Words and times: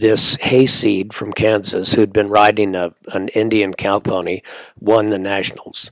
this 0.00 0.36
hayseed 0.36 1.12
from 1.12 1.32
Kansas 1.32 1.92
who'd 1.92 2.12
been 2.12 2.30
riding 2.30 2.74
a, 2.74 2.94
an 3.12 3.28
Indian 3.28 3.74
cow 3.74 3.98
pony 4.00 4.40
won 4.78 5.10
the 5.10 5.18
nationals 5.18 5.90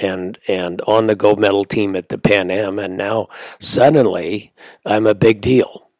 and 0.00 0.38
and 0.48 0.80
on 0.82 1.06
the 1.06 1.14
gold 1.14 1.38
medal 1.38 1.64
team 1.64 1.96
at 1.96 2.08
the 2.08 2.18
Pan 2.18 2.50
Am, 2.50 2.78
and 2.78 2.96
now 2.96 3.28
suddenly 3.58 4.52
I'm 4.84 5.06
a 5.06 5.14
big 5.14 5.40
deal 5.40 5.90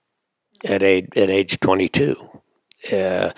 at 0.64 0.82
age 0.82 1.08
at 1.16 1.30
age 1.30 1.60
22, 1.60 2.16
uh, 2.92 3.30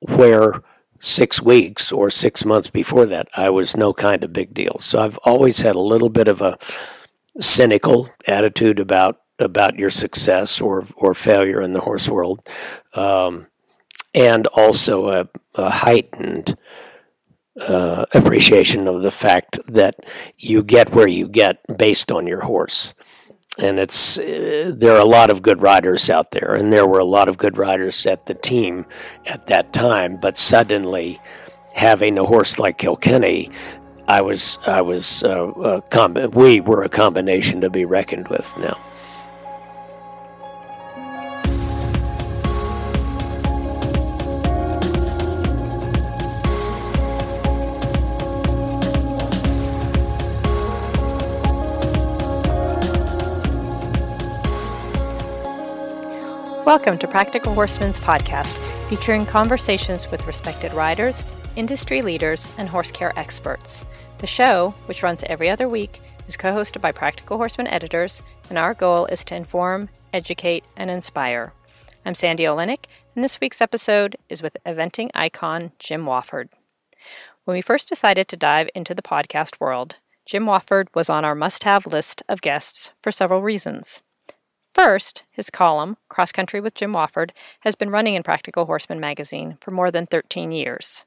where 0.00 0.62
six 1.00 1.42
weeks 1.42 1.90
or 1.90 2.10
six 2.10 2.44
months 2.44 2.70
before 2.70 3.06
that 3.06 3.28
I 3.36 3.50
was 3.50 3.76
no 3.76 3.92
kind 3.92 4.22
of 4.22 4.32
big 4.32 4.54
deal. 4.54 4.78
So 4.80 5.02
I've 5.02 5.18
always 5.18 5.60
had 5.60 5.74
a 5.74 5.80
little 5.80 6.10
bit 6.10 6.28
of 6.28 6.40
a 6.40 6.58
cynical 7.40 8.08
attitude 8.28 8.78
about 8.78 9.21
about 9.42 9.78
your 9.78 9.90
success 9.90 10.60
or 10.60 10.84
or 10.96 11.14
failure 11.14 11.60
in 11.60 11.72
the 11.72 11.80
horse 11.80 12.08
world, 12.08 12.40
um, 12.94 13.46
and 14.14 14.46
also 14.48 15.08
a, 15.08 15.28
a 15.54 15.70
heightened 15.70 16.56
uh, 17.60 18.06
appreciation 18.14 18.88
of 18.88 19.02
the 19.02 19.10
fact 19.10 19.58
that 19.66 19.96
you 20.38 20.62
get 20.62 20.94
where 20.94 21.06
you 21.06 21.28
get 21.28 21.60
based 21.76 22.10
on 22.10 22.26
your 22.26 22.40
horse. 22.40 22.94
And 23.58 23.78
it's 23.78 24.18
uh, 24.18 24.72
there 24.74 24.94
are 24.94 25.00
a 25.00 25.04
lot 25.04 25.28
of 25.28 25.42
good 25.42 25.60
riders 25.60 26.08
out 26.08 26.30
there, 26.30 26.54
and 26.54 26.72
there 26.72 26.86
were 26.86 26.98
a 26.98 27.04
lot 27.04 27.28
of 27.28 27.36
good 27.36 27.58
riders 27.58 28.06
at 28.06 28.24
the 28.24 28.34
team 28.34 28.86
at 29.26 29.46
that 29.48 29.74
time. 29.74 30.16
But 30.16 30.38
suddenly, 30.38 31.20
having 31.74 32.16
a 32.16 32.24
horse 32.24 32.58
like 32.58 32.78
Kilkenny, 32.78 33.50
I 34.08 34.22
was 34.22 34.58
I 34.66 34.80
was 34.80 35.22
uh, 35.22 35.80
com- 35.90 36.30
we 36.32 36.60
were 36.60 36.82
a 36.82 36.88
combination 36.88 37.60
to 37.60 37.68
be 37.68 37.84
reckoned 37.84 38.28
with 38.28 38.50
now. 38.58 38.78
Welcome 56.64 56.96
to 56.98 57.08
Practical 57.08 57.54
Horseman's 57.54 57.98
podcast, 57.98 58.56
featuring 58.88 59.26
conversations 59.26 60.08
with 60.12 60.28
respected 60.28 60.72
riders, 60.72 61.24
industry 61.56 62.02
leaders, 62.02 62.46
and 62.56 62.68
horse 62.68 62.92
care 62.92 63.12
experts. 63.18 63.84
The 64.18 64.28
show, 64.28 64.72
which 64.86 65.02
runs 65.02 65.24
every 65.24 65.50
other 65.50 65.68
week, 65.68 66.00
is 66.28 66.36
co 66.36 66.52
hosted 66.54 66.80
by 66.80 66.92
Practical 66.92 67.36
Horseman 67.36 67.66
editors, 67.66 68.22
and 68.48 68.56
our 68.58 68.74
goal 68.74 69.06
is 69.06 69.24
to 69.24 69.34
inform, 69.34 69.88
educate, 70.12 70.62
and 70.76 70.88
inspire. 70.88 71.52
I'm 72.06 72.14
Sandy 72.14 72.44
Oliynyk, 72.44 72.84
and 73.16 73.24
this 73.24 73.40
week's 73.40 73.60
episode 73.60 74.14
is 74.28 74.40
with 74.40 74.56
eventing 74.64 75.10
icon 75.16 75.72
Jim 75.80 76.04
Wofford. 76.04 76.50
When 77.44 77.56
we 77.56 77.60
first 77.60 77.88
decided 77.88 78.28
to 78.28 78.36
dive 78.36 78.68
into 78.72 78.94
the 78.94 79.02
podcast 79.02 79.58
world, 79.58 79.96
Jim 80.26 80.44
Wofford 80.44 80.86
was 80.94 81.10
on 81.10 81.24
our 81.24 81.34
must 81.34 81.64
have 81.64 81.88
list 81.88 82.22
of 82.28 82.40
guests 82.40 82.92
for 83.02 83.10
several 83.10 83.42
reasons. 83.42 84.00
First, 84.74 85.22
his 85.30 85.50
column, 85.50 85.98
Cross 86.08 86.32
Country 86.32 86.60
with 86.60 86.74
Jim 86.74 86.92
Wofford, 86.94 87.30
has 87.60 87.74
been 87.74 87.90
running 87.90 88.14
in 88.14 88.22
Practical 88.22 88.64
Horseman 88.64 88.98
magazine 89.00 89.58
for 89.60 89.70
more 89.70 89.90
than 89.90 90.06
13 90.06 90.50
years. 90.50 91.04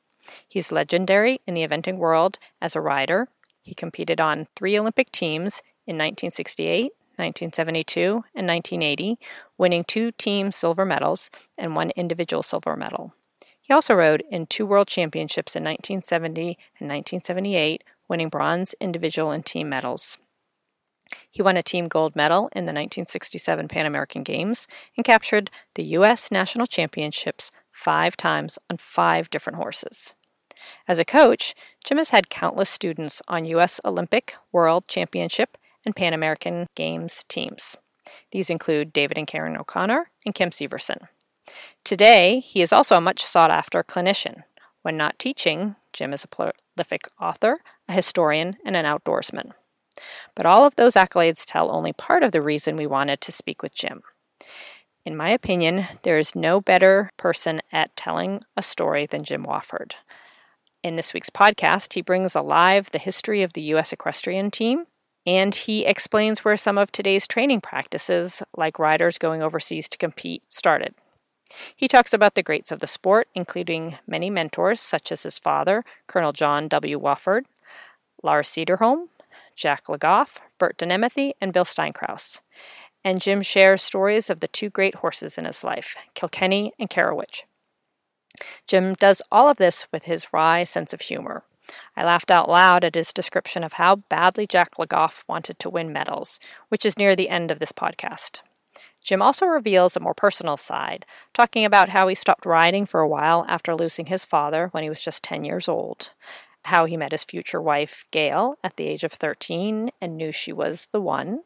He's 0.48 0.72
legendary 0.72 1.42
in 1.48 1.56
the 1.56 1.68
eventing 1.68 1.98
world 1.98 2.38
as 2.62 2.76
a 2.76 2.82
rider. 2.82 3.28
He 3.64 3.74
competed 3.74 4.22
on 4.22 4.48
three 4.56 4.78
Olympic 4.78 5.12
teams 5.12 5.62
in 5.88 5.96
1968, 5.98 6.92
1972, 7.18 8.24
and 8.36 8.48
1980, 8.48 9.18
winning 9.58 9.84
two 9.84 10.12
team 10.12 10.52
silver 10.52 10.86
medals 10.86 11.32
and 11.58 11.76
one 11.76 11.90
individual 11.92 12.44
silver 12.44 12.76
medal. 12.76 13.14
He 13.62 13.74
also 13.74 13.96
rode 13.96 14.24
in 14.30 14.46
two 14.46 14.68
world 14.68 14.88
championships 14.88 15.56
in 15.56 15.64
1970 15.64 16.58
and 16.80 16.88
1978, 16.88 17.84
winning 18.08 18.30
bronze 18.30 18.76
individual 18.80 19.32
and 19.32 19.44
team 19.44 19.70
medals. 19.70 20.20
He 21.30 21.42
won 21.42 21.58
a 21.58 21.64
team 21.64 21.88
gold 21.88 22.16
medal 22.16 22.50
in 22.54 22.66
the 22.66 22.74
1967 22.74 23.68
Pan 23.68 23.86
American 23.86 24.24
Games 24.24 24.68
and 24.96 25.06
captured 25.06 25.52
the 25.76 25.84
U.S. 25.84 26.32
National 26.32 26.66
Championships 26.66 27.52
five 27.72 28.16
times 28.18 28.58
on 28.70 28.78
five 28.78 29.30
different 29.30 29.58
horses. 29.58 30.14
As 30.88 30.98
a 30.98 31.06
coach, 31.06 31.54
Jim 31.84 31.98
has 31.98 32.10
had 32.10 32.30
countless 32.30 32.70
students 32.70 33.22
on 33.28 33.46
U.S. 33.46 33.80
Olympic, 33.86 34.36
World 34.52 34.88
Championship, 34.88 35.58
and 35.86 35.96
Pan 35.96 36.14
American 36.14 36.68
Games 36.76 37.24
teams. 37.28 37.78
These 38.32 38.50
include 38.50 38.94
David 38.94 39.18
and 39.18 39.28
Karen 39.28 39.58
O'Connor 39.58 40.10
and 40.26 40.34
Kim 40.34 40.50
Severson. 40.50 41.08
Today, 41.84 42.40
he 42.40 42.62
is 42.62 42.74
also 42.74 42.98
a 42.98 43.02
much 43.02 43.24
sought 43.24 43.52
after 43.52 43.84
clinician. 43.84 44.44
When 44.82 44.98
not 44.98 45.20
teaching, 45.20 45.76
Jim 45.94 46.14
is 46.14 46.24
a 46.24 46.28
prolific 46.28 47.08
author, 47.20 47.60
a 47.88 47.94
historian, 47.94 48.58
and 48.66 48.76
an 48.76 48.86
outdoorsman. 48.86 49.52
But 50.36 50.46
all 50.46 50.66
of 50.66 50.76
those 50.76 50.96
accolades 50.96 51.44
tell 51.46 51.72
only 51.72 51.94
part 51.94 52.24
of 52.24 52.32
the 52.32 52.42
reason 52.42 52.76
we 52.76 52.88
wanted 52.88 53.22
to 53.22 53.32
speak 53.32 53.62
with 53.62 53.74
Jim. 53.74 54.04
In 55.06 55.16
my 55.16 55.30
opinion, 55.30 55.86
there 56.02 56.18
is 56.18 56.36
no 56.36 56.60
better 56.60 57.12
person 57.18 57.62
at 57.72 57.96
telling 57.96 58.44
a 58.58 58.64
story 58.64 59.06
than 59.06 59.24
Jim 59.24 59.46
Wofford. 59.46 59.94
In 60.84 60.96
this 60.96 61.14
week's 61.14 61.30
podcast, 61.30 61.94
he 61.94 62.02
brings 62.02 62.36
alive 62.36 62.90
the 62.92 63.00
history 63.00 63.44
of 63.44 63.54
the 63.54 63.62
U.S. 63.62 63.94
equestrian 63.94 64.52
team, 64.52 64.86
and 65.26 65.54
he 65.54 65.86
explains 65.86 66.44
where 66.44 66.58
some 66.58 66.78
of 66.78 66.92
today's 66.92 67.28
training 67.28 67.62
practices, 67.62 68.44
like 68.56 68.80
riders 68.80 69.18
going 69.18 69.42
overseas 69.42 69.90
to 69.90 69.98
compete, 69.98 70.44
started. 70.50 70.96
He 71.76 71.88
talks 71.88 72.14
about 72.14 72.36
the 72.36 72.44
greats 72.44 72.72
of 72.72 72.80
the 72.80 72.88
sport, 72.88 73.28
including 73.36 73.98
many 74.08 74.30
mentors 74.30 74.80
such 74.80 75.12
as 75.12 75.24
his 75.24 75.40
father, 75.40 75.84
Colonel 76.08 76.34
John 76.34 76.68
W. 76.68 77.00
Wofford, 77.00 77.46
Lars 78.24 78.50
Cederholm, 78.50 79.10
Jack 79.56 79.90
Le 79.90 79.98
Goff, 79.98 80.40
Bert 80.58 80.78
de 80.78 80.86
Némethy, 80.86 81.32
and 81.42 81.54
Bill 81.54 81.66
Steinkraus. 81.66 82.42
And 83.04 83.22
Jim 83.22 83.42
shares 83.42 83.82
stories 83.82 84.30
of 84.30 84.40
the 84.40 84.48
two 84.48 84.70
great 84.70 84.96
horses 84.96 85.38
in 85.38 85.46
his 85.46 85.64
life, 85.64 85.96
Kilkenny 86.14 86.74
and 86.80 86.90
Carawich. 86.90 87.44
Jim 88.68 88.96
does 88.96 89.22
all 89.32 89.48
of 89.48 89.58
this 89.58 89.88
with 89.92 90.04
his 90.04 90.34
wry 90.34 90.64
sense 90.64 90.94
of 90.94 91.02
humor. 91.02 91.44
I 91.96 92.04
laughed 92.04 92.32
out 92.32 92.50
loud 92.50 92.84
at 92.84 92.96
his 92.96 93.14
description 93.14 93.64
of 93.64 93.74
how 93.74 93.98
badly 93.98 94.46
Jack 94.46 94.78
Le 94.78 94.86
Goff 94.86 95.24
wanted 95.28 95.60
to 95.60 95.70
win 95.70 95.92
medals, 95.92 96.40
which 96.70 96.86
is 96.86 96.98
near 96.98 97.16
the 97.16 97.30
end 97.30 97.52
of 97.52 97.60
this 97.60 97.72
podcast. 97.72 98.42
Jim 99.02 99.22
also 99.22 99.46
reveals 99.46 99.96
a 99.96 100.00
more 100.00 100.14
personal 100.14 100.58
side, 100.58 101.06
talking 101.34 101.64
about 101.64 101.90
how 101.90 102.08
he 102.08 102.16
stopped 102.16 102.46
riding 102.46 102.86
for 102.86 103.02
a 103.02 103.08
while 103.08 103.46
after 103.48 103.76
losing 103.76 104.08
his 104.08 104.26
father 104.26 104.70
when 104.72 104.84
he 104.84 104.90
was 104.90 105.02
just 105.02 105.24
10 105.24 105.46
years 105.46 105.68
old, 105.68 106.10
how 106.66 106.86
he 106.86 106.98
met 106.98 107.12
his 107.12 107.24
future 107.24 107.62
wife, 107.62 108.06
Gail, 108.12 108.58
at 108.64 108.76
the 108.76 108.88
age 108.88 109.04
of 109.04 109.14
13 109.14 109.92
and 110.02 110.18
knew 110.18 110.32
she 110.32 110.52
was 110.52 110.88
the 110.92 111.02
one, 111.02 111.42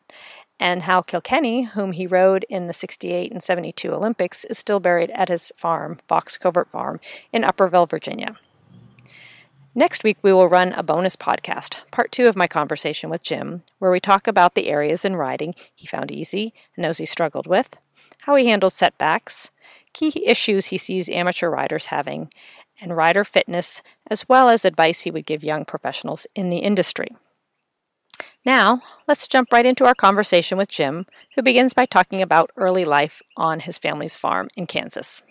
and 0.59 0.84
how 0.84 1.02
Kilkenny, 1.02 1.63
whom 1.63 1.94
he 1.94 2.06
rode 2.06 2.46
in 2.50 2.68
the 2.68 2.74
68 2.74 3.31
and 3.31 3.41
72 3.41 3.91
Olympics, 3.91 4.44
is 4.46 4.57
still 4.57 4.80
buried 4.80 5.12
at 5.12 5.30
his 5.30 5.52
farm, 5.56 6.00
Fox 6.07 6.38
Covert 6.38 6.69
Farm, 6.69 7.00
in 7.31 7.44
Upperville, 7.44 7.85
Virginia. 7.85 8.35
Next 9.75 10.03
week, 10.03 10.18
we 10.22 10.34
will 10.34 10.50
run 10.50 10.74
a 10.74 10.84
bonus 10.84 11.16
podcast, 11.16 11.78
part 11.91 12.12
two 12.12 12.28
of 12.28 12.36
my 12.36 12.47
conversation 12.47 13.09
with 13.09 13.24
Jim, 13.24 13.63
where 13.78 13.91
we 13.91 14.00
talk 14.00 14.28
about 14.28 14.56
the 14.56 14.68
areas 14.68 15.06
in 15.06 15.16
riding 15.16 15.53
he 15.75 15.88
found 15.88 16.12
easy 16.12 16.53
and 16.75 16.84
those 16.84 16.97
he 16.97 17.06
struggled 17.06 17.47
with, 17.47 17.78
how 18.19 18.36
he 18.36 18.47
handled 18.47 18.74
setbacks, 18.74 19.51
key 19.94 20.12
issues 20.25 20.68
he 20.68 20.78
sees 20.78 21.07
amateur 21.07 21.50
riders 21.50 21.88
having, 21.88 22.30
and 22.81 22.95
rider 22.95 23.23
fitness, 23.23 23.81
as 24.09 24.28
well 24.28 24.50
as 24.50 24.66
advice 24.66 25.01
he 25.01 25.12
would 25.12 25.25
give 25.25 25.44
young 25.44 25.66
professionals 25.66 26.28
in 26.35 26.50
the 26.50 26.59
industry. 26.59 27.16
Now, 28.45 28.81
let's 29.07 29.28
jump 29.28 29.51
right 29.51 29.66
into 29.66 29.85
our 29.85 29.95
conversation 29.95 30.57
with 30.57 30.69
Jim, 30.69 31.06
who 31.35 31.41
begins 31.41 31.73
by 31.73 31.85
talking 31.85 32.22
about 32.22 32.51
early 32.56 32.85
life 32.85 33.22
on 33.35 33.62
his 33.62 33.78
family's 33.78 34.16
farm 34.16 34.50
in 34.56 34.66
Kansas. 34.66 35.22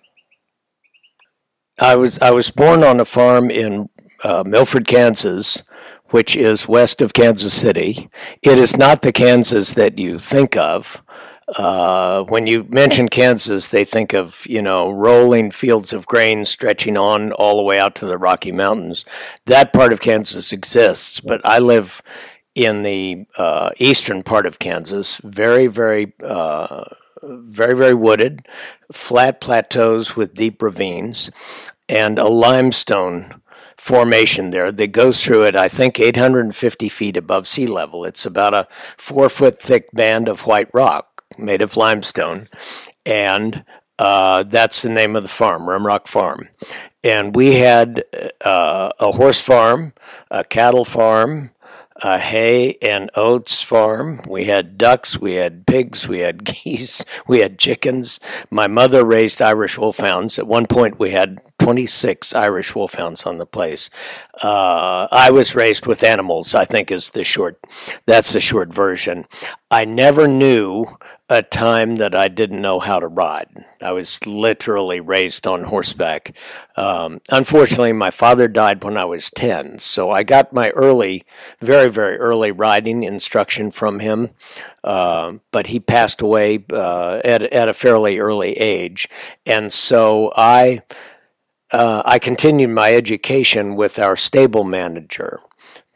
I 1.81 1.95
was 1.95 2.19
I 2.19 2.31
was 2.31 2.51
born 2.51 2.83
on 2.83 3.01
a 3.01 3.05
farm 3.05 3.51
in 3.51 3.89
uh, 4.25 4.43
Milford, 4.45 4.87
Kansas, 4.87 5.63
which 6.11 6.35
is 6.35 6.69
west 6.69 7.01
of 7.01 7.13
Kansas 7.13 7.55
City. 7.55 8.11
It 8.43 8.59
is 8.59 8.77
not 8.77 9.03
the 9.03 9.13
Kansas 9.13 9.75
that 9.75 9.99
you 9.99 10.19
think 10.19 10.57
of. 10.57 11.03
Uh, 11.57 12.25
when 12.25 12.47
you 12.47 12.65
mention 12.69 13.09
Kansas, 13.09 13.69
they 13.69 13.85
think 13.85 14.13
of 14.13 14.47
you 14.47 14.61
know 14.61 14.91
rolling 14.91 15.51
fields 15.51 15.93
of 15.95 16.07
grain 16.07 16.45
stretching 16.45 16.97
on 16.97 17.33
all 17.33 17.57
the 17.57 17.63
way 17.63 17.79
out 17.79 17.95
to 17.97 18.07
the 18.07 18.19
Rocky 18.19 18.53
Mountains. 18.53 19.07
That 19.47 19.73
part 19.73 19.93
of 19.93 20.01
Kansas 20.01 20.53
exists, 20.53 21.21
but 21.21 21.41
I 21.45 21.59
live 21.59 22.03
in 22.55 22.83
the 22.83 23.25
uh, 23.39 23.71
eastern 23.79 24.23
part 24.23 24.45
of 24.45 24.59
Kansas, 24.59 25.21
very 25.25 25.69
very 25.69 26.13
uh, 26.23 26.85
very 27.23 27.75
very 27.75 27.95
wooded, 27.95 28.47
flat 28.93 29.41
plateaus 29.41 30.15
with 30.15 30.35
deep 30.35 30.61
ravines, 30.61 31.31
and 31.89 32.19
a 32.19 32.29
limestone 32.29 33.41
formation 33.79 34.51
there 34.51 34.71
that 34.73 34.89
goes 34.89 35.23
through 35.23 35.45
it, 35.45 35.57
I 35.57 35.69
think, 35.69 36.01
850 36.01 36.89
feet 36.89 37.17
above 37.17 37.49
sea 37.49 37.67
level. 37.67 38.05
It's 38.05 38.27
about 38.27 38.53
a 38.53 38.69
four 38.99 39.31
foot 39.31 39.63
thick 39.63 39.91
band 39.93 40.29
of 40.29 40.41
white 40.41 40.69
rock 40.75 41.08
made 41.39 41.63
of 41.63 41.77
limestone, 41.77 42.49
and 43.07 43.65
Uh, 43.99 44.45
that's 44.45 44.83
the 44.83 44.89
name 44.89 45.17
of 45.17 45.25
the 45.25 45.29
farm, 45.29 45.67
Rimrock 45.67 46.07
Farm. 46.07 46.49
And 47.03 47.35
we 47.35 47.57
had 47.57 48.05
uh, 48.45 48.93
a 49.01 49.11
horse 49.11 49.41
farm, 49.41 49.93
a 50.31 50.45
cattle 50.45 50.85
farm, 50.85 51.51
a 52.05 52.17
hay 52.19 52.77
and 52.81 53.11
oats 53.17 53.61
farm. 53.61 54.21
We 54.29 54.45
had 54.45 54.79
ducks, 54.79 55.19
we 55.19 55.35
had 55.35 55.67
pigs, 55.67 56.07
we 56.07 56.21
had 56.21 56.45
geese, 56.65 57.05
we 57.27 57.41
had 57.41 57.59
chickens. 57.59 58.21
My 58.53 58.69
mother 58.69 59.05
raised 59.05 59.43
Irish 59.43 59.77
wolfhounds. 59.79 60.39
At 60.39 60.47
one 60.47 60.67
point, 60.67 61.01
we 61.01 61.11
had 61.11 61.41
26 61.59 62.37
Irish 62.37 62.77
wolfhounds 62.77 63.27
on 63.27 63.39
the 63.39 63.47
place. 63.47 63.91
Uh, 64.45 65.09
I 65.11 65.33
was 65.33 65.57
raised 65.57 65.87
with 65.87 66.05
animals, 66.05 66.55
I 66.55 66.65
think 66.65 66.93
is 66.93 67.11
the 67.11 67.25
short, 67.25 67.59
that's 68.07 68.33
the 68.33 68.41
short 68.41 68.73
version. 68.73 69.27
I 69.73 69.85
never 69.85 70.29
knew 70.29 70.87
a 71.31 71.43
time 71.43 71.97
that 71.97 72.15
I 72.15 72.29
didn't 72.29 72.63
know 72.63 72.79
how 72.79 72.99
to 72.99 73.07
ride. 73.07 73.67
I 73.83 73.93
was 73.93 74.25
literally 74.27 74.99
raised 75.01 75.47
on 75.47 75.65
horseback. 75.65 76.35
Um, 76.75 77.21
unfortunately, 77.31 77.93
my 77.93 78.11
father 78.11 78.49
died 78.49 78.83
when 78.83 78.97
I 78.97 79.05
was 79.05 79.31
10, 79.31 79.79
so 79.79 80.11
I 80.11 80.23
got 80.23 80.55
my 80.55 80.71
early, 80.71 81.25
very, 81.61 81.91
very 81.91 82.17
early 82.17 82.51
riding 82.51 83.05
instruction 83.05 83.71
from 83.71 84.01
him. 84.01 84.31
Uh, 84.83 85.35
but 85.53 85.67
he 85.67 85.81
passed 85.81 86.23
away 86.23 86.65
uh, 86.73 87.21
at, 87.25 87.43
at 87.43 87.69
a 87.69 87.75
fairly 87.75 88.19
early 88.19 88.53
age. 88.53 89.09
And 89.45 89.71
so 89.71 90.33
I, 90.35 90.83
uh, 91.73 92.03
I 92.07 92.19
continued 92.19 92.71
my 92.71 92.95
education 92.95 93.77
with 93.77 93.99
our 93.99 94.17
stable 94.17 94.65
manager 94.65 95.43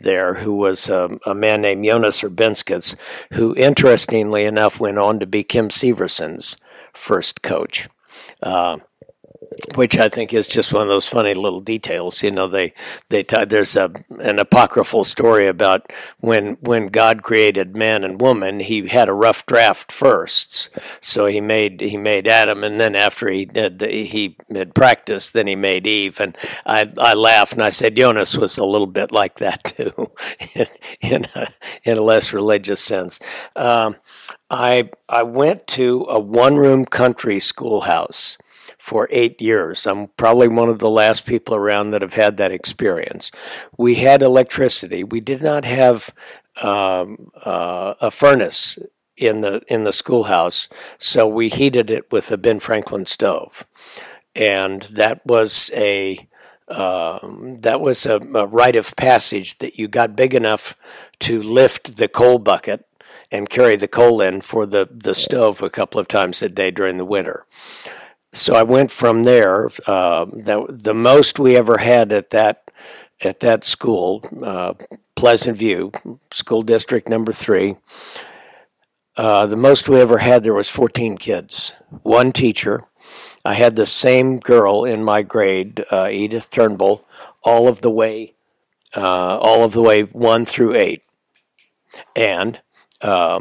there, 0.03 0.35
who 0.35 0.55
was 0.55 0.89
a, 0.89 1.19
a 1.27 1.35
man 1.35 1.63
named 1.63 1.85
Jonas 1.85 2.23
Urbinskis, 2.23 2.95
who 3.33 3.55
interestingly 3.57 4.45
enough 4.45 4.81
went 4.81 4.99
on 4.99 5.21
to 5.21 5.27
be 5.27 5.43
Kim 5.43 5.71
Severson's 5.71 6.57
first 6.93 7.43
coach. 7.43 7.89
Uh, 8.43 8.79
which 9.75 9.99
I 9.99 10.09
think 10.09 10.33
is 10.33 10.49
just 10.49 10.73
one 10.73 10.83
of 10.83 10.89
those 10.89 11.09
funny 11.09 11.35
little 11.35 11.61
details. 11.61 12.23
You 12.23 12.31
know, 12.31 12.49
they 12.49 12.73
they 13.09 13.23
there's 13.23 13.77
a 13.77 13.93
an 14.21 14.39
apocryphal 14.39 15.05
story 15.05 15.47
about 15.47 15.93
when 16.21 16.55
when 16.61 16.89
God 16.89 17.23
created 17.23 17.77
man 17.77 18.05
and 18.05 18.21
woman, 18.21 18.61
he 18.61 18.89
had 18.89 19.09
a 19.09 19.15
rough 19.15 19.47
draft 19.47 19.93
first. 19.93 20.71
So 21.01 21.27
he 21.27 21.41
made 21.41 21.81
he 21.81 21.97
made 21.97 22.29
Adam, 22.29 22.65
and 22.65 22.81
then 22.81 22.95
after 22.95 23.29
he 23.29 23.45
did 23.45 23.79
the, 23.79 23.89
he 23.89 24.37
had 24.53 24.75
practiced, 24.75 25.33
then 25.33 25.47
he 25.47 25.57
made 25.57 25.87
Eve. 25.87 26.21
And 26.21 26.37
I 26.67 26.93
I 26.99 27.15
laughed 27.15 27.53
and 27.55 27.63
I 27.63 27.71
said 27.71 27.97
Jonas 27.97 28.37
was 28.37 28.59
a 28.59 28.65
little 28.65 28.87
bit 28.87 29.13
like 29.13 29.37
that 29.37 29.65
too, 29.77 30.11
in 30.55 30.67
in 31.01 31.27
a, 31.35 31.49
in 31.85 31.99
a 31.99 32.03
less 32.03 32.33
religious 32.33 32.81
sense. 32.81 33.19
Um, 33.57 33.97
I 34.51 34.91
I 35.09 35.23
went 35.23 35.67
to 35.69 36.07
a 36.09 36.19
one 36.21 36.57
room 36.57 36.85
country 36.85 37.41
schoolhouse 37.41 38.37
for 38.83 39.07
eight 39.13 39.41
years. 39.41 39.87
I'm 39.87 40.09
probably 40.17 40.49
one 40.49 40.69
of 40.69 40.81
the 40.81 40.91
last 40.91 41.25
people 41.25 41.55
around 41.55 41.93
that 41.93 42.03
have 42.03 42.15
had 42.15 42.37
that 42.39 42.51
experience. 42.51 43.31
We 43.79 43.95
had 43.95 44.23
electricity. 44.23 45.05
We 45.05 45.21
did 45.21 45.41
not 45.41 45.65
have 45.65 46.13
um, 46.65 47.29
uh, 47.47 47.95
a 48.01 48.11
furnace 48.11 48.81
in 49.17 49.43
the 49.43 49.63
in 49.69 49.85
the 49.85 49.93
schoolhouse, 49.93 50.69
so 50.99 51.29
we 51.29 51.49
heated 51.49 51.93
it 51.93 52.11
with 52.11 52.33
a 52.33 52.37
Ben 52.37 52.59
Franklin 52.59 53.07
stove, 53.07 53.65
and 54.35 54.83
that 54.91 55.25
was 55.25 55.71
a 55.75 56.29
um, 56.67 57.59
that 57.61 57.81
was 57.81 58.05
a, 58.05 58.17
a 58.17 58.47
rite 58.47 58.75
of 58.75 58.97
passage 58.97 59.59
that 59.59 59.79
you 59.79 59.87
got 59.87 60.17
big 60.17 60.35
enough 60.35 60.77
to 61.21 61.41
lift 61.41 61.99
the 61.99 62.09
coal 62.09 62.41
bucket 62.41 62.85
and 63.31 63.49
carry 63.49 63.77
the 63.77 63.87
coal 63.87 64.21
in 64.21 64.41
for 64.41 64.67
the, 64.67 64.89
the 64.91 65.15
stove 65.15 65.63
a 65.63 65.71
couple 65.71 66.01
of 66.01 66.09
times 66.09 66.43
a 66.43 66.49
day 66.49 66.73
during 66.73 66.97
the 66.97 67.05
winter 67.05 67.47
so 68.33 68.55
I 68.55 68.63
went 68.63 68.91
from 68.91 69.25
there. 69.25 69.69
Uh, 69.87 70.25
the, 70.25 70.67
the 70.69 70.95
most 70.95 71.39
we 71.39 71.57
ever 71.57 71.79
had 71.79 72.13
at 72.13 72.31
that 72.31 72.71
at 73.25 73.41
that 73.41 73.63
school, 73.63 74.25
uh, 74.43 74.75
Pleasant 75.15 75.57
View 75.57 75.93
School 76.33 76.63
District 76.63 77.09
Number 77.09 77.33
Three. 77.33 77.77
Uh, 79.17 79.47
the 79.47 79.57
most 79.57 79.89
we 79.89 80.01
ever 80.01 80.19
had 80.19 80.43
there 80.43 80.55
was 80.55 80.71
14 80.71 81.19
kids, 81.19 81.75
one 82.03 82.33
teacher. 82.33 82.85
I 83.45 83.55
had 83.55 83.77
the 83.77 83.87
same 83.87 84.39
girl 84.39 84.85
in 84.85 85.05
my 85.05 85.23
grade, 85.23 85.85
uh, 85.91 86.09
Edith 86.11 86.49
Turnbull, 86.51 87.05
all 87.45 87.69
of 87.69 87.83
the 87.83 87.91
way, 87.91 88.35
uh, 88.97 89.37
all 89.39 89.65
of 89.65 89.73
the 89.73 89.83
way 89.83 90.03
one 90.03 90.47
through 90.47 90.75
eight, 90.77 91.03
and 92.17 92.61
uh, 93.03 93.41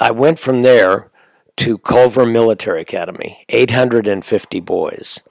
I 0.00 0.12
went 0.12 0.38
from 0.38 0.62
there 0.62 1.10
to 1.58 1.76
Culver 1.78 2.24
Military 2.24 2.80
Academy, 2.80 3.44
850 3.48 4.60
boys, 4.60 5.22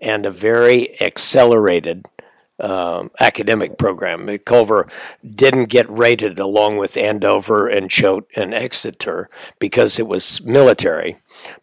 and 0.00 0.24
a 0.24 0.30
very 0.30 1.00
accelerated 1.00 2.06
um, 2.60 3.10
academic 3.18 3.78
program. 3.78 4.38
Culver 4.38 4.86
didn't 5.28 5.64
get 5.64 5.90
rated 5.90 6.38
along 6.38 6.76
with 6.76 6.96
Andover 6.96 7.66
and 7.66 7.90
Choate 7.90 8.28
and 8.36 8.54
Exeter 8.54 9.28
because 9.58 9.98
it 9.98 10.06
was 10.06 10.40
military, 10.42 11.16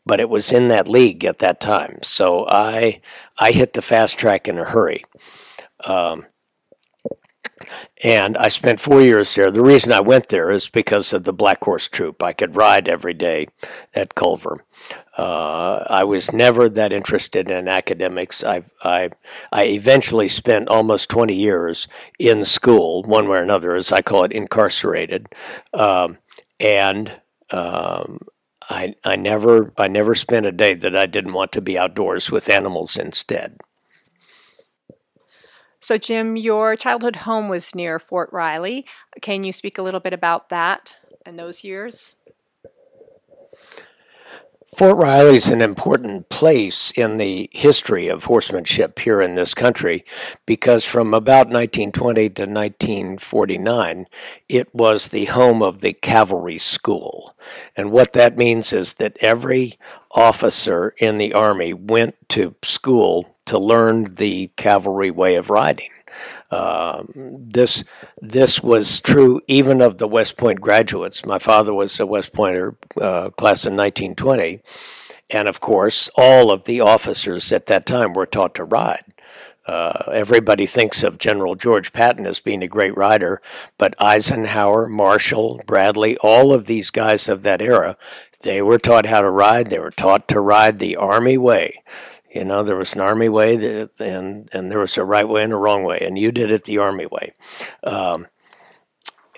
but 0.05 0.19
it 0.19 0.29
was 0.29 0.51
in 0.51 0.67
that 0.67 0.89
league 0.89 1.23
at 1.23 1.39
that 1.39 1.61
time. 1.61 1.99
So 2.01 2.45
I 2.49 2.99
I 3.37 3.51
hit 3.51 3.71
the 3.71 3.81
fast 3.81 4.17
track 4.19 4.49
in 4.49 4.59
a 4.59 4.65
hurry. 4.65 5.05
Um, 5.85 6.25
and 8.03 8.37
I 8.37 8.49
spent 8.49 8.79
four 8.79 9.01
years 9.01 9.35
there. 9.35 9.51
The 9.51 9.61
reason 9.61 9.91
I 9.91 9.99
went 9.99 10.29
there 10.29 10.49
is 10.49 10.69
because 10.69 11.11
of 11.11 11.23
the 11.23 11.33
Black 11.33 11.63
Horse 11.63 11.87
Troop. 11.87 12.23
I 12.23 12.33
could 12.33 12.55
ride 12.55 12.87
every 12.87 13.13
day 13.13 13.47
at 13.93 14.15
Culver. 14.15 14.63
Uh, 15.17 15.83
I 15.89 16.05
was 16.05 16.31
never 16.31 16.69
that 16.69 16.93
interested 16.93 17.49
in 17.49 17.67
academics. 17.67 18.43
I, 18.43 18.63
I, 18.83 19.09
I 19.51 19.65
eventually 19.65 20.29
spent 20.29 20.69
almost 20.69 21.09
20 21.09 21.33
years 21.33 21.87
in 22.17 22.45
school, 22.45 23.03
one 23.03 23.27
way 23.27 23.39
or 23.39 23.43
another, 23.43 23.75
as 23.75 23.91
I 23.91 24.01
call 24.01 24.23
it, 24.23 24.31
incarcerated. 24.31 25.27
Um, 25.73 26.17
and 26.61 27.19
um, 27.51 28.19
I, 28.69 28.95
I, 29.03 29.17
never, 29.17 29.73
I 29.77 29.89
never 29.89 30.15
spent 30.15 30.45
a 30.45 30.53
day 30.53 30.73
that 30.75 30.95
I 30.95 31.05
didn't 31.05 31.33
want 31.33 31.51
to 31.53 31.61
be 31.61 31.77
outdoors 31.77 32.31
with 32.31 32.49
animals 32.49 32.95
instead. 32.95 33.57
So, 35.81 35.97
Jim, 35.97 36.35
your 36.35 36.75
childhood 36.75 37.17
home 37.17 37.47
was 37.47 37.73
near 37.73 37.99
Fort 37.99 38.29
Riley. 38.33 38.85
Can 39.21 39.43
you 39.43 39.51
speak 39.51 39.77
a 39.77 39.81
little 39.81 39.99
bit 40.01 40.13
about 40.13 40.49
that 40.49 40.95
and 41.25 41.39
those 41.39 41.63
years? 41.63 42.15
Fort 44.75 44.97
Riley 44.97 45.35
is 45.35 45.49
an 45.49 45.63
important 45.63 46.29
place 46.29 46.91
in 46.91 47.17
the 47.17 47.49
history 47.51 48.07
of 48.07 48.25
horsemanship 48.25 48.99
here 48.99 49.19
in 49.19 49.33
this 49.33 49.55
country 49.55 50.05
because 50.45 50.85
from 50.85 51.11
about 51.11 51.47
1920 51.47 52.29
to 52.29 52.43
1949, 52.43 54.05
it 54.47 54.73
was 54.73 55.07
the 55.07 55.25
home 55.25 55.63
of 55.63 55.81
the 55.81 55.93
cavalry 55.93 56.59
school. 56.59 57.35
And 57.75 57.91
what 57.91 58.13
that 58.13 58.37
means 58.37 58.71
is 58.71 58.93
that 58.93 59.17
every 59.21 59.79
officer 60.11 60.93
in 60.99 61.17
the 61.17 61.33
Army 61.33 61.73
went 61.73 62.15
to 62.29 62.55
school 62.63 63.35
to 63.47 63.57
learn 63.57 64.03
the 64.03 64.51
cavalry 64.55 65.09
way 65.09 65.33
of 65.33 65.49
riding. 65.49 65.89
Uh, 66.51 67.03
this 67.15 67.83
this 68.21 68.61
was 68.61 69.01
true 69.01 69.41
even 69.47 69.81
of 69.81 69.97
the 69.97 70.07
West 70.07 70.37
Point 70.37 70.61
graduates. 70.61 71.25
My 71.25 71.39
father 71.39 71.73
was 71.73 71.99
a 71.99 72.05
West 72.05 72.33
Pointer, 72.33 72.75
uh, 72.99 73.29
class 73.31 73.65
in 73.65 73.75
1920, 73.75 74.61
and 75.29 75.47
of 75.47 75.59
course, 75.59 76.09
all 76.15 76.51
of 76.51 76.65
the 76.65 76.81
officers 76.81 77.51
at 77.51 77.67
that 77.67 77.85
time 77.85 78.13
were 78.13 78.25
taught 78.25 78.55
to 78.55 78.63
ride. 78.63 79.03
Uh, 79.65 80.09
everybody 80.11 80.65
thinks 80.65 81.03
of 81.03 81.19
General 81.19 81.53
George 81.53 81.93
Patton 81.93 82.25
as 82.25 82.39
being 82.39 82.63
a 82.63 82.67
great 82.67 82.97
rider, 82.97 83.39
but 83.77 83.93
Eisenhower, 83.99 84.87
Marshall, 84.87 85.61
Bradley, 85.67 86.17
all 86.17 86.51
of 86.51 86.65
these 86.65 86.89
guys 86.89 87.29
of 87.29 87.43
that 87.43 87.61
era, 87.61 87.95
they 88.41 88.63
were 88.63 88.79
taught 88.79 89.05
how 89.05 89.21
to 89.21 89.29
ride. 89.29 89.69
They 89.69 89.79
were 89.79 89.91
taught 89.91 90.27
to 90.29 90.39
ride 90.39 90.79
the 90.79 90.95
Army 90.95 91.37
way. 91.37 91.83
You 92.33 92.43
know, 92.43 92.63
there 92.63 92.75
was 92.75 92.93
an 92.93 93.01
army 93.01 93.29
way, 93.29 93.55
that, 93.57 93.99
and 93.99 94.49
and 94.53 94.71
there 94.71 94.79
was 94.79 94.97
a 94.97 95.03
right 95.03 95.27
way 95.27 95.43
and 95.43 95.53
a 95.53 95.57
wrong 95.57 95.83
way, 95.83 95.99
and 96.01 96.17
you 96.17 96.31
did 96.31 96.51
it 96.51 96.65
the 96.65 96.77
army 96.77 97.07
way. 97.07 97.33
Um, 97.83 98.27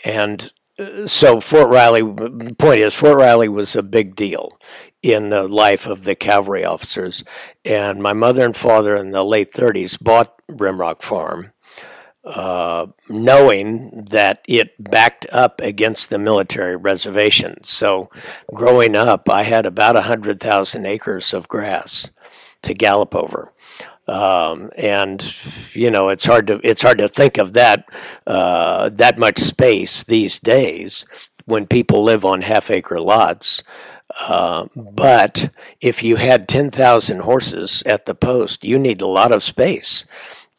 and 0.04 0.52
uh, 0.78 1.08
so 1.08 1.40
Fort 1.40 1.70
Riley, 1.70 2.04
point 2.04 2.80
is, 2.80 2.94
Fort 2.94 3.18
Riley 3.18 3.50
was 3.50 3.76
a 3.76 3.84
big 3.84 4.16
deal 4.16 4.58
in 5.02 5.30
the 5.30 5.48
life 5.48 5.88
of 5.88 6.04
the 6.04 6.16
cavalry 6.16 6.64
officers. 6.64 7.24
And 7.66 8.02
my 8.02 8.14
mother 8.14 8.46
and 8.46 8.56
father 8.56 8.96
in 8.96 9.12
the 9.12 9.24
late 9.24 9.52
30s 9.52 10.02
bought 10.02 10.36
Rimrock 10.48 11.02
Farm, 11.02 11.52
uh, 12.24 12.88
knowing 13.10 14.06
that 14.10 14.44
it 14.48 14.72
backed 14.84 15.26
up 15.32 15.60
against 15.62 16.10
the 16.10 16.20
military 16.20 16.76
reservation. 16.76 17.64
So 17.64 18.10
growing 18.54 18.96
up, 18.96 19.30
I 19.30 19.44
had 19.44 19.66
about 19.66 19.96
100,000 19.96 20.86
acres 20.86 21.34
of 21.34 21.48
grass 21.48 22.12
to 22.64 22.74
gallop 22.74 23.16
over. 23.16 23.52
Um, 24.08 24.72
and 24.78 25.24
you 25.74 25.90
know 25.90 26.10
it's 26.10 26.26
hard 26.26 26.48
to 26.48 26.60
it's 26.64 26.82
hard 26.82 26.98
to 26.98 27.08
think 27.08 27.38
of 27.38 27.54
that 27.54 27.88
uh, 28.28 28.90
that 28.90 29.18
much 29.18 29.40
space 29.40 30.04
these 30.04 30.40
days 30.40 31.06
when 31.46 31.66
people 31.68 32.04
live 32.04 32.26
on 32.26 32.42
half 32.42 32.70
acre 32.72 33.00
lots. 33.00 33.64
Uh, 34.28 34.68
but 34.76 35.50
if 35.80 36.04
you 36.04 36.18
had 36.18 36.48
10,000 36.48 37.20
horses 37.20 37.82
at 37.86 38.06
the 38.06 38.16
post, 38.16 38.64
you 38.64 38.78
need 38.78 39.02
a 39.02 39.08
lot 39.08 39.32
of 39.32 39.44
space 39.44 40.06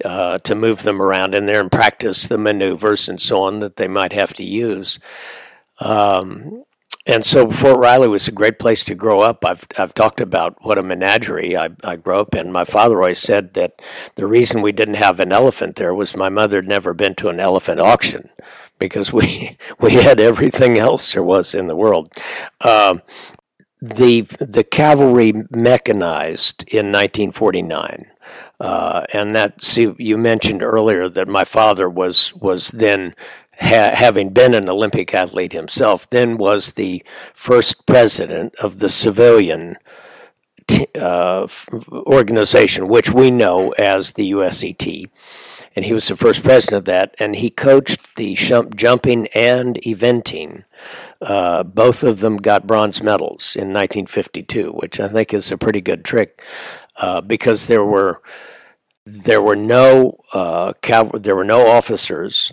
uh, 0.04 0.38
to 0.38 0.54
move 0.54 0.82
them 0.82 1.02
around 1.02 1.34
in 1.34 1.46
there 1.46 1.60
and 1.60 1.70
practice 1.70 2.26
the 2.26 2.38
maneuvers 2.38 3.08
and 3.08 3.20
so 3.20 3.42
on 3.42 3.60
that 3.60 3.76
they 3.76 3.88
might 3.88 4.12
have 4.12 4.32
to 4.34 4.44
use. 4.44 4.98
Um, 5.80 6.64
and 7.04 7.24
so 7.24 7.50
Fort 7.50 7.78
Riley 7.78 8.06
was 8.06 8.28
a 8.28 8.32
great 8.32 8.58
place 8.58 8.84
to 8.84 8.94
grow 8.94 9.20
up. 9.20 9.44
I've 9.44 9.66
I've 9.76 9.94
talked 9.94 10.20
about 10.20 10.56
what 10.64 10.78
a 10.78 10.82
menagerie 10.82 11.56
I, 11.56 11.70
I 11.82 11.96
grew 11.96 12.20
up 12.20 12.34
in. 12.34 12.52
My 12.52 12.64
father 12.64 12.96
always 12.96 13.18
said 13.18 13.54
that 13.54 13.82
the 14.14 14.26
reason 14.26 14.62
we 14.62 14.72
didn't 14.72 14.94
have 14.94 15.18
an 15.18 15.32
elephant 15.32 15.76
there 15.76 15.94
was 15.94 16.16
my 16.16 16.28
mother 16.28 16.58
had 16.58 16.68
never 16.68 16.94
been 16.94 17.14
to 17.16 17.28
an 17.28 17.40
elephant 17.40 17.80
auction 17.80 18.30
because 18.78 19.12
we 19.12 19.56
we 19.80 19.94
had 19.94 20.20
everything 20.20 20.78
else 20.78 21.12
there 21.12 21.24
was 21.24 21.54
in 21.54 21.66
the 21.66 21.76
world. 21.76 22.12
Um, 22.60 23.02
the 23.80 24.22
the 24.38 24.64
cavalry 24.64 25.32
mechanized 25.50 26.62
in 26.68 26.92
1949. 26.92 28.06
Uh, 28.60 29.04
and 29.12 29.34
that 29.34 29.60
see 29.60 29.92
you 29.98 30.16
mentioned 30.16 30.62
earlier 30.62 31.08
that 31.08 31.26
my 31.26 31.42
father 31.42 31.90
was 31.90 32.32
was 32.36 32.68
then 32.68 33.12
ha- 33.62 33.94
having 33.94 34.30
been 34.30 34.54
an 34.54 34.68
Olympic 34.68 35.14
athlete 35.14 35.52
himself, 35.52 36.08
then 36.10 36.36
was 36.36 36.72
the 36.72 37.02
first 37.34 37.86
president 37.86 38.54
of 38.56 38.78
the 38.78 38.88
civilian 38.88 39.76
t- 40.66 40.88
uh, 40.98 41.46
organization, 41.92 42.88
which 42.88 43.10
we 43.10 43.30
know 43.30 43.70
as 43.78 44.12
the 44.12 44.32
USET. 44.32 45.08
And 45.74 45.86
he 45.86 45.94
was 45.94 46.08
the 46.08 46.16
first 46.16 46.42
president 46.42 46.78
of 46.80 46.84
that, 46.84 47.14
and 47.18 47.36
he 47.36 47.48
coached 47.48 48.16
the 48.16 48.34
jump, 48.34 48.76
jumping 48.76 49.26
and 49.28 49.76
eventing. 49.86 50.64
Uh, 51.20 51.62
both 51.62 52.02
of 52.02 52.20
them 52.20 52.36
got 52.36 52.66
bronze 52.66 53.02
medals 53.02 53.56
in 53.56 53.72
1952, 53.72 54.72
which 54.72 55.00
I 55.00 55.08
think 55.08 55.32
is 55.32 55.50
a 55.50 55.56
pretty 55.56 55.80
good 55.80 56.04
trick, 56.04 56.42
uh, 56.98 57.22
because 57.22 57.68
there 57.68 57.84
were 57.84 58.20
there 59.04 59.42
were 59.42 59.56
no 59.56 60.18
uh, 60.32 60.74
cav- 60.82 61.22
there 61.22 61.34
were 61.34 61.44
no 61.44 61.66
officers 61.68 62.52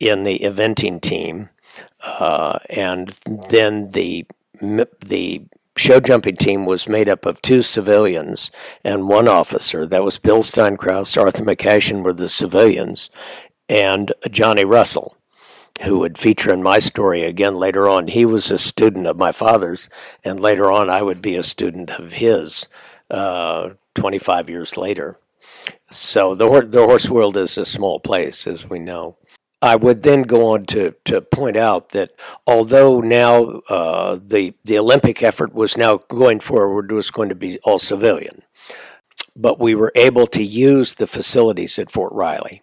in 0.00 0.24
the 0.24 0.40
eventing 0.40 1.00
team, 1.00 1.50
uh, 2.02 2.58
and 2.68 3.14
then 3.48 3.90
the 3.90 4.26
the 5.00 5.42
show 5.76 6.00
jumping 6.00 6.36
team 6.36 6.66
was 6.66 6.88
made 6.88 7.08
up 7.08 7.24
of 7.24 7.40
two 7.40 7.62
civilians 7.62 8.50
and 8.84 9.08
one 9.08 9.28
officer. 9.28 9.86
That 9.86 10.04
was 10.04 10.18
Bill 10.18 10.42
Steinkraus, 10.42 11.16
Arthur 11.20 11.44
McCashin 11.44 12.02
were 12.02 12.12
the 12.12 12.28
civilians, 12.28 13.10
and 13.68 14.12
Johnny 14.30 14.64
Russell, 14.64 15.16
who 15.82 16.00
would 16.00 16.18
feature 16.18 16.52
in 16.52 16.62
my 16.62 16.80
story 16.80 17.22
again 17.22 17.54
later 17.54 17.88
on. 17.88 18.08
He 18.08 18.24
was 18.24 18.50
a 18.50 18.58
student 18.58 19.06
of 19.06 19.16
my 19.16 19.32
father's, 19.32 19.88
and 20.24 20.40
later 20.40 20.72
on 20.72 20.90
I 20.90 21.02
would 21.02 21.22
be 21.22 21.36
a 21.36 21.42
student 21.42 21.90
of 21.92 22.14
his. 22.14 22.68
Uh, 23.10 23.70
25 23.94 24.48
years 24.48 24.76
later. 24.76 25.18
So 25.90 26.34
the 26.34 26.66
the 26.66 26.86
horse 26.86 27.10
world 27.10 27.36
is 27.36 27.58
a 27.58 27.66
small 27.66 28.00
place, 28.00 28.46
as 28.46 28.68
we 28.68 28.78
know. 28.78 29.16
I 29.62 29.76
would 29.76 30.02
then 30.02 30.22
go 30.22 30.52
on 30.54 30.64
to, 30.66 30.94
to 31.04 31.20
point 31.20 31.56
out 31.56 31.90
that 31.90 32.12
although 32.46 33.00
now 33.00 33.44
uh, 33.68 34.18
the 34.22 34.54
the 34.64 34.78
Olympic 34.78 35.22
effort 35.22 35.54
was 35.54 35.76
now 35.76 35.98
going 36.08 36.40
forward 36.40 36.90
was 36.90 37.10
going 37.10 37.28
to 37.28 37.34
be 37.34 37.58
all 37.60 37.78
civilian, 37.78 38.42
but 39.36 39.60
we 39.60 39.74
were 39.74 39.92
able 39.94 40.26
to 40.28 40.42
use 40.42 40.94
the 40.94 41.06
facilities 41.06 41.78
at 41.78 41.90
Fort 41.90 42.12
Riley, 42.12 42.62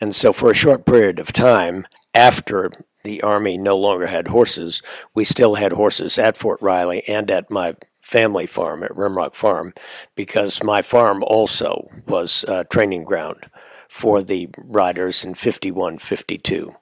and 0.00 0.14
so 0.14 0.32
for 0.32 0.50
a 0.50 0.54
short 0.54 0.84
period 0.84 1.18
of 1.18 1.32
time 1.32 1.86
after 2.14 2.70
the 3.04 3.22
Army 3.22 3.56
no 3.58 3.76
longer 3.76 4.06
had 4.06 4.28
horses, 4.28 4.82
we 5.14 5.24
still 5.24 5.54
had 5.54 5.72
horses 5.72 6.18
at 6.18 6.36
Fort 6.36 6.60
Riley 6.60 7.02
and 7.08 7.30
at 7.30 7.50
my 7.50 7.74
family 8.00 8.46
farm 8.46 8.82
at 8.82 8.90
Rimrock 8.90 9.34
Farm, 9.34 9.72
because 10.14 10.62
my 10.62 10.82
farm 10.82 11.24
also 11.24 11.88
was 12.06 12.44
a 12.48 12.64
training 12.64 13.04
ground 13.04 13.46
for 13.94 14.22
the 14.22 14.48
riders 14.58 15.24
in 15.24 15.34
51 15.34 15.98
52 15.98 16.74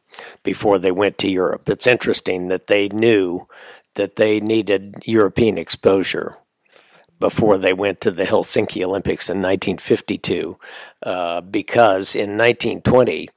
before 0.42 0.78
they 0.78 0.90
went 0.90 1.18
to 1.18 1.28
Europe. 1.28 1.68
It's 1.68 1.86
interesting 1.86 2.48
that 2.48 2.68
they 2.68 2.88
knew 2.88 3.46
that 3.96 4.16
they 4.16 4.40
needed 4.40 4.94
European 5.04 5.58
exposure 5.58 6.34
before 7.20 7.58
they 7.58 7.74
went 7.74 8.00
to 8.00 8.10
the 8.10 8.24
Helsinki 8.24 8.82
Olympics 8.82 9.28
in 9.28 9.42
1952, 9.42 10.58
uh, 11.02 11.42
because 11.42 12.16
in 12.16 12.38
1920, 12.38 13.28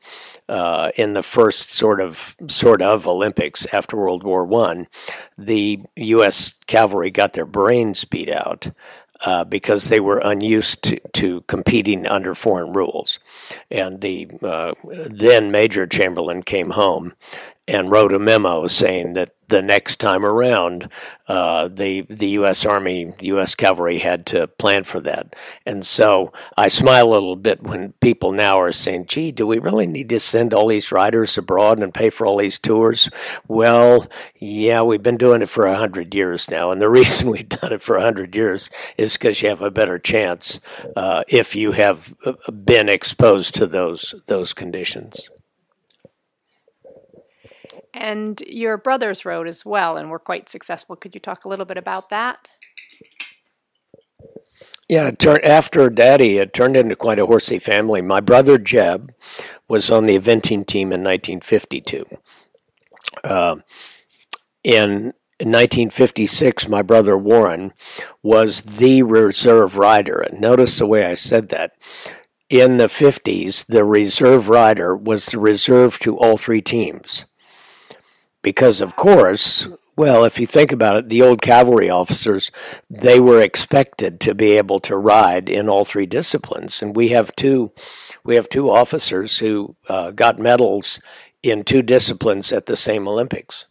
uh, 0.48 0.92
in 0.96 1.14
the 1.14 1.22
first 1.22 1.70
sort 1.70 2.00
of 2.00 2.36
sort 2.48 2.82
of 2.82 3.08
Olympics 3.10 3.68
after 3.74 3.98
World 3.98 4.24
War 4.24 4.46
One, 4.46 4.88
the 5.38 5.82
U.S. 5.98 6.56
cavalry 6.66 7.12
got 7.12 7.34
their 7.34 7.46
brains 7.46 8.06
beat 8.06 8.30
out 8.30 8.70
uh, 9.26 9.44
because 9.44 9.90
they 9.90 10.00
were 10.00 10.20
unused 10.20 10.84
to, 10.84 11.00
to, 11.14 11.42
competing 11.42 12.08
under 12.08 12.36
foreign 12.36 12.72
rules. 12.74 13.20
And 13.72 14.02
the 14.02 14.30
uh, 14.42 14.74
then 14.84 15.52
Major 15.52 15.88
Chamberlain 15.88 16.44
came 16.44 16.70
home 16.70 17.14
and 17.68 17.92
wrote 17.92 18.14
a 18.14 18.20
memo 18.20 18.68
saying 18.68 19.14
that 19.14 19.32
the 19.48 19.62
next 19.62 19.98
time 19.98 20.26
around, 20.26 20.90
uh, 21.28 21.68
the 21.68 22.02
the 22.10 22.30
U.S. 22.30 22.66
Army, 22.66 23.14
U.S. 23.22 23.56
Cavalry 23.56 24.00
had 24.00 24.26
to 24.28 24.48
plan 24.48 24.84
for 24.84 25.00
that. 25.02 25.36
And 25.66 25.86
so 25.86 26.34
I 26.58 26.68
smile 26.68 27.08
a 27.08 27.14
little 27.14 27.36
bit 27.36 27.62
when 27.62 27.94
people 27.94 28.32
now 28.32 28.60
are 28.60 28.72
saying, 28.72 29.06
"Gee, 29.08 29.32
do 29.32 29.46
we 29.46 29.60
really 29.60 29.88
need 29.88 30.10
to 30.10 30.20
send 30.20 30.54
all 30.54 30.68
these 30.68 30.92
riders 30.92 31.38
abroad 31.38 31.80
and 31.80 31.94
pay 31.94 32.10
for 32.10 32.26
all 32.26 32.38
these 32.38 32.60
tours?" 32.60 33.10
Well, 33.48 34.08
yeah, 34.36 34.82
we've 34.82 35.04
been 35.04 35.18
doing 35.18 35.42
it 35.42 35.50
for 35.50 35.66
a 35.66 35.78
hundred 35.78 36.14
years 36.14 36.50
now, 36.50 36.72
and 36.72 36.82
the 36.82 36.90
reason 37.00 37.30
we've 37.30 37.50
done 37.50 37.74
it 37.74 37.82
for 37.82 37.98
a 37.98 38.04
hundred 38.04 38.36
years 38.36 38.70
is 38.98 39.14
because 39.14 39.42
you 39.42 39.50
have 39.50 39.62
a 39.62 39.72
better 39.72 40.00
chance 40.00 40.60
uh, 40.96 41.24
if 41.28 41.56
you 41.56 41.72
have 41.74 42.14
uh, 42.26 42.34
been 42.52 42.90
exposed 42.90 43.56
to 43.56 43.68
those 43.68 44.16
those 44.28 44.54
conditions. 44.54 45.30
And 47.96 48.42
your 48.42 48.78
brothers 48.78 49.24
rode 49.24 49.48
as 49.48 49.66
well 49.66 49.96
and 49.96 50.10
were 50.10 50.20
quite 50.20 50.50
successful. 50.50 50.98
Could 50.98 51.16
you 51.16 51.22
talk 51.22 51.46
a 51.46 51.50
little 51.50 51.66
bit 51.66 51.78
about 51.78 52.10
that? 52.10 52.50
Yeah, 54.90 55.12
after 55.24 55.90
Daddy, 55.90 56.38
it 56.38 56.54
turned 56.54 56.76
into 56.76 56.96
quite 56.96 57.20
a 57.20 57.26
horsey 57.26 57.58
family. 57.58 58.02
My 58.02 58.20
brother 58.20 58.58
Jeb 58.58 59.14
was 59.68 59.90
on 59.90 60.06
the 60.06 60.18
eventing 60.18 60.68
team 60.68 60.92
in 60.92 61.04
1952. 61.04 62.06
Uh, 63.24 63.56
in 64.64 65.14
1956, 65.40 66.68
my 66.68 66.82
brother 66.82 67.18
Warren 67.18 67.72
was 68.22 68.62
the 68.64 69.02
reserve 69.04 69.78
rider. 69.78 70.20
And 70.20 70.40
notice 70.40 70.78
the 70.78 70.86
way 70.86 71.06
I 71.06 71.16
said 71.16 71.50
that. 71.50 71.72
In 72.50 72.78
the 72.78 72.88
50s, 72.88 73.66
the 73.66 73.84
reserve 73.84 74.50
rider 74.50 74.96
was 74.96 75.28
the 75.28 75.40
reserve 75.40 75.98
to 76.00 76.16
all 76.18 76.38
three 76.38 76.62
teams 76.62 77.26
because 78.46 78.80
of 78.80 78.96
course 78.96 79.68
well 79.96 80.24
if 80.24 80.40
you 80.40 80.46
think 80.46 80.72
about 80.72 80.98
it 80.98 81.10
the 81.10 81.24
old 81.24 81.42
cavalry 81.42 81.90
officers 81.90 82.52
they 82.92 83.20
were 83.20 83.42
expected 83.42 84.20
to 84.20 84.36
be 84.36 84.52
able 84.52 84.80
to 84.80 84.96
ride 84.96 85.50
in 85.50 85.68
all 85.68 85.84
three 85.84 86.06
disciplines. 86.06 86.80
And 86.80 86.96
we 86.96 87.08
have 87.10 87.36
two 87.36 87.72
we 88.24 88.36
have 88.36 88.48
two 88.48 88.70
officers 88.70 89.40
who 89.40 89.76
uh, 89.90 90.12
got 90.12 90.38
medals 90.38 91.02
in 91.42 91.64
two 91.64 91.82
disciplines 91.82 92.52
at 92.52 92.68
the 92.68 92.78
same 92.78 93.08
olympics. 93.08 93.66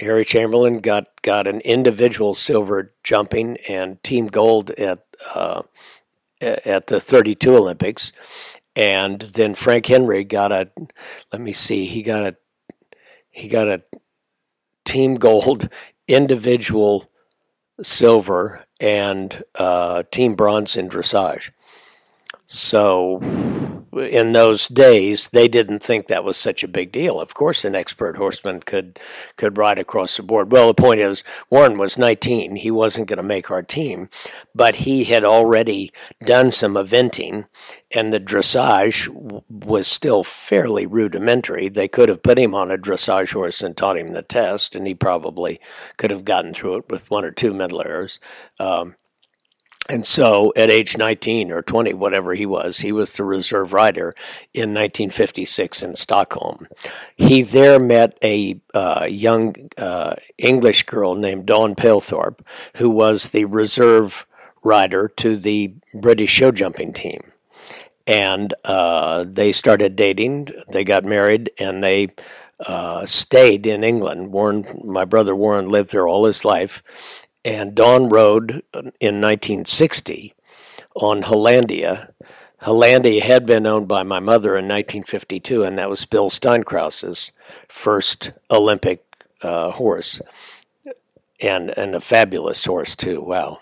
Harry 0.00 0.24
chamberlain 0.24 0.80
got 0.80 1.06
got 1.22 1.46
an 1.46 1.60
individual 1.60 2.34
silver 2.34 2.92
jumping 3.04 3.56
and 3.68 4.02
team 4.02 4.26
gold 4.26 4.72
at 4.72 5.04
uh, 5.32 5.62
at 6.40 6.88
the 6.88 6.98
32 6.98 7.56
olympics. 7.56 8.12
And 8.74 9.20
then 9.20 9.54
frank 9.54 9.86
henry 9.86 10.24
got 10.24 10.50
a 10.50 10.72
let 11.32 11.40
me 11.40 11.52
see 11.52 11.86
he 11.86 12.02
got 12.02 12.24
a 12.24 12.36
he 13.34 13.48
got 13.48 13.66
a 13.66 13.82
team 14.84 15.16
gold, 15.16 15.68
individual 16.06 17.10
silver, 17.82 18.64
and 18.78 19.42
uh, 19.56 20.04
team 20.12 20.36
bronze 20.36 20.76
in 20.76 20.88
dressage. 20.88 21.50
So 22.46 23.18
in 23.98 24.32
those 24.32 24.68
days, 24.68 25.28
they 25.28 25.48
didn't 25.48 25.82
think 25.82 26.06
that 26.06 26.24
was 26.24 26.36
such 26.36 26.62
a 26.62 26.68
big 26.68 26.92
deal. 26.92 27.20
Of 27.20 27.34
course, 27.34 27.64
an 27.64 27.74
expert 27.74 28.16
horseman 28.16 28.60
could 28.60 28.98
could 29.36 29.58
ride 29.58 29.78
across 29.78 30.16
the 30.16 30.22
board. 30.22 30.52
Well, 30.52 30.68
the 30.68 30.74
point 30.74 31.00
is, 31.00 31.24
Warren 31.50 31.78
was 31.78 31.98
19; 31.98 32.56
he 32.56 32.70
wasn't 32.70 33.08
going 33.08 33.18
to 33.18 33.22
make 33.22 33.50
our 33.50 33.62
team, 33.62 34.08
but 34.54 34.76
he 34.76 35.04
had 35.04 35.24
already 35.24 35.92
done 36.24 36.50
some 36.50 36.74
eventing, 36.74 37.46
and 37.94 38.12
the 38.12 38.20
dressage 38.20 39.08
was 39.48 39.86
still 39.86 40.24
fairly 40.24 40.86
rudimentary. 40.86 41.68
They 41.68 41.88
could 41.88 42.08
have 42.08 42.22
put 42.22 42.38
him 42.38 42.54
on 42.54 42.70
a 42.70 42.78
dressage 42.78 43.32
horse 43.32 43.62
and 43.62 43.76
taught 43.76 43.98
him 43.98 44.12
the 44.12 44.22
test, 44.22 44.74
and 44.74 44.86
he 44.86 44.94
probably 44.94 45.60
could 45.96 46.10
have 46.10 46.24
gotten 46.24 46.54
through 46.54 46.76
it 46.76 46.90
with 46.90 47.10
one 47.10 47.24
or 47.24 47.30
two 47.30 47.52
mental 47.52 47.82
errors. 47.82 48.20
Um, 48.58 48.96
And 49.88 50.06
so 50.06 50.52
at 50.56 50.70
age 50.70 50.96
19 50.96 51.52
or 51.52 51.60
20, 51.60 51.92
whatever 51.92 52.34
he 52.34 52.46
was, 52.46 52.78
he 52.78 52.90
was 52.90 53.12
the 53.12 53.24
reserve 53.24 53.74
rider 53.74 54.14
in 54.54 54.70
1956 54.70 55.82
in 55.82 55.94
Stockholm. 55.94 56.68
He 57.16 57.42
there 57.42 57.78
met 57.78 58.18
a 58.22 58.58
uh, 58.72 59.06
young 59.10 59.54
uh, 59.76 60.14
English 60.38 60.84
girl 60.84 61.14
named 61.14 61.46
Dawn 61.46 61.74
Palethorpe, 61.74 62.40
who 62.76 62.88
was 62.88 63.28
the 63.28 63.44
reserve 63.44 64.26
rider 64.62 65.08
to 65.16 65.36
the 65.36 65.74
British 65.92 66.30
show 66.30 66.50
jumping 66.50 66.94
team. 66.94 67.32
And 68.06 68.54
uh, 68.64 69.24
they 69.26 69.52
started 69.52 69.96
dating, 69.96 70.48
they 70.68 70.84
got 70.84 71.04
married, 71.04 71.50
and 71.58 71.84
they 71.84 72.08
uh, 72.60 73.04
stayed 73.04 73.66
in 73.66 73.84
England. 73.84 74.32
Warren, 74.32 74.82
my 74.84 75.04
brother 75.04 75.34
Warren, 75.34 75.68
lived 75.68 75.92
there 75.92 76.06
all 76.06 76.24
his 76.24 76.44
life 76.44 76.82
and 77.44 77.74
Dawn 77.74 78.08
rode 78.08 78.62
in 79.00 79.20
1960 79.20 80.34
on 80.94 81.22
Hollandia. 81.22 82.12
Hollandia 82.58 83.22
had 83.22 83.44
been 83.44 83.66
owned 83.66 83.88
by 83.88 84.02
my 84.02 84.20
mother 84.20 84.50
in 84.50 84.64
1952, 84.64 85.62
and 85.64 85.78
that 85.78 85.90
was 85.90 86.06
Bill 86.06 86.30
Steinkraus's 86.30 87.32
first 87.68 88.32
Olympic 88.50 89.04
uh, 89.42 89.72
horse, 89.72 90.22
and 91.40 91.76
and 91.76 91.94
a 91.94 92.00
fabulous 92.00 92.64
horse 92.64 92.96
too. 92.96 93.20
Wow. 93.20 93.60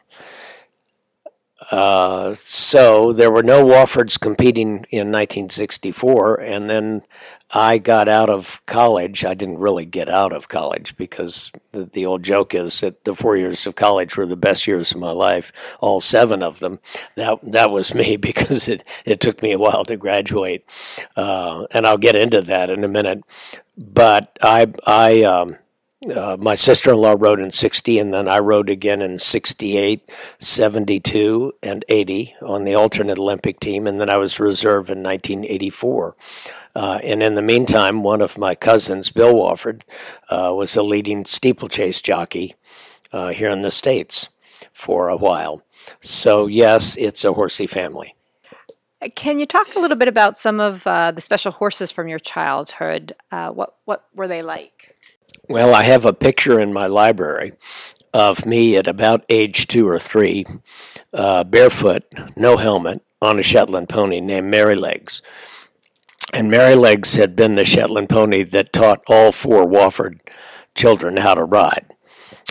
Uh, 1.70 2.34
so 2.42 3.12
there 3.12 3.30
were 3.30 3.42
no 3.42 3.64
Woffords 3.64 4.18
competing 4.18 4.84
in 4.90 5.12
1964, 5.12 6.40
and 6.40 6.68
then 6.68 7.02
I 7.54 7.78
got 7.78 8.08
out 8.08 8.30
of 8.30 8.64
college. 8.66 9.24
I 9.24 9.34
didn't 9.34 9.58
really 9.58 9.84
get 9.84 10.08
out 10.08 10.32
of 10.32 10.48
college 10.48 10.96
because 10.96 11.52
the, 11.72 11.84
the, 11.84 12.06
old 12.06 12.22
joke 12.22 12.54
is 12.54 12.80
that 12.80 13.04
the 13.04 13.14
four 13.14 13.36
years 13.36 13.66
of 13.66 13.74
college 13.74 14.16
were 14.16 14.24
the 14.26 14.36
best 14.36 14.66
years 14.66 14.92
of 14.92 14.98
my 14.98 15.10
life. 15.10 15.52
All 15.80 16.00
seven 16.00 16.42
of 16.42 16.60
them. 16.60 16.80
That 17.16 17.38
that 17.42 17.70
was 17.70 17.94
me 17.94 18.16
because 18.18 18.68
it 18.68 18.84
it 19.04 19.20
took 19.20 19.42
me 19.42 19.52
a 19.52 19.58
while 19.58 19.84
to 19.84 19.96
graduate, 19.98 20.64
uh, 21.14 21.66
and 21.70 21.86
I'll 21.86 21.98
get 21.98 22.14
into 22.16 22.40
that 22.42 22.70
in 22.70 22.84
a 22.84 22.88
minute. 22.88 23.22
But 23.76 24.38
I 24.40 24.72
I 24.86 25.22
um, 25.24 25.58
uh, 26.10 26.36
my 26.38 26.54
sister-in-law 26.54 27.16
rode 27.18 27.40
in 27.40 27.50
60 27.50 27.98
and 27.98 28.12
then 28.12 28.28
i 28.28 28.38
rode 28.38 28.68
again 28.68 29.00
in 29.00 29.18
68 29.18 30.10
72 30.38 31.52
and 31.62 31.84
80 31.88 32.34
on 32.42 32.64
the 32.64 32.74
alternate 32.74 33.18
olympic 33.18 33.60
team 33.60 33.86
and 33.86 34.00
then 34.00 34.10
i 34.10 34.16
was 34.16 34.40
reserve 34.40 34.90
in 34.90 35.02
1984 35.02 36.16
uh, 36.74 36.98
and 37.04 37.22
in 37.22 37.34
the 37.34 37.42
meantime 37.42 38.02
one 38.02 38.20
of 38.20 38.38
my 38.38 38.54
cousins 38.54 39.10
bill 39.10 39.34
wofford 39.34 39.82
uh, 40.28 40.52
was 40.54 40.74
a 40.76 40.82
leading 40.82 41.24
steeplechase 41.24 42.02
jockey 42.02 42.54
uh, 43.12 43.28
here 43.28 43.50
in 43.50 43.62
the 43.62 43.70
states 43.70 44.28
for 44.72 45.08
a 45.08 45.16
while 45.16 45.62
so 46.00 46.46
yes 46.46 46.96
it's 46.96 47.24
a 47.24 47.32
horsey 47.34 47.66
family 47.66 48.14
can 49.16 49.40
you 49.40 49.46
talk 49.46 49.74
a 49.74 49.80
little 49.80 49.96
bit 49.96 50.06
about 50.06 50.38
some 50.38 50.60
of 50.60 50.86
uh, 50.86 51.10
the 51.10 51.20
special 51.20 51.50
horses 51.50 51.90
from 51.90 52.06
your 52.06 52.20
childhood? 52.20 53.12
what 53.30 53.74
what 53.84 54.04
were 54.14 54.28
they 54.28 54.42
like? 54.42 54.81
Well, 55.48 55.74
I 55.74 55.82
have 55.82 56.04
a 56.04 56.12
picture 56.12 56.60
in 56.60 56.72
my 56.72 56.86
library 56.86 57.54
of 58.14 58.46
me 58.46 58.76
at 58.76 58.86
about 58.86 59.24
age 59.28 59.66
two 59.66 59.88
or 59.88 59.98
three, 59.98 60.46
uh, 61.12 61.42
barefoot, 61.42 62.04
no 62.36 62.56
helmet, 62.56 63.02
on 63.20 63.40
a 63.40 63.42
Shetland 63.42 63.88
pony 63.88 64.20
named 64.20 64.54
Merrylegs. 64.54 65.20
And 66.32 66.50
Merrylegs 66.50 67.16
had 67.16 67.34
been 67.34 67.56
the 67.56 67.64
Shetland 67.64 68.08
pony 68.08 68.44
that 68.44 68.72
taught 68.72 69.02
all 69.08 69.32
four 69.32 69.66
Wofford 69.66 70.20
children 70.76 71.16
how 71.16 71.34
to 71.34 71.44
ride. 71.44 71.86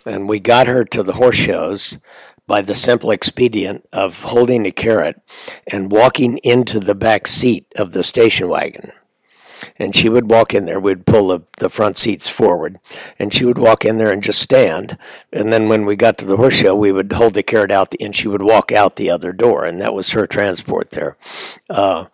And 0.05 0.27
we 0.27 0.41
got 0.41 0.67
her 0.67 0.83
to 0.85 1.01
the 1.01 1.13
horse 1.13 1.37
shows 1.37 1.97
by 2.45 2.61
the 2.61 2.75
simple 2.75 3.11
expedient 3.11 3.87
of 3.93 4.23
holding 4.23 4.65
a 4.65 4.71
carrot 4.71 5.21
and 5.71 5.93
walking 5.93 6.39
into 6.39 6.81
the 6.81 6.95
back 6.95 7.25
seat 7.25 7.71
of 7.77 7.93
the 7.93 8.03
station 8.03 8.49
wagon 8.49 8.91
and 9.77 9.95
she 9.95 10.09
would 10.09 10.29
walk 10.29 10.53
in 10.53 10.65
there. 10.65 10.79
We'd 10.79 11.05
pull 11.05 11.29
the, 11.29 11.41
the 11.57 11.69
front 11.69 11.97
seats 11.97 12.27
forward, 12.27 12.79
and 13.19 13.33
she 13.33 13.45
would 13.45 13.57
walk 13.57 13.85
in 13.85 13.97
there 13.97 14.11
and 14.11 14.23
just 14.23 14.41
stand. 14.41 14.97
And 15.31 15.51
then 15.51 15.69
when 15.69 15.85
we 15.85 15.95
got 15.95 16.17
to 16.19 16.25
the 16.25 16.37
horse 16.37 16.55
show, 16.55 16.75
we 16.75 16.91
would 16.91 17.11
hold 17.11 17.33
the 17.33 17.43
carrot 17.43 17.71
out, 17.71 17.91
the, 17.91 18.01
and 18.01 18.15
she 18.15 18.27
would 18.27 18.41
walk 18.41 18.71
out 18.71 18.95
the 18.95 19.09
other 19.09 19.33
door, 19.33 19.65
and 19.65 19.81
that 19.81 19.93
was 19.93 20.09
her 20.09 20.27
transport 20.27 20.91
there. 20.91 21.17
Uh, 21.69 22.05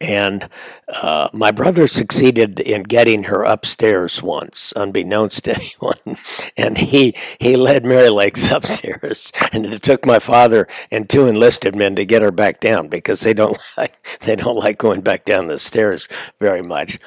and 0.00 0.48
uh, 0.88 1.28
my 1.32 1.50
brother 1.50 1.86
succeeded 1.86 2.60
in 2.60 2.82
getting 2.84 3.24
her 3.24 3.42
upstairs 3.42 4.22
once, 4.22 4.72
unbeknownst 4.76 5.44
to 5.44 5.54
anyone. 5.82 6.18
And 6.56 6.78
he 6.78 7.14
he 7.38 7.56
led 7.56 7.84
Merrylegs 7.84 8.50
upstairs, 8.54 9.32
and 9.52 9.66
it 9.66 9.82
took 9.82 10.06
my 10.06 10.18
father 10.18 10.68
and 10.90 11.08
two 11.08 11.26
enlisted 11.26 11.74
men 11.74 11.96
to 11.96 12.04
get 12.04 12.22
her 12.22 12.30
back 12.30 12.60
down 12.60 12.88
because 12.88 13.20
they 13.20 13.34
don't 13.34 13.58
like 13.76 13.96
they 14.20 14.36
don't 14.36 14.56
like 14.56 14.78
going 14.78 15.00
back 15.00 15.24
down 15.24 15.48
the 15.48 15.58
stairs 15.58 16.08
very 16.38 16.62
much. 16.62 16.98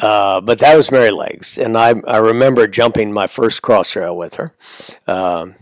Uh, 0.00 0.40
but 0.40 0.58
that 0.58 0.76
was 0.76 0.90
Merrylegs, 0.90 1.62
and 1.62 1.76
I 1.76 1.94
I 2.06 2.18
remember 2.18 2.66
jumping 2.66 3.12
my 3.12 3.26
first 3.26 3.62
crossrail 3.62 4.16
with 4.16 4.34
her. 4.34 4.54
Um, 5.06 5.56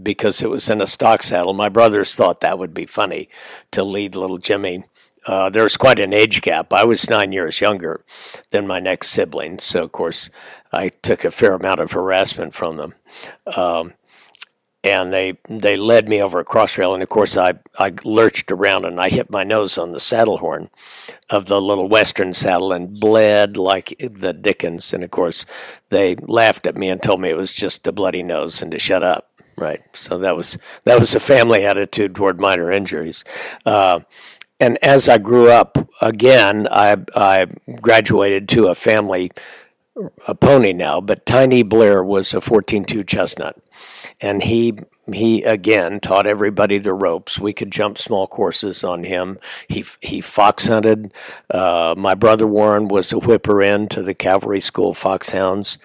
because 0.00 0.42
it 0.42 0.48
was 0.48 0.70
in 0.70 0.80
a 0.80 0.86
stock 0.86 1.24
saddle. 1.24 1.52
My 1.52 1.68
brothers 1.68 2.14
thought 2.14 2.40
that 2.40 2.56
would 2.56 2.72
be 2.72 2.86
funny 2.86 3.28
to 3.72 3.82
lead 3.82 4.14
little 4.14 4.38
Jimmy 4.38 4.84
uh, 5.28 5.50
there 5.50 5.62
was 5.62 5.76
quite 5.76 5.98
an 5.98 6.14
age 6.14 6.40
gap. 6.40 6.72
I 6.72 6.84
was 6.84 7.10
nine 7.10 7.32
years 7.32 7.60
younger 7.60 8.02
than 8.50 8.66
my 8.66 8.80
next 8.80 9.10
sibling, 9.10 9.58
so 9.58 9.84
of 9.84 9.92
course 9.92 10.30
I 10.72 10.88
took 10.88 11.22
a 11.22 11.30
fair 11.30 11.52
amount 11.52 11.80
of 11.80 11.92
harassment 11.92 12.54
from 12.54 12.78
them. 12.78 12.94
Um, 13.54 13.92
and 14.82 15.12
they 15.12 15.36
they 15.46 15.76
led 15.76 16.08
me 16.08 16.22
over 16.22 16.40
a 16.40 16.46
crossrail, 16.46 16.94
and 16.94 17.02
of 17.02 17.10
course 17.10 17.36
I 17.36 17.54
I 17.78 17.92
lurched 18.04 18.50
around 18.50 18.86
and 18.86 18.98
I 18.98 19.10
hit 19.10 19.28
my 19.28 19.44
nose 19.44 19.76
on 19.76 19.92
the 19.92 20.00
saddle 20.00 20.38
horn 20.38 20.70
of 21.28 21.44
the 21.44 21.60
little 21.60 21.90
western 21.90 22.32
saddle 22.32 22.72
and 22.72 22.98
bled 22.98 23.58
like 23.58 23.94
the 23.98 24.32
Dickens. 24.32 24.94
And 24.94 25.04
of 25.04 25.10
course 25.10 25.44
they 25.90 26.14
laughed 26.16 26.66
at 26.66 26.76
me 26.76 26.88
and 26.88 27.02
told 27.02 27.20
me 27.20 27.28
it 27.28 27.36
was 27.36 27.52
just 27.52 27.86
a 27.86 27.92
bloody 27.92 28.22
nose 28.22 28.62
and 28.62 28.70
to 28.70 28.78
shut 28.78 29.02
up. 29.02 29.30
Right. 29.58 29.82
So 29.92 30.18
that 30.18 30.36
was 30.36 30.56
that 30.84 30.98
was 30.98 31.14
a 31.14 31.20
family 31.20 31.66
attitude 31.66 32.14
toward 32.14 32.40
minor 32.40 32.70
injuries. 32.70 33.24
Uh, 33.66 34.00
and 34.60 34.82
as 34.82 35.08
I 35.08 35.18
grew 35.18 35.50
up 35.50 35.78
again, 36.00 36.68
I, 36.70 36.96
I 37.14 37.46
graduated 37.80 38.48
to 38.50 38.68
a 38.68 38.74
family 38.74 39.30
a 40.26 40.34
pony 40.34 40.72
now, 40.72 41.00
but 41.00 41.26
Tiny 41.26 41.62
Blair 41.62 42.04
was 42.04 42.32
a 42.32 42.38
14-2 42.38 43.06
chestnut, 43.06 43.56
and 44.20 44.42
he 44.42 44.74
he 45.12 45.42
again 45.42 45.98
taught 46.00 46.26
everybody 46.26 46.78
the 46.78 46.92
ropes. 46.94 47.38
We 47.38 47.52
could 47.52 47.72
jump 47.72 47.98
small 47.98 48.26
courses 48.26 48.84
on 48.84 49.04
him. 49.04 49.38
He 49.68 49.84
he 50.00 50.20
fox 50.20 50.68
hunted. 50.68 51.12
Uh, 51.50 51.94
my 51.96 52.14
brother 52.14 52.46
Warren 52.46 52.88
was 52.88 53.12
a 53.12 53.18
whipper 53.18 53.62
in 53.62 53.88
to 53.88 54.02
the 54.02 54.14
cavalry 54.14 54.60
school 54.60 54.94
foxhounds, 54.94 55.78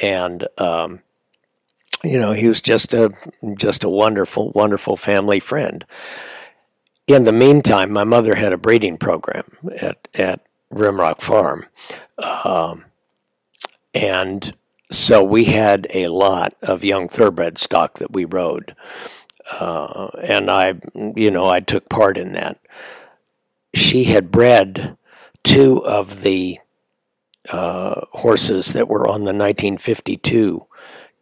and 0.00 0.46
um, 0.58 1.00
you 2.04 2.18
know 2.18 2.32
he 2.32 2.46
was 2.46 2.62
just 2.62 2.94
a 2.94 3.12
just 3.56 3.82
a 3.82 3.88
wonderful 3.88 4.52
wonderful 4.52 4.96
family 4.96 5.40
friend 5.40 5.84
in 7.14 7.24
the 7.24 7.32
meantime, 7.32 7.92
my 7.92 8.04
mother 8.04 8.34
had 8.34 8.52
a 8.52 8.58
breeding 8.58 8.96
program 8.98 9.44
at, 9.80 10.08
at 10.14 10.40
Rimrock 10.72 11.20
Farm. 11.20 11.66
Um, 12.18 12.84
and 13.94 14.54
so 14.90 15.22
we 15.22 15.44
had 15.44 15.86
a 15.94 16.08
lot 16.08 16.54
of 16.62 16.84
young 16.84 17.08
thoroughbred 17.08 17.58
stock 17.58 17.98
that 17.98 18.12
we 18.12 18.24
rode. 18.24 18.74
Uh, 19.52 20.08
and 20.22 20.50
I, 20.50 20.74
you 20.94 21.30
know, 21.30 21.46
I 21.46 21.60
took 21.60 21.88
part 21.88 22.16
in 22.16 22.32
that. 22.32 22.58
She 23.74 24.04
had 24.04 24.30
bred 24.30 24.96
two 25.42 25.84
of 25.84 26.22
the 26.22 26.58
uh, 27.50 28.00
horses 28.12 28.72
that 28.74 28.88
were 28.88 29.06
on 29.06 29.20
the 29.20 29.32
1952 29.32 30.66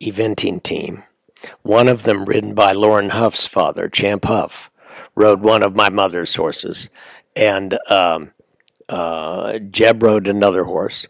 eventing 0.01 0.63
team. 0.63 1.05
One 1.63 1.89
of 1.89 2.03
them 2.03 2.25
ridden 2.25 2.55
by 2.55 2.73
Lauren 2.73 3.11
Hough's 3.11 3.47
father, 3.47 3.89
Champ 3.89 4.25
Hough, 4.25 4.71
rode 5.19 5.41
one 5.41 5.63
of 5.63 5.77
my 5.77 5.91
mother's 5.91 6.35
horses, 6.35 6.91
and 7.35 7.79
um, 7.91 8.31
uh, 8.89 9.59
Jeb 9.59 10.03
rode 10.03 10.29
another 10.29 10.65
horse 10.65 11.07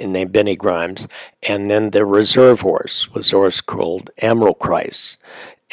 named 0.00 0.32
Benny 0.32 0.56
Grimes, 0.56 1.08
and 1.46 1.70
then 1.70 1.90
the 1.90 2.04
reserve 2.04 2.60
horse 2.60 3.10
was 3.12 3.32
a 3.32 3.36
horse 3.36 3.60
called 3.60 4.10
Emerald 4.18 4.58
Kreis, 4.58 5.16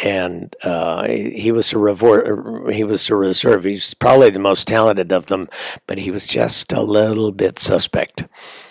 and 0.04 0.56
uh, 0.64 1.08
he 1.08 1.52
was 1.52 1.72
a 1.72 1.78
revor- 1.78 2.72
he 2.72 2.84
was 2.84 3.10
a 3.10 3.16
reserve. 3.16 3.64
He's 3.64 3.94
probably 3.94 4.30
the 4.30 4.40
most 4.40 4.68
talented 4.68 5.12
of 5.12 5.28
them, 5.28 5.48
but 5.88 5.98
he 5.98 6.12
was 6.12 6.28
just 6.28 6.72
a 6.72 6.82
little 6.82 7.32
bit 7.32 7.60
suspect. 7.60 8.26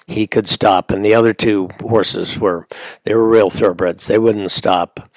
He 0.07 0.27
could 0.27 0.49
stop, 0.49 0.91
and 0.91 1.05
the 1.05 1.15
other 1.15 1.33
two 1.33 1.69
horses 1.81 2.39
were 2.39 2.67
they 3.05 3.15
were 3.15 3.29
real 3.29 3.49
thoroughbreds. 3.51 4.07
They 4.07 4.19
wouldn't 4.19 4.51
stop 4.51 5.09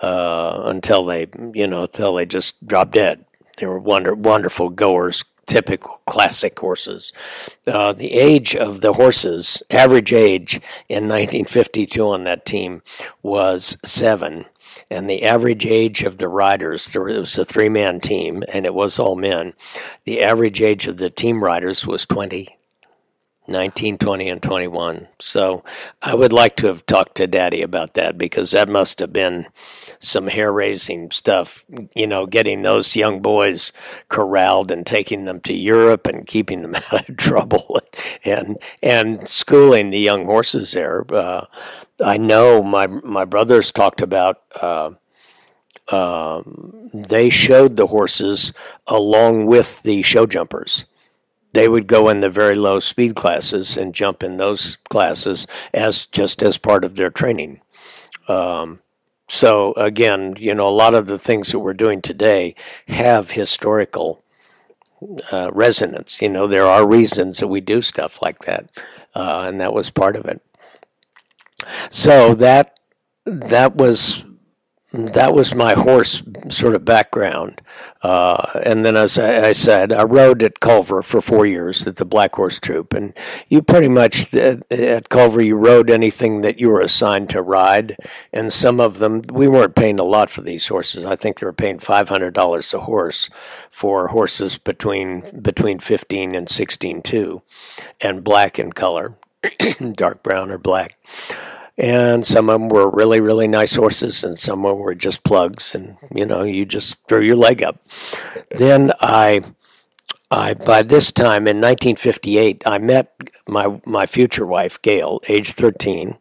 uh, 0.00 0.62
until 0.64 1.04
they 1.04 1.28
you 1.54 1.66
know 1.66 1.82
until 1.82 2.14
they 2.14 2.26
just 2.26 2.66
dropped 2.66 2.92
dead. 2.92 3.24
They 3.62 3.68
were 3.68 3.78
wonder, 3.78 4.12
wonderful 4.12 4.70
goers, 4.70 5.24
typical 5.46 6.00
classic 6.04 6.58
horses. 6.58 7.12
Uh, 7.64 7.92
the 7.92 8.14
age 8.14 8.56
of 8.56 8.80
the 8.80 8.94
horses, 8.94 9.62
average 9.70 10.12
age 10.12 10.56
in 10.88 11.04
1952 11.04 12.04
on 12.04 12.24
that 12.24 12.44
team 12.44 12.82
was 13.22 13.76
seven. 13.84 14.46
and 14.90 15.08
the 15.08 15.22
average 15.22 15.64
age 15.64 16.02
of 16.02 16.16
the 16.16 16.26
riders, 16.26 16.88
there 16.88 17.04
was 17.04 17.38
a 17.38 17.44
three 17.44 17.68
man 17.68 18.00
team, 18.00 18.42
and 18.52 18.66
it 18.66 18.74
was 18.74 18.98
all 18.98 19.14
men. 19.14 19.54
The 20.06 20.24
average 20.24 20.60
age 20.60 20.88
of 20.88 20.96
the 20.96 21.08
team 21.08 21.44
riders 21.44 21.86
was 21.86 22.04
20. 22.04 22.56
19, 23.46 23.98
20, 23.98 24.28
and 24.28 24.42
21. 24.42 25.08
So 25.20 25.62
I 26.00 26.16
would 26.16 26.32
like 26.32 26.56
to 26.56 26.66
have 26.66 26.84
talked 26.86 27.16
to 27.16 27.28
Daddy 27.28 27.62
about 27.62 27.94
that 27.94 28.18
because 28.18 28.50
that 28.50 28.68
must 28.68 28.98
have 28.98 29.12
been 29.12 29.46
some 30.02 30.26
hair 30.26 30.52
raising 30.52 31.10
stuff, 31.10 31.64
you 31.94 32.06
know, 32.06 32.26
getting 32.26 32.62
those 32.62 32.96
young 32.96 33.20
boys 33.20 33.72
corralled 34.08 34.70
and 34.70 34.86
taking 34.86 35.24
them 35.24 35.40
to 35.40 35.52
Europe 35.54 36.06
and 36.06 36.26
keeping 36.26 36.62
them 36.62 36.74
out 36.92 37.08
of 37.08 37.16
trouble 37.16 37.80
and 38.24 38.58
and 38.82 39.28
schooling 39.28 39.90
the 39.90 39.98
young 39.98 40.26
horses 40.26 40.72
there. 40.72 41.04
Uh, 41.12 41.46
I 42.04 42.16
know 42.16 42.62
my 42.62 42.86
my 42.86 43.24
brothers 43.24 43.72
talked 43.72 44.00
about. 44.00 44.42
Uh, 44.60 44.92
um, 45.90 46.90
they 46.94 47.28
showed 47.28 47.76
the 47.76 47.88
horses 47.88 48.52
along 48.86 49.46
with 49.46 49.82
the 49.82 50.02
show 50.02 50.26
jumpers 50.26 50.86
they 51.52 51.68
would 51.68 51.86
go 51.86 52.08
in 52.08 52.20
the 52.20 52.30
very 52.30 52.54
low 52.54 52.80
speed 52.80 53.14
classes 53.14 53.76
and 53.76 53.94
jump 53.94 54.22
in 54.22 54.36
those 54.36 54.76
classes 54.88 55.46
as 55.74 56.06
just 56.06 56.42
as 56.42 56.58
part 56.58 56.84
of 56.84 56.96
their 56.96 57.10
training. 57.10 57.60
Um, 58.28 58.80
so 59.32 59.72
again, 59.78 60.34
you 60.38 60.54
know, 60.54 60.68
a 60.68 60.70
lot 60.70 60.92
of 60.92 61.06
the 61.06 61.18
things 61.18 61.50
that 61.52 61.60
we're 61.60 61.72
doing 61.72 62.02
today 62.02 62.54
have 62.88 63.30
historical 63.30 64.22
uh, 65.32 65.50
resonance. 65.54 66.20
You 66.20 66.28
know, 66.28 66.46
there 66.46 66.66
are 66.66 66.86
reasons 66.86 67.38
that 67.38 67.48
we 67.48 67.62
do 67.62 67.80
stuff 67.80 68.20
like 68.20 68.40
that, 68.40 68.70
uh, 69.14 69.44
and 69.46 69.58
that 69.58 69.72
was 69.72 69.88
part 69.88 70.16
of 70.16 70.26
it. 70.26 70.42
So 71.88 72.34
that 72.34 72.78
that 73.24 73.74
was 73.74 74.22
that 74.92 75.32
was 75.32 75.54
my 75.54 75.72
horse 75.72 76.22
sort 76.50 76.74
of 76.74 76.84
background. 76.84 77.62
Uh, 78.02 78.60
and 78.64 78.84
then, 78.84 78.94
as 78.94 79.18
I, 79.18 79.48
I, 79.48 79.52
said, 79.52 79.92
I 79.92 80.02
rode 80.02 80.42
at 80.42 80.60
Culver 80.60 81.02
for 81.02 81.20
four 81.22 81.46
years 81.46 81.86
at 81.86 81.96
the 81.96 82.04
Black 82.04 82.34
Horse 82.34 82.58
Troop. 82.58 82.92
And 82.92 83.14
you 83.48 83.62
pretty 83.62 83.88
much, 83.88 84.34
at 84.34 85.08
Culver, 85.08 85.42
you 85.42 85.56
rode 85.56 85.88
anything 85.88 86.42
that 86.42 86.58
you 86.58 86.68
were 86.68 86.80
assigned 86.80 87.30
to 87.30 87.40
ride. 87.40 87.96
And 88.32 88.52
some 88.52 88.80
of 88.80 88.98
them, 88.98 89.22
we 89.32 89.48
weren't 89.48 89.76
paying 89.76 89.98
a 89.98 90.04
lot 90.04 90.28
for 90.28 90.42
these 90.42 90.66
horses. 90.66 91.06
I 91.06 91.16
think 91.16 91.38
they 91.38 91.46
were 91.46 91.52
paying 91.54 91.78
$500 91.78 92.74
a 92.74 92.80
horse 92.80 93.30
for 93.70 94.08
horses 94.08 94.58
between, 94.58 95.40
between 95.40 95.78
15 95.78 96.34
and 96.34 96.48
16, 96.48 97.02
too, 97.02 97.42
and 98.00 98.22
black 98.22 98.58
in 98.58 98.72
color, 98.72 99.14
dark 99.94 100.22
brown 100.22 100.50
or 100.50 100.58
black 100.58 100.98
and 101.78 102.26
some 102.26 102.50
of 102.50 102.60
them 102.60 102.68
were 102.68 102.90
really 102.90 103.20
really 103.20 103.48
nice 103.48 103.74
horses 103.74 104.24
and 104.24 104.38
some 104.38 104.64
of 104.64 104.76
them 104.76 104.84
were 104.84 104.94
just 104.94 105.24
plugs 105.24 105.74
and 105.74 105.96
you 106.14 106.26
know 106.26 106.42
you 106.42 106.64
just 106.64 106.98
throw 107.08 107.20
your 107.20 107.36
leg 107.36 107.62
up. 107.62 107.82
Then 108.50 108.92
i 109.00 109.42
i 110.30 110.54
by 110.54 110.82
this 110.82 111.12
time 111.12 111.46
in 111.46 111.58
1958 111.58 112.62
i 112.66 112.78
met 112.78 113.14
my 113.46 113.80
my 113.84 114.06
future 114.06 114.46
wife 114.46 114.80
gail 114.80 115.20
age 115.28 115.52
13 115.52 116.16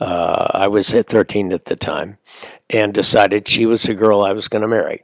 uh, 0.00 0.48
i 0.52 0.68
was 0.68 0.92
at 0.92 1.06
13 1.06 1.52
at 1.52 1.64
the 1.64 1.76
time 1.76 2.18
and 2.68 2.92
decided 2.92 3.48
she 3.48 3.64
was 3.64 3.84
the 3.84 3.94
girl 3.94 4.22
i 4.22 4.32
was 4.32 4.48
going 4.48 4.62
to 4.62 4.68
marry 4.68 5.02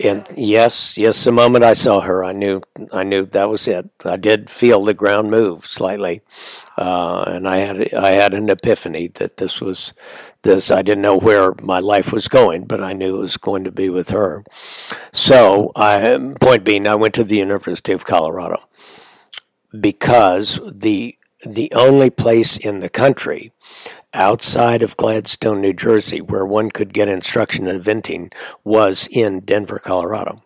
and 0.00 0.24
yes, 0.36 0.96
yes, 0.96 1.24
the 1.24 1.32
moment 1.32 1.64
I 1.64 1.74
saw 1.74 2.00
her, 2.00 2.24
I 2.24 2.32
knew, 2.32 2.60
I 2.92 3.02
knew 3.02 3.24
that 3.24 3.48
was 3.48 3.66
it. 3.66 3.90
I 4.04 4.16
did 4.16 4.48
feel 4.48 4.84
the 4.84 4.94
ground 4.94 5.30
move 5.30 5.66
slightly, 5.66 6.22
uh, 6.76 7.24
and 7.26 7.48
I 7.48 7.56
had, 7.58 7.92
I 7.94 8.10
had 8.10 8.32
an 8.32 8.48
epiphany 8.48 9.08
that 9.14 9.38
this 9.38 9.60
was, 9.60 9.92
this. 10.42 10.70
I 10.70 10.82
didn't 10.82 11.02
know 11.02 11.18
where 11.18 11.52
my 11.60 11.80
life 11.80 12.12
was 12.12 12.28
going, 12.28 12.64
but 12.66 12.82
I 12.82 12.92
knew 12.92 13.16
it 13.16 13.22
was 13.22 13.36
going 13.36 13.64
to 13.64 13.72
be 13.72 13.88
with 13.88 14.10
her. 14.10 14.44
So, 15.12 15.72
I, 15.74 16.34
point 16.40 16.62
being, 16.62 16.86
I 16.86 16.94
went 16.94 17.14
to 17.14 17.24
the 17.24 17.36
University 17.36 17.92
of 17.92 18.04
Colorado 18.04 18.62
because 19.80 20.60
the 20.72 21.16
the 21.46 21.70
only 21.72 22.10
place 22.10 22.56
in 22.56 22.80
the 22.80 22.88
country 22.88 23.52
outside 24.18 24.82
of 24.82 24.96
Gladstone, 24.96 25.60
New 25.60 25.72
Jersey, 25.72 26.20
where 26.20 26.44
one 26.44 26.70
could 26.70 26.92
get 26.92 27.08
instruction 27.08 27.68
in 27.68 27.80
eventing, 27.80 28.32
was 28.64 29.08
in 29.10 29.40
Denver, 29.40 29.78
Colorado. 29.78 30.42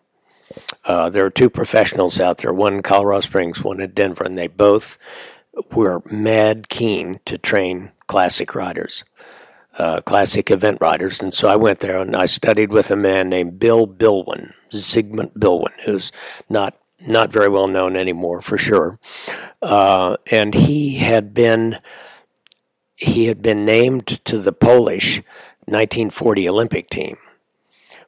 Uh, 0.85 1.09
there 1.09 1.25
are 1.25 1.31
two 1.31 1.49
professionals 1.49 2.19
out 2.19 2.37
there, 2.37 2.53
one 2.53 2.75
in 2.75 2.81
Colorado 2.83 3.21
Springs, 3.21 3.63
one 3.63 3.81
in 3.81 3.91
Denver, 3.91 4.23
and 4.23 4.37
they 4.37 4.47
both 4.47 4.97
were 5.71 6.01
mad 6.11 6.69
keen 6.69 7.19
to 7.25 7.37
train 7.37 7.91
classic 8.07 8.53
riders, 8.53 9.03
uh, 9.79 10.01
classic 10.01 10.51
event 10.51 10.77
riders. 10.79 11.21
And 11.21 11.33
so 11.33 11.47
I 11.47 11.55
went 11.55 11.79
there 11.79 11.99
and 11.99 12.15
I 12.15 12.27
studied 12.27 12.71
with 12.71 12.91
a 12.91 12.95
man 12.95 13.29
named 13.29 13.57
Bill 13.57 13.87
Bilwin, 13.87 14.53
Zygmunt 14.71 15.33
Bilwin, 15.33 15.79
who's 15.85 16.11
not 16.49 16.77
not 17.05 17.33
very 17.33 17.49
well 17.49 17.67
known 17.67 17.97
anymore 17.97 18.39
for 18.39 18.57
sure. 18.57 18.97
Uh, 19.61 20.15
and 20.31 20.53
he 20.53 20.95
had 20.95 21.33
been 21.33 21.79
he 23.03 23.25
had 23.25 23.41
been 23.41 23.65
named 23.65 24.23
to 24.25 24.39
the 24.39 24.53
Polish 24.53 25.17
1940 25.65 26.49
Olympic 26.49 26.89
team. 26.89 27.17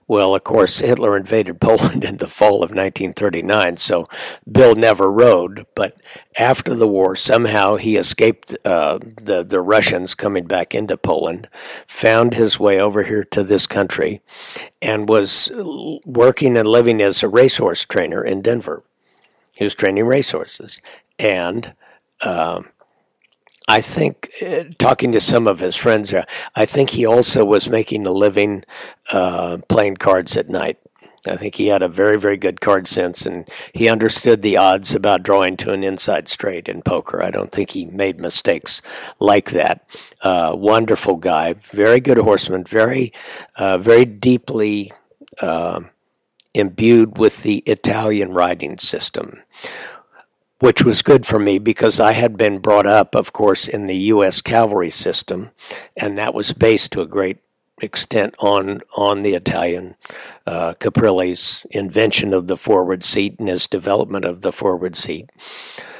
Well, 0.08 0.36
of 0.36 0.44
course, 0.44 0.80
Hitler 0.80 1.18
invaded 1.18 1.60
Poland 1.62 2.06
in 2.06 2.18
the 2.18 2.28
fall 2.28 2.56
of 2.56 2.70
1939, 2.70 3.78
so 3.78 4.08
Bill 4.50 4.76
never 4.76 5.12
rode. 5.12 5.66
But 5.74 5.98
after 6.38 6.76
the 6.76 6.88
war, 6.88 7.16
somehow 7.16 7.78
he 7.78 7.96
escaped 7.96 8.56
uh, 8.66 9.00
the 9.22 9.44
the 9.44 9.62
Russians 9.62 10.14
coming 10.14 10.46
back 10.46 10.76
into 10.76 10.98
Poland, 10.98 11.50
found 11.88 12.34
his 12.36 12.60
way 12.60 12.80
over 12.80 13.04
here 13.04 13.24
to 13.26 13.44
this 13.44 13.66
country, 13.66 14.22
and 14.82 15.10
was 15.10 15.52
working 16.06 16.56
and 16.56 16.68
living 16.68 17.02
as 17.02 17.24
a 17.24 17.28
racehorse 17.28 17.86
trainer 17.86 18.24
in 18.24 18.42
Denver. 18.42 18.84
He 19.56 19.64
was 19.64 19.74
training 19.74 20.06
racehorses, 20.06 20.82
and 21.18 21.74
um, 22.22 22.70
I 23.68 23.82
think, 23.82 24.30
uh, 24.42 24.66
talking 24.78 25.12
to 25.14 25.20
some 25.20 25.48
of 25.48 25.60
his 25.60 25.76
friends, 25.76 26.14
uh, 26.14 26.26
I 26.56 26.66
think 26.66 26.92
he 26.92 27.06
also 27.06 27.44
was 27.44 27.70
making 27.70 28.06
a 28.06 28.12
living 28.12 28.64
uh, 29.12 29.58
playing 29.68 29.98
cards 29.98 30.38
at 30.38 30.50
night. 30.50 30.78
I 31.28 31.36
think 31.36 31.56
he 31.56 31.68
had 31.68 31.82
a 31.82 31.88
very, 31.88 32.20
very 32.20 32.38
good 32.38 32.62
card 32.62 32.88
sense, 32.88 33.26
and 33.26 33.50
he 33.74 33.90
understood 33.90 34.44
the 34.44 34.58
odds 34.58 34.94
about 34.94 35.24
drawing 35.24 35.58
to 35.58 35.74
an 35.74 35.84
inside 35.84 36.28
straight 36.28 36.70
in 36.70 36.84
poker. 36.84 37.24
I 37.24 37.32
don't 37.32 37.52
think 37.52 37.72
he 37.72 37.86
made 37.86 38.20
mistakes 38.20 38.84
like 39.20 39.50
that. 39.52 39.90
Uh, 40.22 40.54
wonderful 40.56 41.16
guy, 41.16 41.54
very 41.54 42.00
good 42.00 42.20
horseman, 42.20 42.64
very, 42.64 43.12
uh, 43.56 43.80
very 43.80 44.06
deeply 44.06 44.94
uh, 45.42 45.82
imbued 46.54 47.18
with 47.18 47.42
the 47.42 47.58
Italian 47.66 48.32
riding 48.32 48.78
system 48.78 49.42
which 50.60 50.84
was 50.84 51.02
good 51.02 51.26
for 51.26 51.40
me 51.40 51.60
because 51.60 52.00
I 52.00 52.14
had 52.14 52.38
been 52.38 52.60
brought 52.60 52.86
up, 52.86 53.16
of 53.16 53.34
course, 53.34 53.68
in 53.68 53.88
the 53.88 53.98
U.S. 54.14 54.42
cavalry 54.42 54.90
system, 54.90 55.52
and 55.98 56.18
that 56.18 56.34
was 56.34 56.54
based 56.54 56.92
to 56.94 57.02
a 57.02 57.08
great 57.08 57.40
extent 57.82 58.34
on 58.40 58.82
on 58.96 59.22
the 59.22 59.34
Italian 59.34 59.96
uh, 60.48 60.74
Caprilli's 60.80 61.66
invention 61.72 62.34
of 62.34 62.48
the 62.48 62.58
forward 62.58 63.04
seat 63.04 63.38
and 63.38 63.50
his 63.50 63.68
development 63.68 64.24
of 64.26 64.42
the 64.42 64.54
forward 64.54 64.96
seat. 64.96 65.30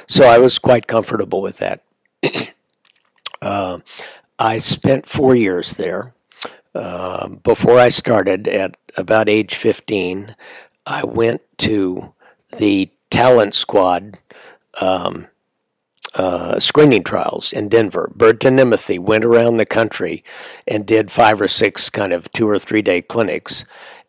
So 0.06 0.24
I 0.24 0.38
was 0.38 0.58
quite 0.58 0.86
comfortable 0.86 1.42
with 1.42 1.58
that. 1.58 1.82
uh, 3.42 3.80
I 4.38 4.58
spent 4.58 5.06
four 5.06 5.34
years 5.34 5.72
there. 5.72 6.14
Uh, 6.74 7.28
before 7.28 7.78
I 7.78 7.88
started 7.88 8.46
at 8.48 8.76
about 8.96 9.28
age 9.28 9.54
15, 9.54 10.36
I 10.86 11.04
went 11.04 11.42
to 11.58 12.12
the 12.56 12.90
talent 13.10 13.54
squad 13.54 14.18
um, 14.80 15.26
uh, 16.14 16.58
screening 16.58 17.04
trials 17.04 17.52
in 17.52 17.68
Denver. 17.68 18.10
Bert 18.14 18.40
de 18.40 18.50
Némethy 18.50 18.98
went 18.98 19.24
around 19.24 19.56
the 19.56 19.66
country 19.66 20.24
and 20.66 20.86
did 20.86 21.10
five 21.10 21.40
or 21.40 21.48
six 21.48 21.90
kind 21.90 22.12
of 22.12 22.30
two 22.32 22.48
or 22.48 22.58
three 22.58 22.82
day 22.82 23.02
clinics 23.02 23.64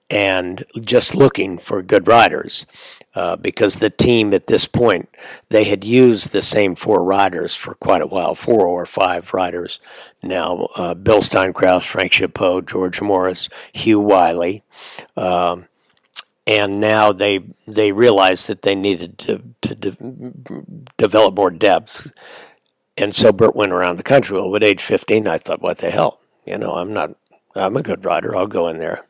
and 0.10 0.66
just 0.80 1.16
looking 1.16 1.58
for 1.58 1.84
good 1.84 2.08
riders. 2.08 2.66
Uh, 3.14 3.36
because 3.36 3.80
the 3.80 3.90
team 3.90 4.32
at 4.32 4.46
this 4.46 4.68
point 4.68 5.10
they 5.50 5.64
had 5.64 5.84
used 5.84 6.32
the 6.32 6.42
same 6.42 6.76
four 6.76 7.04
riders 7.04 7.56
for 7.56 7.74
quite 7.74 8.04
a 8.04 8.06
while, 8.06 8.36
four 8.36 8.68
or 8.68 8.86
five 8.86 9.34
riders 9.34 9.80
now. 10.22 10.68
Uh, 10.76 10.94
Bill 10.94 11.22
Steinkraus, 11.22 11.84
Frank 11.84 12.12
Chapot, 12.12 12.68
George 12.68 13.02
Morris, 13.02 13.50
Hugh 13.74 14.00
Wiley, 14.00 14.62
um, 15.16 15.68
and 16.48 16.80
now 16.80 17.12
they 17.12 17.42
they 17.68 17.92
realized 17.92 18.48
that 18.48 18.64
they 18.64 18.74
needed 18.74 19.20
to 19.20 19.44
to 19.62 19.76
de- 19.76 20.64
develop 20.98 21.36
more 21.36 21.52
depth. 21.52 22.12
And 22.98 23.14
so 23.14 23.32
Bert 23.32 23.56
went 23.56 23.74
around 23.74 23.98
the 23.98 24.04
country. 24.04 24.38
Well, 24.42 24.56
at 24.56 24.64
age 24.64 24.82
15, 24.82 25.28
I 25.28 25.38
thought, 25.38 25.62
what 25.62 25.78
the 25.78 25.92
hell? 25.92 26.20
You 26.48 26.58
know, 26.58 26.74
I'm 26.74 26.94
not, 26.94 27.12
I'm 27.56 27.78
a 27.78 27.84
good 27.84 28.04
rider. 28.06 28.36
I'll 28.36 28.48
go 28.48 28.68
in 28.70 28.80
there. 28.80 29.06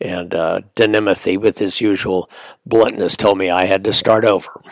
And 0.00 0.34
uh, 0.34 0.62
de 0.74 0.86
Némethy, 0.86 1.38
with 1.38 1.58
his 1.58 1.80
usual 1.80 2.30
bluntness, 2.64 3.14
told 3.14 3.36
me 3.36 3.50
I 3.50 3.66
had 3.66 3.84
to 3.84 3.92
start 3.92 4.24
over. 4.24 4.62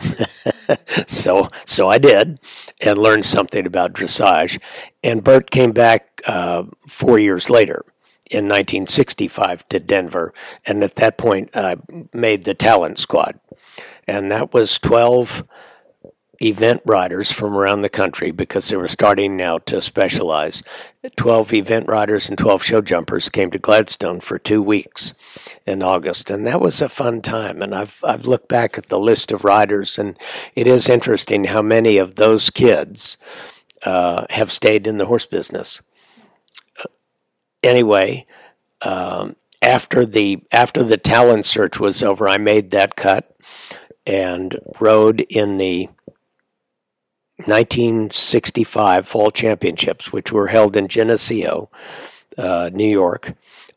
so, 1.07 1.51
so 1.65 1.87
I 1.87 1.99
did 1.99 2.39
and 2.81 2.97
learned 2.97 3.25
something 3.25 3.67
about 3.67 3.93
dressage. 3.93 4.59
And 5.03 5.23
Bert 5.23 5.51
came 5.51 5.71
back 5.71 6.21
uh, 6.27 6.63
four 6.87 7.19
years 7.19 7.51
later 7.51 7.85
in 8.31 8.45
1965 8.45 9.67
to 9.69 9.79
Denver, 9.79 10.33
and 10.65 10.83
at 10.83 10.95
that 10.95 11.17
point 11.17 11.49
I 11.55 11.77
made 12.13 12.43
the 12.43 12.53
talent 12.53 12.99
squad, 12.99 13.39
and 14.07 14.31
that 14.31 14.53
was 14.53 14.79
12 14.79 15.43
event 16.41 16.81
riders 16.85 17.31
from 17.31 17.55
around 17.55 17.81
the 17.81 17.89
country 17.89 18.31
because 18.31 18.67
they 18.67 18.75
were 18.75 18.87
starting 18.87 19.37
now 19.37 19.57
to 19.59 19.81
specialize. 19.81 20.63
12 21.15 21.53
event 21.53 21.87
riders 21.87 22.29
and 22.29 22.37
12 22.37 22.63
show 22.63 22.81
jumpers 22.81 23.29
came 23.29 23.51
to 23.51 23.59
Gladstone 23.59 24.19
for 24.19 24.39
two 24.39 24.61
weeks 24.61 25.13
in 25.65 25.81
August, 25.81 26.29
and 26.29 26.45
that 26.45 26.61
was 26.61 26.81
a 26.81 26.89
fun 26.89 27.21
time. 27.21 27.61
And 27.61 27.73
I've, 27.73 27.99
I've 28.03 28.25
looked 28.25 28.47
back 28.47 28.77
at 28.77 28.87
the 28.87 28.99
list 28.99 29.31
of 29.31 29.43
riders, 29.43 29.97
and 29.97 30.17
it 30.55 30.67
is 30.67 30.89
interesting 30.89 31.45
how 31.45 31.61
many 31.61 31.97
of 31.97 32.15
those 32.15 32.49
kids 32.49 33.17
uh, 33.83 34.25
have 34.31 34.51
stayed 34.51 34.87
in 34.87 34.97
the 34.97 35.05
horse 35.05 35.25
business. 35.25 35.81
Anyway, 37.65 38.27
um, 38.83 39.35
after 39.59 40.05
the 40.05 40.43
after 40.51 40.83
the 40.83 40.97
talent 40.97 41.45
search 41.45 41.79
was 41.79 42.03
over, 42.03 42.29
I 42.29 42.37
made 42.37 42.69
that 42.71 42.95
cut 42.95 43.35
and 44.05 44.59
rode 44.79 45.21
in 45.21 45.57
the 45.57 45.87
1965 47.45 49.07
Fall 49.07 49.31
Championships, 49.31 50.13
which 50.13 50.31
were 50.31 50.47
held 50.47 50.77
in 50.77 50.87
Geneseo, 50.87 51.71
uh, 52.37 52.69
New 52.71 52.87
York, 52.87 53.33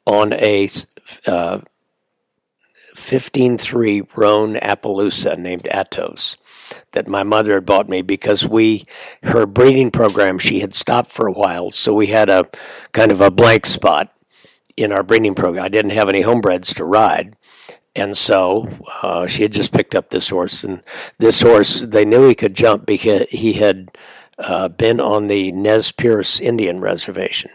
on 0.06 0.34
a 0.34 0.68
uh, 1.26 1.60
15-3 2.94 4.06
roan 4.14 4.54
Appaloosa 4.56 5.38
named 5.38 5.64
Atos 5.64 6.36
that 6.92 7.08
my 7.08 7.22
mother 7.22 7.54
had 7.54 7.66
bought 7.66 7.88
me 7.88 8.02
because 8.02 8.46
we 8.46 8.84
her 9.24 9.46
breeding 9.46 9.90
program 9.90 10.38
she 10.38 10.60
had 10.60 10.74
stopped 10.74 11.10
for 11.10 11.26
a 11.26 11.32
while 11.32 11.70
so 11.70 11.92
we 11.94 12.06
had 12.06 12.28
a 12.28 12.48
kind 12.92 13.10
of 13.10 13.20
a 13.20 13.30
blank 13.30 13.66
spot 13.66 14.12
in 14.76 14.92
our 14.92 15.02
breeding 15.02 15.34
program. 15.34 15.64
I 15.64 15.68
didn't 15.68 15.90
have 15.90 16.08
any 16.08 16.22
homebreds 16.22 16.74
to 16.76 16.84
ride 16.84 17.36
and 17.98 18.16
so 18.16 18.68
uh, 19.02 19.26
she 19.26 19.42
had 19.42 19.52
just 19.52 19.72
picked 19.72 19.94
up 19.94 20.10
this 20.10 20.28
horse, 20.28 20.62
and 20.62 20.82
this 21.18 21.40
horse 21.40 21.80
they 21.80 22.04
knew 22.04 22.28
he 22.28 22.34
could 22.34 22.54
jump 22.54 22.86
because 22.86 23.28
he 23.30 23.54
had 23.54 23.88
uh, 24.38 24.68
been 24.68 25.00
on 25.00 25.26
the 25.26 25.50
Nez 25.52 25.90
Perce 25.90 26.38
Indian 26.38 26.80
Reservation, 26.80 27.50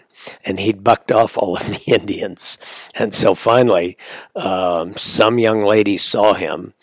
and 0.45 0.59
he'd 0.59 0.83
bucked 0.83 1.11
off 1.11 1.37
all 1.37 1.57
of 1.57 1.67
the 1.67 1.81
Indians. 1.93 2.57
And 2.95 3.13
so 3.13 3.35
finally, 3.35 3.97
um, 4.35 4.95
some 4.97 5.39
young 5.39 5.63
lady 5.63 5.97
saw 5.97 6.33
him 6.33 6.73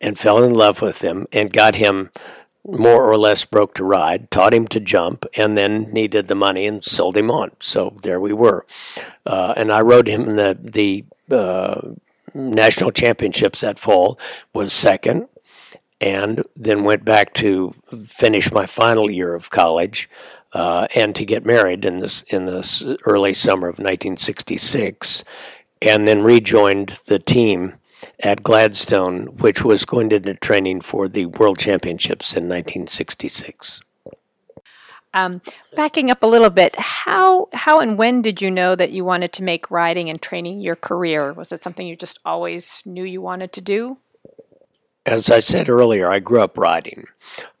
and 0.00 0.18
fell 0.18 0.42
in 0.42 0.54
love 0.54 0.80
with 0.82 1.02
him 1.02 1.26
and 1.32 1.52
got 1.52 1.76
him 1.76 2.10
more 2.66 3.10
or 3.10 3.16
less 3.16 3.44
broke 3.44 3.74
to 3.74 3.84
ride, 3.84 4.30
taught 4.30 4.54
him 4.54 4.68
to 4.68 4.80
jump, 4.80 5.24
and 5.36 5.56
then 5.56 5.90
needed 5.92 6.28
the 6.28 6.34
money 6.34 6.66
and 6.66 6.84
sold 6.84 7.16
him 7.16 7.30
on. 7.30 7.50
So 7.60 7.96
there 8.02 8.20
we 8.20 8.32
were. 8.32 8.66
Uh, 9.24 9.54
and 9.56 9.72
I 9.72 9.80
rode 9.80 10.08
him 10.08 10.22
in 10.24 10.36
the 10.36 10.58
the 10.62 11.04
uh, 11.34 11.92
national 12.34 12.92
championships 12.92 13.60
that 13.60 13.78
fall, 13.78 14.18
was 14.52 14.72
second, 14.72 15.28
and 16.00 16.42
then 16.56 16.84
went 16.84 17.04
back 17.04 17.34
to 17.34 17.74
finish 18.04 18.52
my 18.52 18.66
final 18.66 19.10
year 19.10 19.34
of 19.34 19.50
college. 19.50 20.08
Uh, 20.52 20.88
and 20.96 21.14
to 21.14 21.24
get 21.24 21.46
married 21.46 21.84
in 21.84 22.00
this 22.00 22.22
in 22.22 22.46
this 22.46 22.84
early 23.04 23.32
summer 23.32 23.68
of 23.68 23.78
1966, 23.78 25.24
and 25.80 26.08
then 26.08 26.22
rejoined 26.22 26.98
the 27.06 27.20
team 27.20 27.74
at 28.20 28.42
Gladstone, 28.42 29.26
which 29.38 29.64
was 29.64 29.84
going 29.84 30.10
into 30.10 30.34
training 30.34 30.80
for 30.80 31.08
the 31.08 31.26
World 31.26 31.58
Championships 31.58 32.32
in 32.32 32.44
1966. 32.44 33.80
Um, 35.12 35.40
backing 35.74 36.10
up 36.10 36.22
a 36.22 36.26
little 36.26 36.50
bit, 36.50 36.76
how 36.76 37.48
how 37.52 37.80
and 37.80 37.98
when 37.98 38.22
did 38.22 38.40
you 38.40 38.50
know 38.50 38.76
that 38.76 38.92
you 38.92 39.04
wanted 39.04 39.32
to 39.34 39.42
make 39.42 39.70
riding 39.70 40.08
and 40.08 40.22
training 40.22 40.60
your 40.60 40.76
career? 40.76 41.32
Was 41.32 41.50
it 41.50 41.62
something 41.62 41.86
you 41.86 41.96
just 41.96 42.20
always 42.24 42.80
knew 42.84 43.04
you 43.04 43.20
wanted 43.20 43.52
to 43.54 43.60
do? 43.60 43.98
As 45.06 45.30
I 45.30 45.38
said 45.38 45.68
earlier, 45.68 46.10
I 46.10 46.20
grew 46.20 46.42
up 46.42 46.58
riding, 46.58 47.04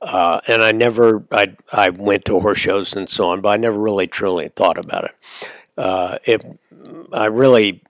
uh, 0.02 0.40
and 0.46 0.62
I 0.62 0.72
never 0.72 1.24
I 1.32 1.56
I 1.72 1.90
went 1.90 2.26
to 2.26 2.38
horse 2.40 2.58
shows 2.58 2.94
and 2.94 3.08
so 3.08 3.30
on, 3.30 3.40
but 3.40 3.48
I 3.48 3.56
never 3.56 3.78
really 3.78 4.06
truly 4.06 4.48
thought 4.48 4.78
about 4.78 5.04
it. 5.04 5.14
Uh, 5.76 6.18
it 6.24 6.44
I 7.12 7.26
really 7.26 7.82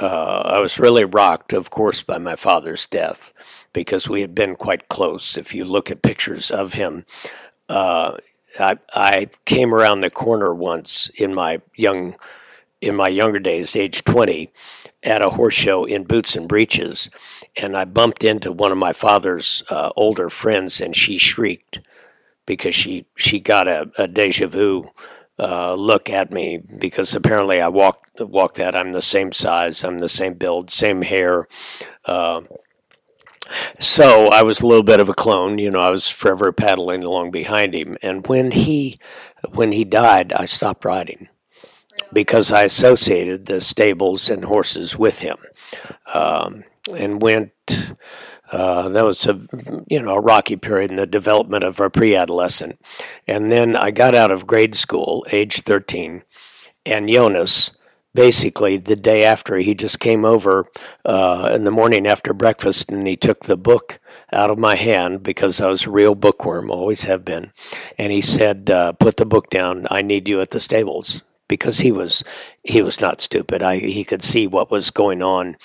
uh, 0.00 0.42
I 0.44 0.60
was 0.60 0.78
really 0.78 1.04
rocked, 1.04 1.52
of 1.52 1.70
course, 1.70 2.02
by 2.02 2.18
my 2.18 2.36
father's 2.36 2.86
death 2.86 3.32
because 3.72 4.08
we 4.08 4.20
had 4.20 4.34
been 4.34 4.56
quite 4.56 4.88
close. 4.88 5.36
If 5.36 5.54
you 5.54 5.64
look 5.64 5.90
at 5.90 6.02
pictures 6.02 6.50
of 6.50 6.72
him, 6.74 7.04
uh, 7.68 8.16
I, 8.58 8.78
I 8.94 9.28
came 9.44 9.74
around 9.74 10.00
the 10.00 10.10
corner 10.10 10.54
once 10.54 11.10
in 11.16 11.34
my 11.34 11.60
young 11.74 12.16
in 12.80 12.94
my 12.94 13.08
younger 13.08 13.40
days, 13.40 13.74
age 13.74 14.04
20, 14.04 14.52
at 15.02 15.20
a 15.20 15.30
horse 15.30 15.54
show 15.54 15.84
in 15.84 16.04
boots 16.04 16.36
and 16.36 16.48
breeches, 16.48 17.10
and 17.60 17.76
I 17.76 17.84
bumped 17.84 18.24
into 18.24 18.52
one 18.52 18.72
of 18.72 18.78
my 18.78 18.92
father's 18.92 19.62
uh, 19.70 19.90
older 19.96 20.30
friends, 20.30 20.80
and 20.80 20.94
she 20.94 21.18
shrieked 21.18 21.80
because 22.46 22.74
she 22.74 23.06
she 23.16 23.40
got 23.40 23.68
a, 23.68 23.90
a 23.98 24.08
deja 24.08 24.46
vu 24.46 24.90
uh, 25.38 25.74
look 25.74 26.10
at 26.10 26.32
me 26.32 26.58
because 26.58 27.14
apparently 27.14 27.60
I 27.60 27.68
walked 27.68 28.20
walked 28.20 28.56
that 28.56 28.74
I'm 28.74 28.92
the 28.92 29.02
same 29.02 29.32
size, 29.32 29.84
I'm 29.84 29.98
the 29.98 30.08
same 30.08 30.34
build, 30.34 30.70
same 30.70 31.02
hair. 31.02 31.46
Uh, 32.04 32.42
so 33.78 34.26
I 34.26 34.42
was 34.42 34.60
a 34.60 34.66
little 34.66 34.82
bit 34.82 35.00
of 35.00 35.08
a 35.08 35.14
clone, 35.14 35.58
you 35.58 35.70
know. 35.70 35.80
I 35.80 35.90
was 35.90 36.08
forever 36.08 36.52
paddling 36.52 37.04
along 37.04 37.30
behind 37.30 37.74
him, 37.74 37.96
and 38.02 38.26
when 38.26 38.50
he 38.50 38.98
when 39.52 39.72
he 39.72 39.84
died, 39.84 40.32
I 40.32 40.44
stopped 40.44 40.84
riding 40.84 41.28
because 42.12 42.52
I 42.52 42.62
associated 42.62 43.46
the 43.46 43.60
stables 43.60 44.28
and 44.28 44.44
horses 44.44 44.96
with 44.96 45.20
him, 45.20 45.36
um, 46.12 46.64
and 46.94 47.22
went. 47.22 47.52
Uh, 48.50 48.88
that 48.88 49.04
was 49.04 49.26
a 49.26 49.38
you 49.88 50.00
know 50.00 50.14
a 50.14 50.20
rocky 50.20 50.56
period 50.56 50.90
in 50.90 50.96
the 50.96 51.06
development 51.06 51.62
of 51.64 51.80
our 51.80 51.90
pre-adolescent, 51.90 52.80
and 53.26 53.52
then 53.52 53.76
I 53.76 53.90
got 53.90 54.14
out 54.14 54.30
of 54.30 54.46
grade 54.46 54.74
school, 54.74 55.26
age 55.30 55.60
thirteen, 55.60 56.24
and 56.86 57.10
Jonas, 57.10 57.72
basically 58.14 58.76
the 58.76 58.96
day 58.96 59.24
after 59.24 59.56
he 59.58 59.74
just 59.74 60.00
came 60.00 60.24
over 60.24 60.66
uh, 61.04 61.50
in 61.54 61.64
the 61.64 61.70
morning 61.70 62.06
after 62.06 62.32
breakfast 62.32 62.90
and 62.90 63.06
he 63.06 63.16
took 63.16 63.44
the 63.44 63.56
book 63.56 64.00
out 64.32 64.50
of 64.50 64.58
my 64.58 64.74
hand 64.74 65.22
because 65.22 65.60
I 65.60 65.68
was 65.68 65.86
a 65.86 65.90
real 65.90 66.14
bookworm, 66.14 66.70
always 66.70 67.02
have 67.02 67.24
been, 67.24 67.52
and 67.98 68.10
he 68.12 68.20
said, 68.20 68.70
uh, 68.70 68.92
"Put 68.92 69.18
the 69.18 69.26
book 69.26 69.50
down. 69.50 69.86
I 69.90 70.02
need 70.02 70.26
you 70.26 70.40
at 70.40 70.50
the 70.50 70.60
stables." 70.60 71.22
Because 71.48 71.78
he 71.78 71.90
was 71.90 72.22
he 72.62 72.82
was 72.82 73.00
not 73.00 73.20
stupid. 73.20 73.62
I 73.62 73.78
he 73.78 74.04
could 74.04 74.22
see 74.22 74.46
what 74.46 74.70
was 74.70 74.90
going 74.90 75.22
on, 75.22 75.56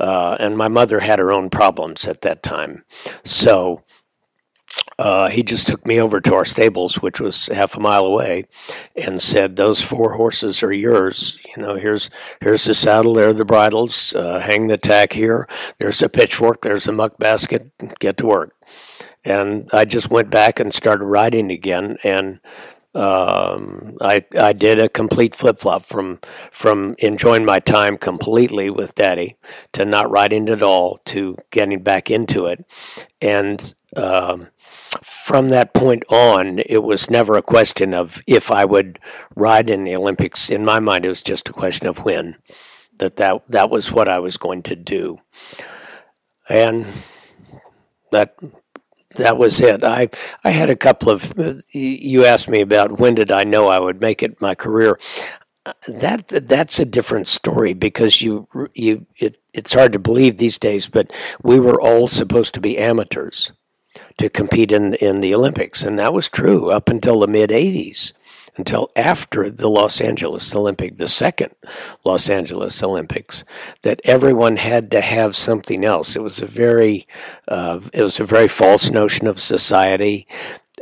uh, 0.00 0.36
and 0.40 0.56
my 0.56 0.68
mother 0.68 1.00
had 1.00 1.18
her 1.18 1.32
own 1.32 1.48
problems 1.48 2.06
at 2.06 2.22
that 2.22 2.42
time, 2.42 2.84
so 3.24 3.84
uh, 4.98 5.28
he 5.28 5.42
just 5.44 5.68
took 5.68 5.86
me 5.86 6.00
over 6.00 6.20
to 6.20 6.34
our 6.34 6.44
stables, 6.44 6.96
which 6.96 7.20
was 7.20 7.46
half 7.46 7.76
a 7.76 7.80
mile 7.80 8.04
away, 8.04 8.44
and 8.96 9.22
said, 9.22 9.54
"Those 9.54 9.80
four 9.80 10.14
horses 10.14 10.62
are 10.62 10.72
yours. 10.72 11.38
You 11.56 11.62
know, 11.62 11.74
here's 11.74 12.10
here's 12.40 12.64
the 12.64 12.74
saddle, 12.74 13.14
there 13.14 13.28
are 13.28 13.32
the 13.32 13.44
bridles. 13.44 14.12
Uh, 14.14 14.40
hang 14.40 14.66
the 14.66 14.76
tack 14.76 15.12
here. 15.12 15.48
There's 15.78 16.02
a 16.02 16.08
pitchfork. 16.08 16.62
There's 16.62 16.88
a 16.88 16.92
muck 16.92 17.16
basket. 17.18 17.70
Get 18.00 18.16
to 18.18 18.26
work." 18.26 18.54
And 19.24 19.68
I 19.72 19.84
just 19.84 20.10
went 20.10 20.30
back 20.30 20.58
and 20.58 20.72
started 20.72 21.04
riding 21.04 21.50
again, 21.50 21.96
and 22.02 22.40
um, 22.94 23.96
I 24.00 24.24
I 24.38 24.52
did 24.52 24.78
a 24.78 24.88
complete 24.88 25.34
flip 25.34 25.60
flop 25.60 25.84
from 25.84 26.20
from 26.50 26.96
enjoying 26.98 27.44
my 27.44 27.60
time 27.60 27.98
completely 27.98 28.70
with 28.70 28.94
Daddy 28.94 29.36
to 29.74 29.84
not 29.84 30.10
riding 30.10 30.48
at 30.48 30.62
all 30.62 30.98
to 31.06 31.36
getting 31.50 31.82
back 31.82 32.10
into 32.10 32.46
it, 32.46 32.64
and 33.20 33.74
um, 33.96 34.48
from 35.04 35.50
that 35.50 35.74
point 35.74 36.04
on, 36.08 36.60
it 36.60 36.82
was 36.82 37.10
never 37.10 37.36
a 37.36 37.42
question 37.42 37.94
of 37.94 38.22
if 38.26 38.50
I 38.50 38.64
would 38.64 38.98
ride 39.36 39.70
in 39.70 39.84
the 39.84 39.94
Olympics. 39.94 40.50
In 40.50 40.64
my 40.64 40.80
mind, 40.80 41.04
it 41.04 41.10
was 41.10 41.22
just 41.22 41.48
a 41.48 41.52
question 41.52 41.86
of 41.86 42.04
when. 42.04 42.36
That 42.98 43.16
that 43.16 43.42
that 43.48 43.70
was 43.70 43.92
what 43.92 44.08
I 44.08 44.18
was 44.18 44.36
going 44.38 44.62
to 44.64 44.76
do, 44.76 45.20
and 46.48 46.84
that 48.10 48.34
that 49.18 49.38
was 49.38 49.60
it. 49.60 49.84
I 49.84 50.10
I 50.44 50.50
had 50.50 50.70
a 50.70 50.76
couple 50.76 51.10
of. 51.10 51.38
Uh, 51.38 51.54
you 51.72 52.24
asked 52.24 52.48
me 52.48 52.62
about 52.62 52.98
when 53.00 53.14
did 53.14 53.30
I 53.32 53.44
know 53.44 53.68
I 53.68 53.78
would 53.78 54.00
make 54.00 54.22
it 54.22 54.40
my 54.40 54.54
career. 54.56 54.98
Uh, 55.66 55.74
that 55.88 56.28
that's 56.28 56.80
a 56.80 56.86
different 56.86 57.28
story 57.28 57.74
because 57.74 58.22
you 58.22 58.48
you 58.74 59.06
it, 59.18 59.38
it's 59.54 59.74
hard 59.74 59.92
to 59.92 60.00
believe 60.00 60.38
these 60.38 60.58
days, 60.58 60.88
but 60.88 61.12
we 61.42 61.60
were 61.60 61.80
all 61.80 62.08
supposed 62.08 62.54
to 62.54 62.60
be 62.60 62.78
amateurs 62.78 63.52
to 64.18 64.30
compete 64.30 64.72
in 64.72 64.94
in 64.94 65.20
the 65.20 65.34
Olympics, 65.34 65.84
and 65.84 65.98
that 65.98 66.14
was 66.14 66.28
true 66.28 66.70
up 66.70 66.88
until 66.88 67.20
the 67.20 67.28
mid 67.28 67.50
'80s, 67.50 68.12
until 68.58 68.90
after 68.96 69.50
the 69.50 69.68
Los 69.68 70.00
Angeles 70.00 70.54
Olympic, 70.54 70.96
the 70.96 71.08
second 71.08 71.54
Los 72.04 72.28
Angeles 72.28 72.82
Olympics, 72.82 73.44
that 73.82 74.00
everyone 74.04 74.56
had 74.56 74.90
to 74.90 75.00
have 75.00 75.34
something 75.36 75.84
else. 75.84 76.16
It 76.16 76.22
was 76.22 76.40
a 76.40 76.46
very 76.46 77.06
uh, 77.46 77.80
it 77.92 78.02
was 78.02 78.20
a 78.20 78.24
very 78.24 78.48
false 78.48 78.90
notion 78.90 79.26
of 79.26 79.40
society. 79.40 80.26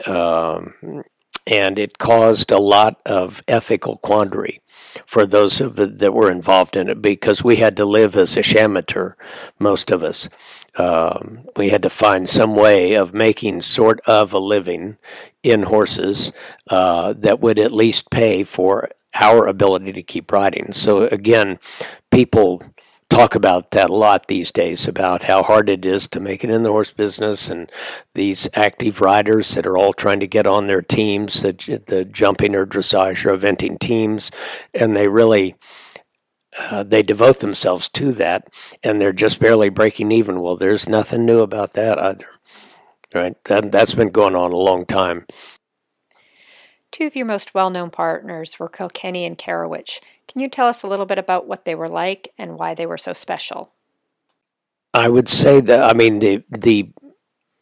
Um, 0.07 1.05
and 1.47 1.79
it 1.79 1.99
caused 1.99 2.51
a 2.51 2.59
lot 2.59 3.01
of 3.07 3.43
ethical 3.47 3.99
quandary 3.99 4.61
for 5.05 5.27
those 5.27 5.59
that 5.59 6.15
were 6.15 6.31
involved 6.31 6.77
in 6.77 6.89
it 6.89 7.03
because 7.03 7.45
we 7.45 7.57
had 7.57 7.77
to 7.77 7.85
live 7.85 8.17
as 8.17 8.37
a 8.37 8.61
amateur, 8.61 9.15
most 9.59 9.91
of 9.91 10.03
us. 10.03 10.29
Um, 10.77 11.49
we 11.57 11.71
had 11.71 11.83
to 11.83 11.91
find 11.91 12.29
some 12.29 12.55
way 12.55 12.95
of 12.95 13.15
making 13.15 13.63
sort 13.63 14.01
of 14.07 14.33
a 14.33 14.39
living 14.39 14.99
in 15.43 15.63
horses 15.63 16.33
uh, 16.69 17.15
that 17.17 17.41
would 17.41 17.59
at 17.59 17.73
least 17.73 18.11
pay 18.11 18.45
for 18.45 18.91
our 19.15 19.47
ability 19.47 19.93
to 19.93 20.03
keep 20.03 20.31
riding. 20.31 20.73
So 20.73 21.05
again, 21.05 21.59
people 22.11 22.63
talk 23.09 23.35
about 23.35 23.71
that 23.71 23.91
a 23.91 23.95
lot 23.95 24.27
these 24.27 24.51
days 24.51 24.87
about 24.87 25.25
how 25.25 25.43
hard 25.43 25.69
it 25.69 25.85
is 25.85 26.09
to 26.09 26.21
make 26.21 26.43
it 26.43 26.51
in 26.51 26.63
the 26.63 26.71
horse 26.71 26.93
business 26.93 27.49
and 27.49 27.71
these 28.15 28.49
active 28.55 29.01
riders 29.01 29.55
that 29.55 29.67
are 29.67 29.77
all 29.77 29.93
trying 29.93 30.21
to 30.21 30.27
get 30.27 30.47
on 30.47 30.67
their 30.67 30.83
teams, 30.83 31.43
the, 31.43 31.83
the 31.87 32.05
jumping 32.05 32.55
or 32.55 32.67
dressage 32.67 33.25
or 33.25 33.37
eventing 33.37 33.79
teams, 33.79 34.31
and 34.75 34.97
they 34.97 35.09
really 35.09 35.55
uh, 36.59 36.83
they 36.83 37.03
devote 37.03 37.41
themselves 37.41 37.89
to 37.91 38.13
that 38.13 38.49
and 38.83 39.01
they're 39.01 39.13
just 39.13 39.41
barely 39.41 39.69
breaking 39.69 40.11
even. 40.11 40.41
Well, 40.41 40.57
there's 40.57 40.89
nothing 40.89 41.27
new 41.27 41.41
about 41.41 41.75
that 41.75 41.99
either. 41.99 42.27
Right? 43.15 43.37
That, 43.45 43.71
that's 43.71 43.95
been 43.95 44.11
going 44.11 44.35
on 44.35 44.53
a 44.53 44.57
long 44.57 44.85
time. 44.85 45.27
Two 46.97 47.07
of 47.07 47.15
your 47.15 47.27
most 47.27 47.53
well 47.53 47.69
known 47.69 47.91
partners 47.91 48.59
were 48.59 48.71
Kilkenny 48.71 49.27
and 49.27 49.37
Carawich. 49.37 50.01
Can 50.27 50.41
you 50.41 50.49
tell 50.49 50.67
us 50.67 50.83
a 50.83 50.87
little 50.87 51.05
bit 51.05 51.19
about 51.19 51.47
what 51.47 51.67
they 51.67 51.75
were 51.75 51.91
like 51.91 52.33
and 52.39 52.59
why 52.59 52.73
they 52.73 52.87
were 52.87 52.97
so 52.97 53.13
special? 53.13 53.71
I 54.95 55.11
would 55.11 55.29
say 55.29 55.61
that 55.61 55.91
I 55.91 55.93
mean 55.93 56.21
the 56.21 56.43
the 56.49 56.91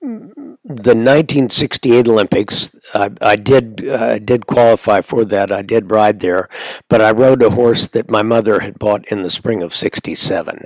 the 0.01 0.95
1968 0.95 2.07
Olympics, 2.07 2.79
I, 2.95 3.11
I 3.21 3.35
did 3.35 3.85
uh, 3.89 4.21
did 4.21 4.47
qualify 4.47 5.01
for 5.01 5.25
that. 5.25 5.51
I 5.51 5.63
did 5.63 5.91
ride 5.91 6.21
there, 6.21 6.49
but 6.89 7.01
I 7.01 7.11
rode 7.11 7.43
a 7.43 7.51
horse 7.51 7.89
that 7.89 8.09
my 8.09 8.23
mother 8.23 8.61
had 8.61 8.79
bought 8.79 9.05
in 9.09 9.25
the 9.25 9.31
spring 9.31 9.65
of 9.65 9.75
'67, 9.75 10.61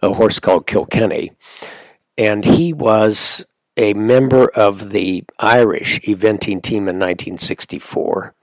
a 0.00 0.14
horse 0.14 0.38
called 0.38 0.68
Kilkenny, 0.68 1.32
and 2.16 2.44
he 2.44 2.72
was 2.72 3.44
a 3.76 3.94
member 3.94 4.48
of 4.54 4.90
the 4.90 5.24
Irish 5.38 6.00
eventing 6.00 6.62
team 6.62 6.88
in 6.88 6.98
1964 6.98 8.34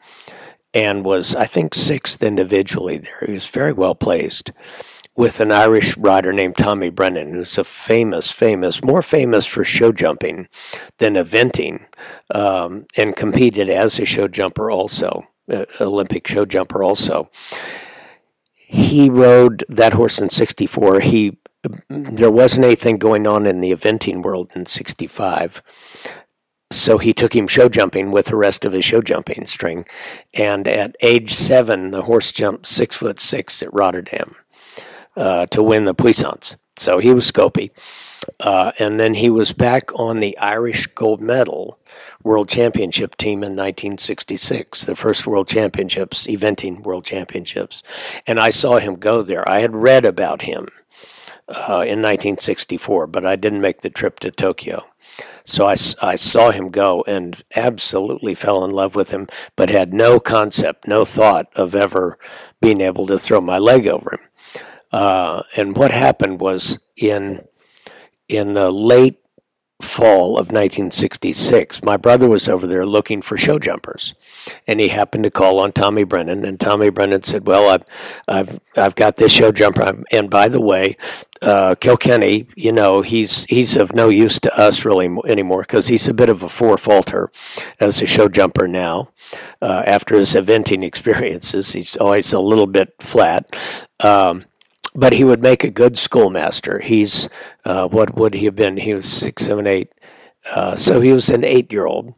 and 0.73 1.05
was, 1.05 1.35
I 1.35 1.45
think, 1.45 1.75
sixth 1.75 2.23
individually 2.23 2.97
there. 2.97 3.23
He 3.25 3.33
was 3.33 3.47
very 3.47 3.73
well 3.73 3.95
placed 3.95 4.51
with 5.15 5.39
an 5.39 5.51
Irish 5.51 5.95
rider 5.97 6.33
named 6.33 6.57
Tommy 6.57 6.89
Brennan, 6.89 7.33
who's 7.33 7.57
a 7.57 7.63
famous, 7.63 8.31
famous, 8.31 8.83
more 8.83 9.03
famous 9.03 9.45
for 9.45 9.63
show 9.63 9.91
jumping 9.91 10.47
than 10.97 11.13
eventing, 11.13 11.85
um, 12.31 12.87
and 12.97 13.15
competed 13.15 13.69
as 13.69 13.99
a 13.99 14.05
show 14.05 14.27
jumper 14.27 14.71
also, 14.71 15.27
uh, 15.51 15.65
Olympic 15.79 16.27
show 16.27 16.45
jumper 16.45 16.83
also. 16.83 17.29
He 18.55 19.07
rode 19.09 19.63
that 19.69 19.93
horse 19.93 20.17
in 20.19 20.31
64. 20.31 21.01
He 21.01 21.37
there 21.87 22.31
wasn't 22.31 22.65
anything 22.65 22.97
going 22.97 23.25
on 23.25 23.45
in 23.45 23.61
the 23.61 23.71
eventing 23.71 24.21
world 24.21 24.51
in 24.55 24.65
65 24.65 25.61
so 26.73 26.97
he 26.97 27.13
took 27.13 27.35
him 27.35 27.47
show 27.47 27.69
jumping 27.69 28.11
with 28.11 28.27
the 28.27 28.35
rest 28.35 28.65
of 28.65 28.73
his 28.73 28.83
show 28.83 29.01
jumping 29.01 29.45
string. 29.45 29.85
And 30.33 30.67
at 30.67 30.95
age 31.01 31.33
seven, 31.33 31.91
the 31.91 32.01
horse 32.03 32.31
jumped 32.31 32.65
six 32.67 32.95
foot 32.95 33.19
six 33.19 33.61
at 33.61 33.73
Rotterdam 33.73 34.35
uh, 35.15 35.45
to 35.47 35.61
win 35.61 35.85
the 35.85 35.93
Puissance. 35.93 36.55
So 36.75 36.97
he 36.97 37.13
was 37.13 37.31
scopy. 37.31 37.69
Uh, 38.39 38.71
and 38.79 38.99
then 38.99 39.13
he 39.15 39.29
was 39.29 39.53
back 39.53 39.91
on 39.99 40.19
the 40.19 40.37
Irish 40.39 40.87
gold 40.87 41.21
medal 41.21 41.77
world 42.23 42.49
championship 42.49 43.17
team 43.17 43.43
in 43.43 43.51
1966, 43.51 44.85
the 44.85 44.95
first 44.95 45.27
world 45.27 45.47
championships, 45.47 46.25
eventing 46.25 46.81
world 46.81 47.05
championships. 47.05 47.83
And 48.25 48.39
I 48.39 48.49
saw 48.49 48.77
him 48.77 48.95
go 48.95 49.21
there. 49.21 49.47
I 49.47 49.59
had 49.59 49.75
read 49.75 50.05
about 50.05 50.43
him 50.43 50.69
uh, 51.49 51.83
in 51.85 52.01
1964, 52.01 53.07
but 53.07 53.25
I 53.25 53.35
didn't 53.35 53.61
make 53.61 53.81
the 53.81 53.89
trip 53.89 54.19
to 54.19 54.31
Tokyo. 54.31 54.85
So 55.43 55.65
I, 55.65 55.75
I 56.01 56.15
saw 56.15 56.51
him 56.51 56.69
go 56.69 57.03
and 57.07 57.43
absolutely 57.55 58.33
fell 58.33 58.63
in 58.63 58.71
love 58.71 58.95
with 58.95 59.11
him, 59.11 59.27
but 59.55 59.69
had 59.69 59.93
no 59.93 60.19
concept, 60.19 60.87
no 60.87 61.05
thought 61.05 61.47
of 61.55 61.75
ever 61.75 62.17
being 62.61 62.81
able 62.81 63.05
to 63.07 63.19
throw 63.19 63.41
my 63.41 63.57
leg 63.57 63.87
over 63.87 64.13
him. 64.13 64.61
Uh, 64.91 65.43
and 65.57 65.75
what 65.75 65.91
happened 65.91 66.39
was 66.39 66.79
in 66.95 67.45
in 68.29 68.53
the 68.53 68.71
late 68.71 69.19
fall 69.81 70.37
of 70.37 70.47
1966, 70.47 71.83
my 71.83 71.97
brother 71.97 72.29
was 72.29 72.47
over 72.47 72.65
there 72.65 72.85
looking 72.85 73.21
for 73.21 73.37
show 73.37 73.59
jumpers, 73.59 74.15
and 74.65 74.79
he 74.79 74.87
happened 74.87 75.25
to 75.25 75.31
call 75.31 75.59
on 75.59 75.71
Tommy 75.71 76.03
Brennan. 76.03 76.45
And 76.45 76.59
Tommy 76.59 76.89
Brennan 76.89 77.23
said, 77.23 77.45
"Well, 77.47 77.69
I've 77.69 77.83
I've 78.27 78.59
I've 78.77 78.95
got 78.95 79.17
this 79.17 79.31
show 79.31 79.51
jumper, 79.51 80.03
and 80.11 80.29
by 80.29 80.47
the 80.47 80.61
way, 80.61 80.95
uh, 81.43 81.75
Kilkenny, 81.75 82.47
you 82.55 82.71
know, 82.71 83.01
he's 83.01 83.43
he's 83.45 83.75
of 83.75 83.93
no 83.93 84.09
use 84.09 84.39
to 84.39 84.57
us 84.57 84.85
really 84.85 85.09
anymore 85.27 85.61
because 85.61 85.87
he's 85.87 86.07
a 86.07 86.13
bit 86.13 86.29
of 86.29 86.43
a 86.43 86.49
four 86.49 86.77
faulter 86.77 87.31
as 87.79 88.01
a 88.01 88.07
show 88.07 88.27
jumper 88.29 88.67
now. 88.67 89.09
Uh, 89.61 89.83
after 89.85 90.17
his 90.17 90.33
eventing 90.33 90.83
experiences, 90.91 91.73
he's 91.73 91.95
always 91.97 92.33
a 92.33 92.39
little 92.39 92.67
bit 92.67 92.93
flat." 92.99 93.55
Um, 93.99 94.45
but 94.95 95.13
he 95.13 95.23
would 95.23 95.41
make 95.41 95.63
a 95.63 95.71
good 95.71 95.97
schoolmaster. 95.97 96.79
He's 96.79 97.29
uh, 97.65 97.87
what 97.87 98.15
would 98.15 98.33
he 98.35 98.45
have 98.45 98.55
been? 98.55 98.77
He 98.77 98.93
was 98.93 99.11
six, 99.11 99.45
seven, 99.45 99.67
eight. 99.67 99.91
Uh, 100.53 100.75
so 100.75 100.99
he 100.99 101.13
was 101.13 101.29
an 101.29 101.43
eight-year-old, 101.45 102.13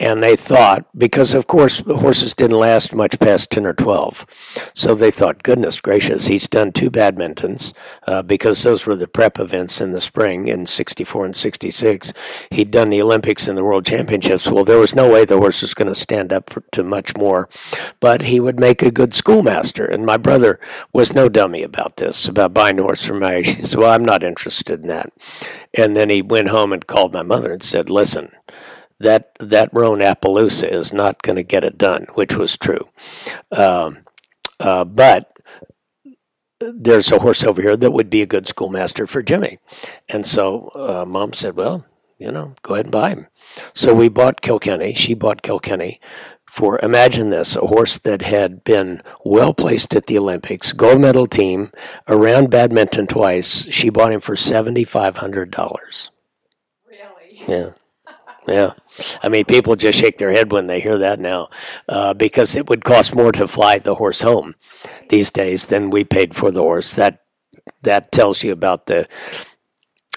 and 0.00 0.22
they 0.22 0.36
thought, 0.36 0.86
because 0.96 1.34
of 1.34 1.46
course 1.46 1.80
the 1.80 1.96
horses 1.96 2.34
didn't 2.34 2.58
last 2.58 2.94
much 2.94 3.18
past 3.18 3.50
10 3.50 3.66
or 3.66 3.72
12, 3.72 4.26
so 4.74 4.94
they 4.94 5.10
thought, 5.10 5.42
goodness 5.42 5.80
gracious, 5.80 6.26
he's 6.26 6.48
done 6.48 6.72
two 6.72 6.90
badmintons, 6.90 7.72
uh, 8.06 8.22
because 8.22 8.62
those 8.62 8.86
were 8.86 8.96
the 8.96 9.08
prep 9.08 9.38
events 9.38 9.80
in 9.80 9.92
the 9.92 10.00
spring 10.00 10.48
in 10.48 10.66
64 10.66 11.26
and 11.26 11.36
66. 11.36 12.12
He'd 12.50 12.70
done 12.70 12.90
the 12.90 13.02
Olympics 13.02 13.48
and 13.48 13.56
the 13.56 13.64
World 13.64 13.86
Championships. 13.86 14.48
Well, 14.48 14.64
there 14.64 14.78
was 14.78 14.94
no 14.94 15.10
way 15.10 15.24
the 15.24 15.38
horse 15.38 15.62
was 15.62 15.74
going 15.74 15.88
to 15.88 15.94
stand 15.94 16.32
up 16.32 16.50
for, 16.50 16.62
to 16.72 16.82
much 16.82 17.16
more, 17.16 17.48
but 18.00 18.22
he 18.22 18.40
would 18.40 18.60
make 18.60 18.82
a 18.82 18.90
good 18.90 19.14
schoolmaster. 19.14 19.84
And 19.84 20.04
my 20.04 20.16
brother 20.16 20.60
was 20.92 21.14
no 21.14 21.28
dummy 21.28 21.62
about 21.62 21.96
this, 21.96 22.28
about 22.28 22.54
buying 22.54 22.78
a 22.78 22.82
horse 22.82 23.04
for 23.04 23.14
my 23.14 23.40
He 23.42 23.52
said, 23.52 23.78
well, 23.78 23.92
I'm 23.92 24.04
not 24.04 24.22
interested 24.22 24.80
in 24.80 24.88
that. 24.88 25.12
And 25.74 25.96
then 25.96 26.10
he 26.10 26.22
went 26.22 26.48
home 26.48 26.72
and 26.72 26.86
called 26.86 27.12
my 27.12 27.22
mother 27.22 27.52
and 27.52 27.62
said, 27.62 27.90
listen, 27.90 28.32
that 28.98 29.32
that 29.40 29.72
Roan 29.72 29.98
Appaloosa 29.98 30.70
is 30.70 30.92
not 30.92 31.22
going 31.22 31.36
to 31.36 31.42
get 31.42 31.64
it 31.64 31.78
done, 31.78 32.06
which 32.14 32.34
was 32.34 32.56
true. 32.56 32.88
Um, 33.52 33.98
uh, 34.58 34.84
but 34.84 35.32
there's 36.60 37.12
a 37.12 37.18
horse 37.18 37.44
over 37.44 37.60
here 37.60 37.76
that 37.76 37.92
would 37.92 38.08
be 38.08 38.22
a 38.22 38.26
good 38.26 38.48
schoolmaster 38.48 39.06
for 39.06 39.22
Jimmy, 39.22 39.58
and 40.08 40.24
so 40.24 40.68
uh, 40.74 41.04
Mom 41.06 41.32
said, 41.32 41.56
"Well, 41.56 41.84
you 42.18 42.32
know, 42.32 42.54
go 42.62 42.74
ahead 42.74 42.86
and 42.86 42.92
buy 42.92 43.10
him." 43.10 43.26
So 43.74 43.94
we 43.94 44.08
bought 44.08 44.40
Kilkenny. 44.40 44.94
She 44.94 45.14
bought 45.14 45.42
Kilkenny 45.42 46.00
for 46.56 46.78
imagine 46.82 47.28
this 47.28 47.54
a 47.54 47.66
horse 47.66 47.98
that 47.98 48.22
had 48.22 48.64
been 48.64 49.02
well 49.24 49.52
placed 49.52 49.94
at 49.94 50.06
the 50.06 50.16
Olympics, 50.16 50.72
gold 50.72 51.00
medal 51.00 51.26
team, 51.26 51.70
around 52.08 52.50
badminton 52.50 53.06
twice. 53.06 53.70
She 53.70 53.90
bought 53.90 54.12
him 54.12 54.20
for 54.20 54.36
seventy 54.36 54.84
five 54.84 55.18
hundred 55.18 55.50
dollars. 55.50 56.10
Really? 56.88 57.42
Yeah. 57.46 57.70
Yeah. 58.46 58.74
I 59.22 59.28
mean, 59.28 59.44
people 59.44 59.76
just 59.76 59.98
shake 59.98 60.18
their 60.18 60.30
head 60.30 60.52
when 60.52 60.66
they 60.66 60.80
hear 60.80 60.98
that 60.98 61.18
now 61.18 61.48
uh, 61.88 62.14
because 62.14 62.54
it 62.54 62.68
would 62.68 62.84
cost 62.84 63.14
more 63.14 63.32
to 63.32 63.46
fly 63.48 63.78
the 63.78 63.96
horse 63.96 64.20
home 64.20 64.54
these 65.08 65.30
days 65.30 65.66
than 65.66 65.90
we 65.90 66.04
paid 66.04 66.34
for 66.34 66.50
the 66.50 66.62
horse. 66.62 66.94
That 66.94 67.20
that 67.82 68.12
tells 68.12 68.42
you 68.42 68.52
about 68.52 68.86
the 68.86 69.08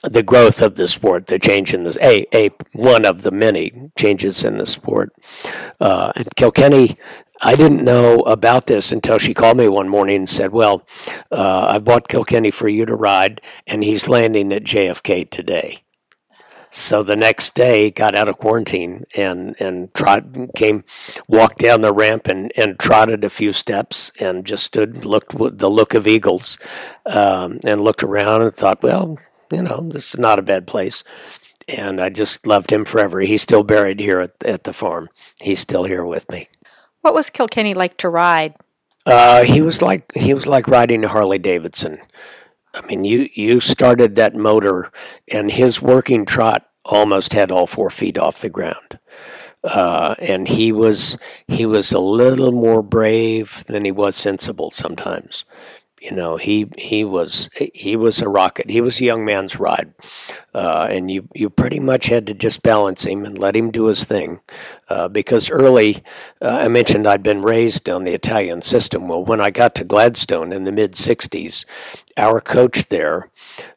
the 0.04 0.24
growth 0.24 0.62
of 0.62 0.76
the 0.76 0.88
sport, 0.88 1.28
the 1.28 1.40
change 1.40 1.74
in 1.74 1.84
this 1.84 1.98
a 2.02 2.26
a 2.34 2.52
one 2.74 3.06
of 3.06 3.24
the 3.24 3.32
many 3.32 3.92
changes 3.98 4.44
in 4.46 4.58
the 4.58 4.66
sport. 4.68 5.12
Uh, 5.80 6.12
and 6.16 6.30
Kilkenny, 6.36 6.98
I 7.42 7.56
didn't 7.56 7.84
know 7.84 8.20
about 8.20 8.68
this 8.68 8.92
until 8.92 9.18
she 9.18 9.34
called 9.34 9.58
me 9.58 9.68
one 9.68 9.90
morning 9.90 10.18
and 10.18 10.30
said, 10.30 10.52
"Well, 10.52 10.88
uh, 11.32 11.68
I 11.70 11.80
bought 11.80 12.08
Kilkenny 12.08 12.52
for 12.52 12.70
you 12.70 12.86
to 12.86 12.96
ride, 12.96 13.42
and 13.68 13.84
he's 13.84 14.08
landing 14.08 14.54
at 14.54 14.64
JFK 14.64 15.26
today." 15.30 15.80
So 16.72 17.02
the 17.02 17.16
next 17.16 17.56
day, 17.56 17.90
got 17.90 18.14
out 18.14 18.28
of 18.28 18.38
quarantine 18.38 19.06
and 19.18 19.56
and 19.60 19.94
trot 19.94 20.24
came, 20.56 20.84
walked 21.28 21.60
down 21.60 21.82
the 21.82 21.94
ramp 21.94 22.28
and 22.28 22.52
and 22.56 22.78
trotted 22.78 23.24
a 23.24 23.30
few 23.30 23.54
steps 23.54 24.12
and 24.20 24.46
just 24.46 24.64
stood, 24.64 25.04
looked 25.04 25.34
with 25.34 25.58
the 25.58 25.70
look 25.70 25.96
of 25.96 26.06
eagles, 26.06 26.60
um, 27.08 27.60
and 27.64 27.84
looked 27.84 28.04
around 28.04 28.44
and 28.44 28.54
thought, 28.54 28.84
well, 28.84 29.18
you 29.52 29.64
know, 29.64 29.82
this 29.90 30.14
is 30.14 30.20
not 30.20 30.40
a 30.40 30.44
bad 30.44 30.68
place. 30.68 31.04
And 31.68 32.00
I 32.00 32.10
just 32.10 32.46
loved 32.46 32.72
him 32.72 32.86
forever. 32.86 33.20
He's 33.20 33.44
still 33.44 33.64
buried 33.64 34.00
here 34.00 34.20
at, 34.20 34.32
at 34.44 34.64
the 34.64 34.74
farm. 34.74 35.10
He's 35.40 35.60
still 35.60 35.84
here 35.84 36.06
with 36.06 36.30
me. 36.30 36.50
What 37.02 37.14
was 37.14 37.30
Kilkenny 37.30 37.74
like 37.74 37.98
to 37.98 38.10
ride? 38.10 38.56
Uh, 39.06 39.44
he 39.44 39.62
was 39.62 39.82
like 39.82 40.12
he 40.16 40.36
was 40.36 40.46
like 40.46 40.68
riding 40.68 41.04
a 41.04 41.08
Harley 41.08 41.40
Davidson. 41.40 42.00
I 42.74 42.82
mean, 42.86 43.04
you 43.04 43.28
you 43.34 43.60
started 43.60 44.16
that 44.16 44.36
motor, 44.36 44.92
and 45.32 45.52
his 45.52 45.82
working 45.82 46.26
trot 46.26 46.69
almost 46.90 47.34
had 47.34 47.52
all 47.52 47.68
four 47.68 47.90
feet 47.90 48.18
off 48.18 48.42
the 48.42 48.50
ground. 48.50 49.00
uh, 49.64 50.16
and 50.20 50.48
he 50.48 50.72
was 50.72 51.18
he 51.48 51.66
was 51.66 51.92
a 51.92 52.00
little 52.00 52.52
more 52.52 52.82
brave 52.82 53.64
than 53.68 53.86
he 53.86 53.92
was 53.92 54.16
sensible 54.16 54.72
sometimes. 54.72 55.46
You 56.02 56.12
know, 56.12 56.38
he 56.38 56.68
he 56.78 57.04
was 57.04 57.50
he 57.74 57.98
was 57.98 58.22
a 58.22 58.30
rocket. 58.30 58.70
He 58.70 58.82
was 58.82 59.02
a 59.02 59.06
young 59.06 59.26
man's 59.26 59.60
ride, 59.60 59.94
uh, 60.54 60.88
and 60.90 61.12
you 61.12 61.28
you 61.36 61.50
pretty 61.50 61.80
much 61.82 62.06
had 62.06 62.26
to 62.28 62.34
just 62.34 62.64
balance 62.64 63.04
him 63.06 63.26
and 63.26 63.38
let 63.38 63.56
him 63.56 63.70
do 63.72 63.88
his 63.88 64.06
thing, 64.06 64.40
uh, 64.90 65.10
because 65.10 65.50
early 65.50 66.04
uh, 66.42 66.60
I 66.64 66.68
mentioned 66.70 67.08
I'd 67.08 67.24
been 67.24 67.42
raised 67.42 67.90
on 67.90 68.06
the 68.06 68.14
Italian 68.14 68.62
system. 68.62 69.10
Well, 69.10 69.26
when 69.26 69.42
I 69.42 69.52
got 69.52 69.76
to 69.76 69.84
Gladstone 69.84 70.54
in 70.54 70.64
the 70.64 70.72
mid 70.72 70.94
'60s, 70.94 71.66
our 72.18 72.42
coach 72.42 72.88
there 72.90 73.30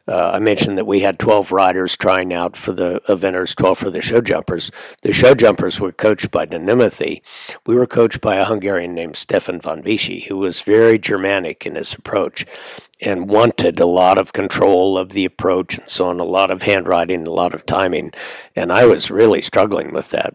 uh, 0.09 0.33
I 0.35 0.41
mentioned 0.41 0.76
that 0.78 0.87
we 0.87 1.01
had 1.01 1.18
12 1.18 1.53
riders 1.53 1.97
trying 1.97 2.33
out 2.33 2.57
for 2.57 2.72
the 2.72 3.01
eventers, 3.09 3.55
12 3.55 3.78
for 3.78 3.91
the 3.91 4.03
show 4.03 4.20
jumpers. 4.20 4.70
The 5.03 5.12
show 5.12 5.35
jumpers 5.35 5.78
were 5.78 5.93
coached 5.93 6.30
by 6.30 6.47
Némethy. 6.47 7.22
We 7.66 7.76
were 7.76 7.87
coached 7.87 8.20
by 8.20 8.37
a 8.37 8.45
Hungarian 8.45 8.95
named 8.95 9.16
Stefan 9.16 9.61
von 9.61 9.83
Visy, 9.83 10.20
who 10.20 10.39
was 10.39 10.61
very 10.61 10.99
Germanic 10.99 11.66
in 11.66 11.76
his 11.76 11.95
approach 11.95 12.45
and 13.01 13.28
wanted 13.28 13.78
a 13.78 13.87
lot 13.87 14.18
of 14.18 14.33
control 14.33 14.99
of 14.99 15.11
the 15.11 15.24
approach 15.24 15.78
and 15.78 15.89
so 15.89 16.07
on, 16.07 16.20
a 16.20 16.24
lot 16.24 16.51
of 16.51 16.62
handwriting, 16.62 17.26
a 17.26 17.30
lot 17.30 17.55
of 17.55 17.66
timing. 17.66 18.12
And 18.57 18.72
I 18.72 18.87
was 18.87 19.11
really 19.11 19.41
struggling 19.41 19.93
with 19.93 20.11
that. 20.11 20.35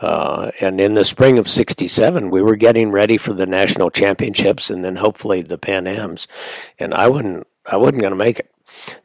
Uh, 0.00 0.50
and 0.60 0.80
in 0.80 0.94
the 0.94 1.04
spring 1.04 1.38
of 1.38 1.50
67, 1.50 2.30
we 2.30 2.42
were 2.42 2.56
getting 2.56 2.90
ready 2.90 3.16
for 3.16 3.32
the 3.32 3.46
national 3.46 3.90
championships 3.90 4.70
and 4.70 4.84
then 4.84 4.96
hopefully 4.96 5.42
the 5.42 5.58
Pan 5.58 5.86
Ams. 5.86 6.26
And 6.78 6.94
I 6.94 7.08
wouldn't, 7.08 7.46
I 7.66 7.76
wasn't 7.76 8.00
going 8.00 8.12
to 8.12 8.16
make 8.16 8.38
it. 8.38 8.50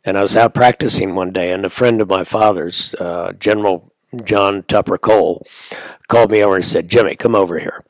And 0.04 0.18
I 0.18 0.22
was 0.22 0.36
out 0.36 0.54
practicing 0.54 1.16
one 1.16 1.32
day, 1.32 1.52
and 1.52 1.66
a 1.66 1.70
friend 1.70 2.02
of 2.02 2.08
my 2.08 2.24
father's, 2.24 2.96
uh, 2.96 3.34
General 3.34 3.92
John 4.24 4.64
Tupper 4.64 4.98
Cole, 4.98 5.46
called 6.08 6.32
me 6.32 6.44
over 6.44 6.56
and 6.56 6.66
said, 6.66 6.88
Jimmy, 6.88 7.16
come 7.16 7.36
over 7.36 7.60
here. 7.60 7.84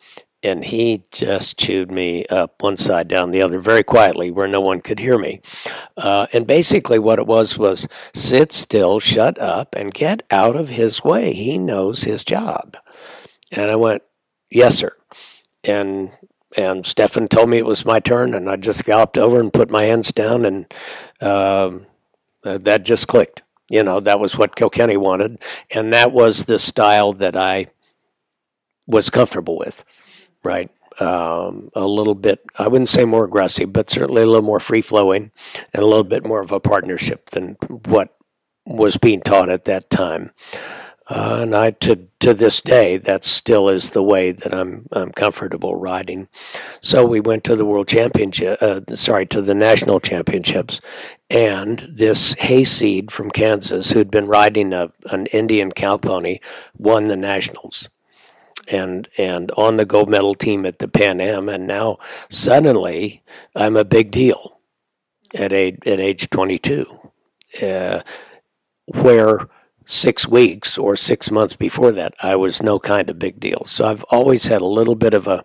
And 0.46 0.64
he 0.64 1.04
just 1.12 1.58
chewed 1.58 1.92
me 1.92 2.26
up 2.28 2.62
one 2.62 2.78
side 2.78 3.08
down 3.08 3.32
the 3.32 3.42
other 3.42 3.60
very 3.60 3.84
quietly 3.84 4.32
where 4.32 4.48
no 4.48 4.62
one 4.62 4.82
could 4.82 5.00
hear 5.00 5.18
me. 5.18 5.42
Uh, 5.98 6.28
and 6.34 6.46
basically, 6.46 7.00
what 7.00 7.20
it 7.20 7.28
was 7.28 7.58
was 7.58 7.88
sit 8.14 8.52
still, 8.52 9.00
shut 9.00 9.40
up, 9.40 9.76
and 9.76 9.94
get 9.94 10.24
out 10.30 10.56
of 10.56 10.70
his 10.70 11.04
way. 11.04 11.34
He 11.34 11.58
knows 11.58 12.04
his 12.04 12.24
job. 12.24 12.78
And 13.52 13.72
I 13.72 13.76
went, 13.76 14.04
Yes, 14.50 14.78
sir. 14.78 14.96
And 15.64 16.12
and 16.58 16.86
Stefan 16.86 17.28
told 17.28 17.50
me 17.50 17.58
it 17.58 17.66
was 17.66 17.86
my 17.86 18.00
turn, 18.00 18.34
and 18.34 18.50
I 18.50 18.56
just 18.56 18.86
galloped 18.86 19.18
over 19.18 19.40
and 19.40 19.52
put 19.52 19.70
my 19.70 19.84
hands 19.84 20.14
down, 20.14 20.46
and 20.46 20.74
um, 21.22 21.86
that 22.44 22.86
just 22.86 23.08
clicked. 23.08 23.42
You 23.70 23.84
know, 23.84 24.00
that 24.00 24.20
was 24.20 24.38
what 24.38 24.56
Kilkenny 24.56 24.96
wanted, 24.96 25.40
and 25.72 25.92
that 25.92 26.12
was 26.12 26.46
the 26.46 26.60
style 26.60 27.14
that 27.14 27.36
I 27.36 27.68
was 28.88 29.10
comfortable 29.10 29.58
with, 29.58 29.84
right? 30.46 30.72
Um, 31.00 31.70
a 31.74 31.86
little 31.86 32.16
bit, 32.16 32.40
I 32.58 32.70
wouldn't 32.70 32.88
say 32.90 33.04
more 33.04 33.26
aggressive, 33.26 33.74
but 33.74 33.90
certainly 33.90 34.22
a 34.22 34.26
little 34.26 34.42
more 34.42 34.62
free 34.62 34.82
flowing 34.82 35.32
and 35.74 35.84
a 35.84 35.86
little 35.86 36.06
bit 36.06 36.26
more 36.26 36.40
of 36.40 36.54
a 36.54 36.60
partnership 36.62 37.32
than 37.32 37.58
what 37.86 38.16
was 38.66 38.96
being 38.98 39.22
taught 39.22 39.50
at 39.50 39.66
that 39.66 39.90
time. 39.90 40.32
Uh, 41.08 41.40
and 41.42 41.56
I, 41.56 41.70
to 41.72 42.08
to 42.20 42.34
this 42.34 42.62
day, 42.62 42.98
that 42.98 43.24
still 43.24 43.70
is 43.70 43.92
the 43.92 44.02
way 44.02 44.32
that 44.32 44.52
I'm 44.52 44.88
I'm 44.92 45.12
comfortable 45.12 45.76
riding. 45.76 46.28
So 46.82 47.06
we 47.06 47.20
went 47.20 47.44
to 47.44 47.56
the 47.56 47.66
world 47.66 47.88
championship, 47.88 48.58
uh, 48.60 48.82
sorry, 48.96 49.28
to 49.28 49.42
the 49.44 49.54
national 49.54 50.00
championships, 50.00 50.82
and 51.30 51.78
this 51.88 52.34
hayseed 52.34 53.12
from 53.12 53.30
Kansas, 53.30 53.92
who'd 53.92 54.10
been 54.10 54.26
riding 54.26 54.74
a, 54.74 54.92
an 55.12 55.28
Indian 55.28 55.72
cow 55.72 55.98
pony, 55.98 56.40
won 56.76 57.08
the 57.08 57.16
nationals, 57.16 57.88
and 58.72 59.08
and 59.18 59.52
on 59.52 59.78
the 59.78 59.86
gold 59.86 60.10
medal 60.10 60.36
team 60.36 60.66
at 60.66 60.80
the 60.80 60.88
Pan 60.88 61.22
Am, 61.22 61.50
and 61.50 61.68
now 61.68 61.98
suddenly 62.30 63.24
I'm 63.56 63.76
a 63.76 63.86
big 63.86 64.12
deal 64.12 64.60
at 65.34 65.52
age 65.52 65.80
at 65.86 66.00
age 66.00 66.30
22, 66.30 66.86
uh, 67.62 68.02
where 68.88 69.48
six 69.86 70.28
weeks 70.28 70.78
or 70.78 70.96
six 70.96 71.30
months 71.30 71.56
before 71.56 71.92
that, 71.92 72.14
I 72.22 72.36
was 72.36 72.62
no 72.62 72.80
kind 72.80 73.10
of 73.10 73.20
big 73.20 73.40
deal. 73.40 73.64
So 73.66 73.88
I've 73.88 74.04
always 74.06 74.46
had 74.46 74.62
a 74.62 74.66
little 74.66 74.96
bit 74.96 75.14
of 75.14 75.28
a 75.28 75.44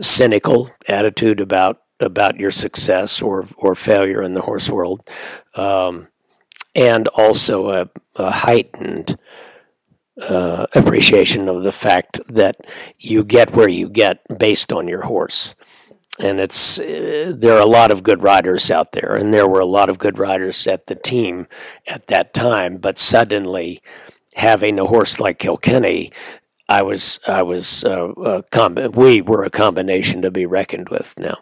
cynical 0.00 0.70
attitude 0.88 1.40
about 1.40 1.82
about 2.00 2.40
your 2.40 2.50
success 2.50 3.20
or 3.20 3.46
or 3.56 3.74
failure 3.74 4.22
in 4.22 4.34
the 4.34 4.40
horse 4.40 4.68
world, 4.68 5.06
um, 5.54 6.08
and 6.74 7.08
also 7.08 7.70
a, 7.70 7.88
a 8.16 8.30
heightened 8.30 9.18
uh, 10.20 10.66
appreciation 10.74 11.48
of 11.48 11.62
the 11.62 11.72
fact 11.72 12.20
that 12.28 12.56
you 12.98 13.24
get 13.24 13.52
where 13.52 13.68
you 13.68 13.88
get 13.88 14.20
based 14.38 14.72
on 14.72 14.88
your 14.88 15.02
horse 15.02 15.54
and 16.20 16.38
it's 16.38 16.78
uh, 16.78 17.32
there 17.34 17.56
are 17.56 17.62
a 17.62 17.66
lot 17.66 17.90
of 17.90 18.02
good 18.02 18.22
riders 18.22 18.70
out 18.70 18.92
there, 18.92 19.16
and 19.16 19.32
there 19.32 19.48
were 19.48 19.60
a 19.60 19.66
lot 19.66 19.88
of 19.88 19.98
good 19.98 20.18
riders 20.18 20.66
at 20.66 20.86
the 20.86 20.94
team 20.94 21.46
at 21.86 22.08
that 22.08 22.34
time. 22.34 22.76
But 22.76 22.98
suddenly, 22.98 23.82
having 24.34 24.78
a 24.78 24.86
horse 24.86 25.18
like 25.18 25.38
Kilkenny, 25.38 26.12
I 26.68 26.82
was 26.82 27.18
I 27.26 27.42
was 27.42 27.84
uh, 27.84 28.42
we 28.94 29.22
were 29.22 29.44
a 29.44 29.50
combination 29.50 30.22
to 30.22 30.30
be 30.30 30.46
reckoned 30.46 30.88
with 30.88 31.18
now. 31.18 31.38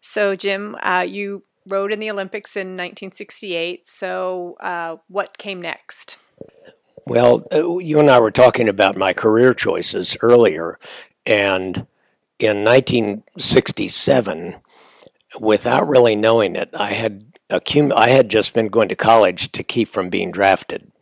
So, 0.00 0.36
Jim, 0.36 0.76
uh, 0.82 1.04
you 1.06 1.44
rode 1.68 1.92
in 1.92 1.98
the 1.98 2.10
Olympics 2.10 2.56
in 2.56 2.68
1968. 2.68 3.86
So, 3.86 4.56
uh, 4.60 4.96
what 5.08 5.36
came 5.36 5.60
next? 5.60 6.18
Well, 7.08 7.46
uh, 7.50 7.78
you 7.78 7.98
and 8.00 8.10
I 8.10 8.20
were 8.20 8.30
talking 8.30 8.68
about 8.68 8.94
my 8.94 9.14
career 9.14 9.54
choices 9.54 10.14
earlier, 10.20 10.78
and 11.24 11.86
in 12.38 12.62
1967, 12.64 14.56
without 15.40 15.88
really 15.88 16.14
knowing 16.14 16.54
it, 16.54 16.68
I 16.74 16.92
had 16.92 17.38
accum- 17.48 17.94
I 17.96 18.08
had 18.08 18.28
just 18.28 18.52
been 18.52 18.68
going 18.68 18.90
to 18.90 18.94
college 18.94 19.52
to 19.52 19.62
keep 19.62 19.88
from 19.88 20.10
being 20.10 20.30
drafted. 20.30 20.92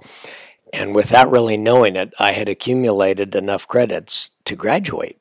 And 0.73 0.95
without 0.95 1.29
really 1.29 1.57
knowing 1.57 1.97
it, 1.97 2.15
I 2.21 2.31
had 2.31 2.49
accumulated 2.49 3.35
enough 3.35 3.67
credits 3.67 4.31
to 4.45 4.55
graduate. 4.55 5.19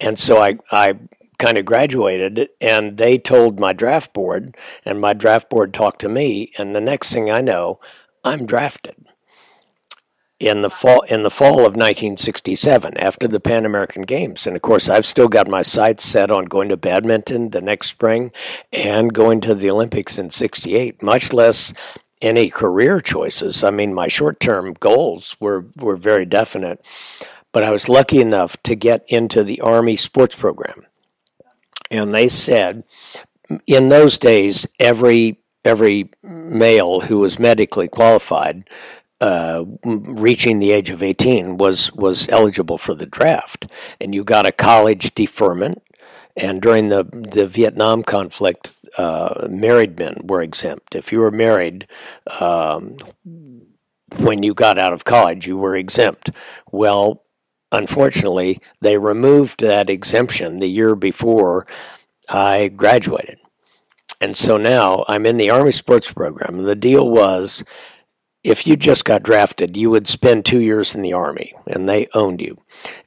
And 0.00 0.18
so 0.18 0.40
I, 0.40 0.56
I 0.72 0.94
kind 1.38 1.58
of 1.58 1.66
graduated, 1.66 2.48
and 2.58 2.96
they 2.96 3.18
told 3.18 3.60
my 3.60 3.74
draft 3.74 4.14
board, 4.14 4.56
and 4.82 4.98
my 4.98 5.12
draft 5.12 5.50
board 5.50 5.74
talked 5.74 6.00
to 6.00 6.08
me, 6.08 6.52
and 6.56 6.74
the 6.74 6.80
next 6.80 7.12
thing 7.12 7.30
I 7.30 7.42
know, 7.42 7.80
I'm 8.24 8.46
drafted 8.46 8.96
in 10.40 10.62
the 10.62 10.70
fall 10.70 11.02
in 11.02 11.22
the 11.22 11.30
fall 11.30 11.58
of 11.60 11.76
1967 11.76 12.96
after 12.96 13.28
the 13.28 13.38
Pan 13.38 13.66
American 13.66 14.02
Games. 14.02 14.46
And 14.46 14.56
of 14.56 14.62
course 14.62 14.88
I've 14.88 15.06
still 15.06 15.28
got 15.28 15.46
my 15.46 15.62
sights 15.62 16.04
set 16.04 16.30
on 16.30 16.46
going 16.46 16.70
to 16.70 16.78
badminton 16.78 17.50
the 17.50 17.60
next 17.60 17.88
spring 17.88 18.32
and 18.72 19.12
going 19.12 19.42
to 19.42 19.54
the 19.54 19.70
Olympics 19.70 20.18
in 20.18 20.30
68 20.30 21.02
much 21.02 21.32
less 21.34 21.74
any 22.22 22.48
career 22.50 23.00
choices. 23.00 23.62
I 23.62 23.70
mean 23.70 23.92
my 23.92 24.08
short-term 24.08 24.72
goals 24.80 25.36
were 25.38 25.66
were 25.76 25.96
very 25.96 26.24
definite 26.24 26.84
but 27.52 27.62
I 27.62 27.70
was 27.70 27.88
lucky 27.88 28.20
enough 28.20 28.60
to 28.62 28.74
get 28.74 29.04
into 29.08 29.44
the 29.44 29.60
army 29.60 29.96
sports 29.96 30.36
program. 30.36 30.86
And 31.90 32.14
they 32.14 32.28
said 32.28 32.84
in 33.66 33.90
those 33.90 34.16
days 34.16 34.66
every 34.78 35.38
every 35.64 36.10
male 36.22 37.00
who 37.00 37.18
was 37.18 37.38
medically 37.38 37.88
qualified 37.88 38.64
uh, 39.20 39.64
reaching 39.84 40.58
the 40.58 40.72
age 40.72 40.90
of 40.90 41.02
18 41.02 41.58
was 41.58 41.92
was 41.92 42.28
eligible 42.28 42.78
for 42.78 42.94
the 42.94 43.06
draft, 43.06 43.66
and 44.00 44.14
you 44.14 44.24
got 44.24 44.46
a 44.46 44.52
college 44.52 45.14
deferment. 45.14 45.82
And 46.36 46.62
during 46.62 46.88
the 46.88 47.04
the 47.04 47.46
Vietnam 47.46 48.02
conflict, 48.02 48.74
uh, 48.96 49.46
married 49.50 49.98
men 49.98 50.22
were 50.24 50.40
exempt. 50.40 50.94
If 50.94 51.12
you 51.12 51.20
were 51.20 51.30
married 51.30 51.86
um, 52.40 52.96
when 54.16 54.42
you 54.42 54.54
got 54.54 54.78
out 54.78 54.92
of 54.92 55.04
college, 55.04 55.46
you 55.46 55.56
were 55.56 55.74
exempt. 55.74 56.30
Well, 56.70 57.24
unfortunately, 57.72 58.60
they 58.80 58.98
removed 58.98 59.60
that 59.60 59.90
exemption 59.90 60.58
the 60.58 60.68
year 60.68 60.94
before 60.94 61.66
I 62.28 62.68
graduated. 62.68 63.38
And 64.20 64.36
so 64.36 64.56
now 64.56 65.04
I'm 65.08 65.24
in 65.24 65.38
the 65.38 65.50
Army 65.50 65.72
sports 65.72 66.12
program. 66.12 66.64
The 66.64 66.76
deal 66.76 67.08
was 67.08 67.64
if 68.42 68.66
you 68.66 68.76
just 68.76 69.04
got 69.04 69.22
drafted, 69.22 69.76
you 69.76 69.90
would 69.90 70.08
spend 70.08 70.44
two 70.44 70.60
years 70.60 70.94
in 70.94 71.02
the 71.02 71.12
Army 71.12 71.54
and 71.66 71.88
they 71.88 72.08
owned 72.14 72.40
you. 72.40 72.58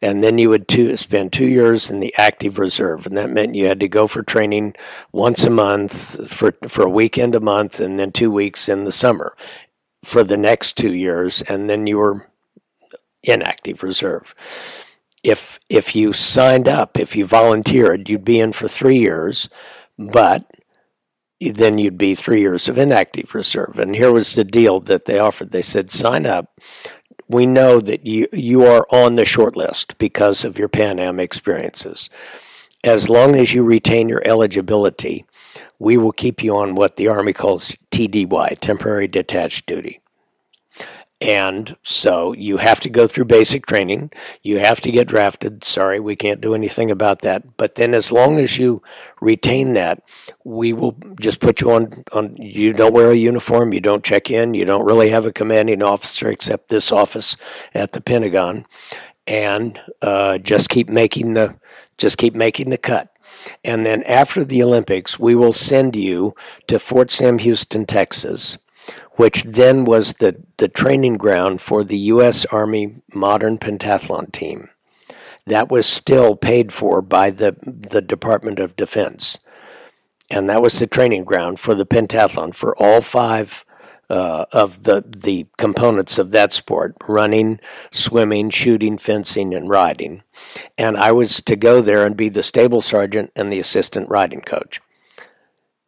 And 0.02 0.24
then 0.24 0.38
you 0.38 0.50
would 0.50 0.68
two, 0.68 0.96
spend 0.98 1.34
two 1.34 1.48
years 1.48 1.90
in 1.90 2.00
the 2.00 2.14
active 2.18 2.60
reserve. 2.60 3.08
And 3.08 3.18
that 3.18 3.32
meant 3.32 3.56
you 3.56 3.66
had 3.66 3.80
to 3.80 3.88
go 3.88 4.08
for 4.08 4.22
training 4.22 4.76
once 5.12 5.44
a 5.44 5.50
month, 5.50 6.30
for, 6.30 6.54
for 6.68 6.86
a 6.86 6.90
weekend 6.90 7.34
a 7.34 7.40
month, 7.40 7.80
and 7.80 8.00
then 8.00 8.12
two 8.12 8.30
weeks 8.30 8.70
in 8.70 8.84
the 8.84 8.92
summer 8.92 9.36
for 10.04 10.24
the 10.24 10.38
next 10.38 10.78
two 10.78 10.94
years. 10.94 11.42
And 11.44 11.68
then 11.68 11.88
you 11.88 11.98
were 11.98 12.30
in 13.24 13.42
active 13.42 13.82
reserve. 13.82 14.36
If, 15.24 15.60
if 15.68 15.96
you 15.96 16.14
signed 16.14 16.68
up, 16.68 17.00
if 17.00 17.16
you 17.16 17.26
volunteered, 17.26 18.08
you'd 18.08 18.26
be 18.26 18.40
in 18.40 18.52
for 18.52 18.68
three 18.68 19.00
years. 19.00 19.50
But 19.98 20.46
then 21.40 21.78
you'd 21.78 21.98
be 21.98 22.16
three 22.16 22.40
years 22.40 22.70
of 22.70 22.78
inactive 22.78 23.36
reserve. 23.36 23.78
And 23.80 23.96
here 23.96 24.12
was 24.12 24.36
the 24.36 24.44
deal 24.44 24.80
that 24.82 25.06
they 25.06 25.20
offered. 25.20 25.52
They 25.52 25.62
said, 25.62 25.92
sign 25.92 26.26
up 26.26 26.58
we 27.28 27.46
know 27.46 27.80
that 27.80 28.06
you 28.06 28.28
you 28.32 28.66
are 28.66 28.86
on 28.92 29.16
the 29.16 29.26
short 29.26 29.56
list 29.56 29.98
because 29.98 30.44
of 30.44 30.58
your 30.58 30.70
Pan 30.70 31.00
Am 31.00 31.20
experiences. 31.20 32.10
As 32.84 33.10
long 33.10 33.36
as 33.36 33.54
you 33.54 33.64
retain 33.64 34.10
your 34.10 34.22
eligibility, 34.26 35.26
we 35.80 35.98
will 35.98 36.12
keep 36.12 36.44
you 36.44 36.58
on 36.58 36.76
what 36.76 36.98
the 36.98 37.08
Army 37.08 37.34
calls 37.34 37.76
TDY, 37.92 38.60
temporary 38.60 39.08
detached 39.08 39.66
duty. 39.66 40.00
And 41.24 41.78
so 41.84 42.34
you 42.34 42.58
have 42.58 42.82
to 42.82 42.90
go 42.90 43.08
through 43.08 43.26
basic 43.26 43.66
training. 43.66 44.12
You 44.42 44.60
have 44.60 44.82
to 44.82 44.92
get 44.92 45.08
drafted. 45.08 45.64
Sorry, 45.64 45.98
we 45.98 46.18
can't 46.18 46.42
do 46.42 46.54
anything 46.54 46.92
about 46.92 47.22
that. 47.22 47.56
But 47.56 47.76
then 47.76 47.94
as 47.94 48.12
long 48.12 48.40
as 48.40 48.58
you 48.58 48.82
retain 49.22 49.72
that, 49.74 50.04
we 50.44 50.74
will 50.74 50.98
just 51.22 51.40
put 51.40 51.62
you 51.62 51.72
on, 51.72 52.04
on 52.12 52.36
you 52.36 52.74
don't 52.74 52.94
wear 52.94 53.12
a 53.12 53.16
uniform, 53.16 53.72
you 53.72 53.80
don't 53.80 54.04
check 54.04 54.30
in, 54.30 54.54
you 54.54 54.66
don't 54.66 54.84
really 54.84 55.12
have 55.12 55.26
a 55.26 55.32
commanding 55.32 55.82
officer 55.82 56.28
except 56.28 56.68
this 56.68 56.92
office 56.92 57.38
at 57.74 57.94
the 57.94 58.02
Pentagon. 58.02 58.66
And 59.26 59.80
uh, 60.02 60.40
just 60.40 60.68
keep 60.68 60.90
making 60.90 61.36
the 61.36 61.56
just 61.98 62.18
keep 62.18 62.36
making 62.36 62.70
the 62.70 62.78
cut. 62.78 63.16
And 63.64 63.86
then 63.86 64.04
after 64.04 64.44
the 64.44 64.62
Olympics, 64.62 65.18
we 65.18 65.36
will 65.36 65.54
send 65.54 65.96
you 65.96 66.36
to 66.68 66.80
Fort 66.80 67.10
Sam 67.10 67.38
Houston, 67.38 67.86
Texas 67.86 68.58
which 69.16 69.44
then 69.44 69.86
was 69.86 70.16
the, 70.16 70.36
the 70.64 70.70
training 70.70 71.18
ground 71.18 71.60
for 71.60 71.84
the 71.84 71.98
U.S. 71.98 72.46
Army 72.46 72.96
Modern 73.14 73.58
Pentathlon 73.58 74.32
Team. 74.32 74.70
That 75.46 75.68
was 75.70 75.86
still 75.86 76.38
paid 76.38 76.72
for 76.72 77.02
by 77.02 77.32
the, 77.32 77.58
the 77.62 78.02
Department 78.02 78.60
of 78.60 78.78
Defense. 78.78 79.40
And 80.30 80.50
that 80.50 80.62
was 80.62 80.80
the 80.80 80.88
training 80.88 81.26
ground 81.26 81.60
for 81.60 81.76
the 81.76 81.86
pentathlon 81.86 82.56
for 82.56 82.78
all 82.78 83.02
five 83.02 83.66
uh, 84.10 84.46
of 84.54 84.84
the, 84.84 85.04
the 85.06 85.48
components 85.58 86.18
of 86.18 86.32
that 86.32 86.54
sport 86.54 86.96
running, 87.10 87.60
swimming, 87.92 88.50
shooting, 88.50 88.98
fencing, 88.98 89.54
and 89.54 89.68
riding. 89.68 90.24
And 90.78 90.96
I 90.96 91.12
was 91.12 91.42
to 91.42 91.58
go 91.58 91.82
there 91.82 92.06
and 92.06 92.16
be 92.16 92.30
the 92.30 92.42
stable 92.42 92.82
sergeant 92.82 93.34
and 93.36 93.52
the 93.52 93.60
assistant 93.60 94.08
riding 94.08 94.40
coach 94.40 94.80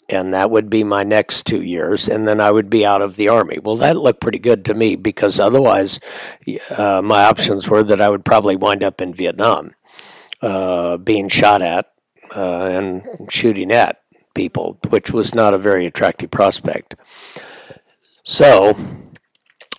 and 0.10 0.34
that 0.34 0.52
would 0.52 0.70
be 0.70 0.84
my 0.84 1.04
next 1.04 1.46
two 1.46 1.62
years, 1.62 2.08
and 2.08 2.28
then 2.28 2.40
I 2.40 2.52
would 2.52 2.70
be 2.70 2.86
out 2.86 3.02
of 3.02 3.16
the 3.16 3.30
army. 3.30 3.60
Well, 3.62 3.78
that 3.78 3.98
looked 3.98 4.22
pretty 4.22 4.40
good 4.40 4.66
to 4.66 4.74
me 4.74 4.96
because 4.96 5.40
otherwise, 5.40 6.00
uh, 6.70 7.02
my 7.04 7.24
options 7.26 7.68
were 7.68 7.84
that 7.84 8.02
I 8.02 8.10
would 8.10 8.26
probably 8.26 8.56
wind 8.56 8.84
up 8.84 9.02
in 9.02 9.14
Vietnam, 9.14 9.72
uh, 10.42 10.98
being 10.98 11.30
shot 11.30 11.62
at 11.62 11.92
uh, 12.36 12.66
and 12.66 13.04
shooting 13.30 13.72
at 13.72 14.02
people, 14.34 14.78
which 14.90 15.12
was 15.12 15.34
not 15.34 15.54
a 15.54 15.60
very 15.60 15.86
attractive 15.86 16.30
prospect. 16.30 16.96
So, 18.24 18.78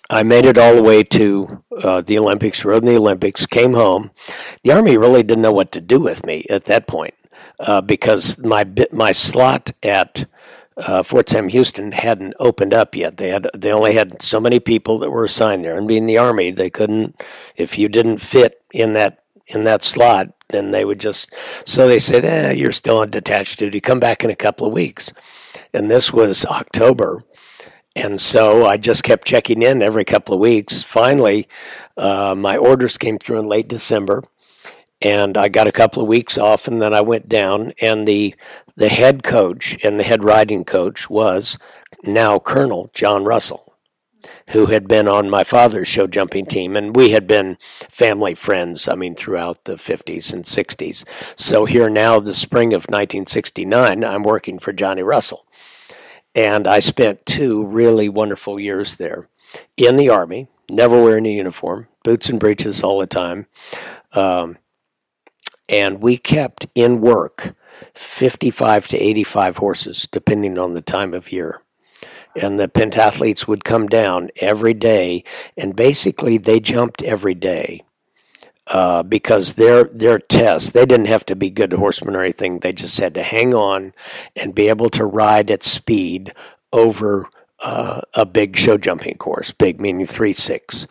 I 0.09 0.23
made 0.23 0.45
it 0.45 0.57
all 0.57 0.75
the 0.75 0.83
way 0.83 1.03
to 1.03 1.63
uh, 1.83 2.01
the 2.01 2.17
Olympics, 2.17 2.63
rode 2.63 2.83
in 2.83 2.87
the 2.89 2.97
Olympics, 2.97 3.45
came 3.45 3.73
home. 3.73 4.11
The 4.63 4.71
Army 4.71 4.97
really 4.97 5.23
didn't 5.23 5.41
know 5.41 5.51
what 5.51 5.73
to 5.73 5.81
do 5.81 5.99
with 5.99 6.25
me 6.25 6.45
at 6.49 6.65
that 6.65 6.87
point 6.87 7.13
uh, 7.59 7.81
because 7.81 8.37
my 8.39 8.67
my 8.91 9.11
slot 9.11 9.71
at 9.83 10.25
uh, 10.77 11.01
Fort 11.01 11.29
Sam 11.29 11.49
Houston 11.49 11.91
hadn't 11.91 12.35
opened 12.39 12.73
up 12.73 12.95
yet. 12.95 13.17
They 13.17 13.29
had 13.29 13.49
they 13.55 13.71
only 13.71 13.93
had 13.93 14.21
so 14.21 14.39
many 14.39 14.59
people 14.59 14.99
that 14.99 15.09
were 15.09 15.23
assigned 15.23 15.65
there, 15.65 15.77
and 15.77 15.87
being 15.87 16.05
the 16.05 16.17
army, 16.17 16.51
they 16.51 16.69
couldn't. 16.69 17.19
If 17.55 17.77
you 17.77 17.89
didn't 17.89 18.19
fit 18.19 18.61
in 18.71 18.93
that 18.93 19.23
in 19.47 19.63
that 19.63 19.83
slot, 19.83 20.27
then 20.49 20.71
they 20.71 20.85
would 20.85 20.99
just. 20.99 21.33
So 21.65 21.87
they 21.87 21.99
said, 21.99 22.25
"Eh, 22.25 22.51
you're 22.51 22.71
still 22.71 22.99
on 22.99 23.09
detached 23.09 23.59
duty. 23.59 23.79
Come 23.81 23.99
back 23.99 24.23
in 24.23 24.29
a 24.29 24.35
couple 24.35 24.67
of 24.67 24.73
weeks." 24.73 25.11
And 25.73 25.89
this 25.89 26.13
was 26.13 26.45
October, 26.45 27.23
and 27.95 28.21
so 28.21 28.65
I 28.65 28.77
just 28.77 29.03
kept 29.03 29.27
checking 29.27 29.63
in 29.63 29.81
every 29.81 30.05
couple 30.05 30.35
of 30.35 30.39
weeks. 30.39 30.83
Finally, 30.83 31.47
uh, 31.97 32.35
my 32.37 32.55
orders 32.55 32.99
came 32.99 33.17
through 33.17 33.39
in 33.39 33.47
late 33.47 33.67
December 33.67 34.23
and 35.01 35.37
I 35.37 35.49
got 35.49 35.67
a 35.67 35.71
couple 35.71 36.01
of 36.01 36.09
weeks 36.09 36.37
off, 36.37 36.67
and 36.67 36.81
then 36.81 36.93
I 36.93 37.01
went 37.01 37.29
down, 37.29 37.73
and 37.81 38.07
the 38.07 38.35
the 38.75 38.89
head 38.89 39.23
coach 39.23 39.83
and 39.83 39.99
the 39.99 40.03
head 40.03 40.23
riding 40.23 40.63
coach 40.63 41.09
was 41.09 41.57
now 42.03 42.39
Colonel 42.39 42.91
John 42.93 43.23
Russell, 43.23 43.73
who 44.49 44.67
had 44.67 44.87
been 44.87 45.07
on 45.07 45.29
my 45.29 45.43
father's 45.43 45.87
show 45.87 46.07
jumping 46.07 46.45
team, 46.45 46.75
and 46.75 46.95
we 46.95 47.11
had 47.11 47.27
been 47.27 47.57
family 47.89 48.35
friends. 48.35 48.87
I 48.87 48.95
mean, 48.95 49.15
throughout 49.15 49.65
the 49.65 49.77
fifties 49.77 50.33
and 50.33 50.45
sixties. 50.45 51.05
So 51.35 51.65
here 51.65 51.89
now, 51.89 52.19
the 52.19 52.33
spring 52.33 52.73
of 52.73 52.85
1969, 52.85 54.03
I'm 54.03 54.23
working 54.23 54.57
for 54.59 54.73
Johnny 54.73 55.03
Russell, 55.03 55.45
and 56.33 56.67
I 56.67 56.79
spent 56.79 57.25
two 57.25 57.65
really 57.65 58.09
wonderful 58.09 58.59
years 58.59 58.95
there 58.95 59.29
in 59.75 59.97
the 59.97 60.09
army, 60.09 60.47
never 60.69 61.01
wearing 61.01 61.25
a 61.27 61.31
uniform, 61.31 61.87
boots 62.03 62.29
and 62.29 62.39
breeches 62.39 62.83
all 62.83 62.99
the 62.99 63.07
time. 63.07 63.47
Um, 64.13 64.57
and 65.69 66.01
we 66.01 66.17
kept 66.17 66.67
in 66.75 67.01
work 67.01 67.55
55 67.93 68.87
to 68.89 68.97
85 68.97 69.57
horses, 69.57 70.07
depending 70.11 70.57
on 70.57 70.73
the 70.73 70.81
time 70.81 71.13
of 71.13 71.31
year. 71.31 71.61
And 72.35 72.59
the 72.59 72.67
pentathletes 72.67 73.47
would 73.47 73.63
come 73.63 73.87
down 73.87 74.29
every 74.37 74.73
day, 74.73 75.23
and 75.57 75.75
basically 75.75 76.37
they 76.37 76.59
jumped 76.59 77.01
every 77.03 77.33
day. 77.33 77.83
Uh, 78.67 79.01
because 79.01 79.53
their 79.53 79.85
their 79.85 80.19
tests 80.19 80.71
they 80.71 80.85
didn't 80.85 81.05
have 81.05 81.25
to 81.25 81.37
be 81.37 81.49
good 81.49 81.71
horsemen 81.71 82.17
or 82.17 82.21
anything 82.21 82.59
they 82.59 82.73
just 82.73 82.99
had 82.99 83.13
to 83.13 83.23
hang 83.23 83.53
on 83.53 83.93
and 84.35 84.53
be 84.53 84.67
able 84.67 84.89
to 84.89 85.05
ride 85.05 85.49
at 85.49 85.63
speed 85.63 86.33
over 86.73 87.29
uh, 87.63 88.01
a 88.15 88.25
big 88.25 88.57
show 88.57 88.77
jumping 88.77 89.15
course 89.15 89.51
big 89.51 89.79
meaning 89.79 90.05
three 90.05 90.33
six 90.33 90.85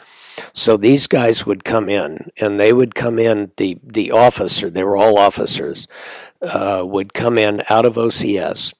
so 0.52 0.76
these 0.76 1.06
guys 1.06 1.46
would 1.46 1.64
come 1.64 1.88
in, 1.88 2.30
and 2.40 2.58
they 2.58 2.72
would 2.72 2.94
come 2.94 3.18
in. 3.18 3.52
the 3.56 3.78
The 3.82 4.10
officer, 4.10 4.70
they 4.70 4.84
were 4.84 4.96
all 4.96 5.18
officers, 5.18 5.88
uh, 6.42 6.84
would 6.86 7.14
come 7.14 7.38
in 7.38 7.62
out 7.70 7.86
of 7.86 7.94
OCS, 7.94 8.74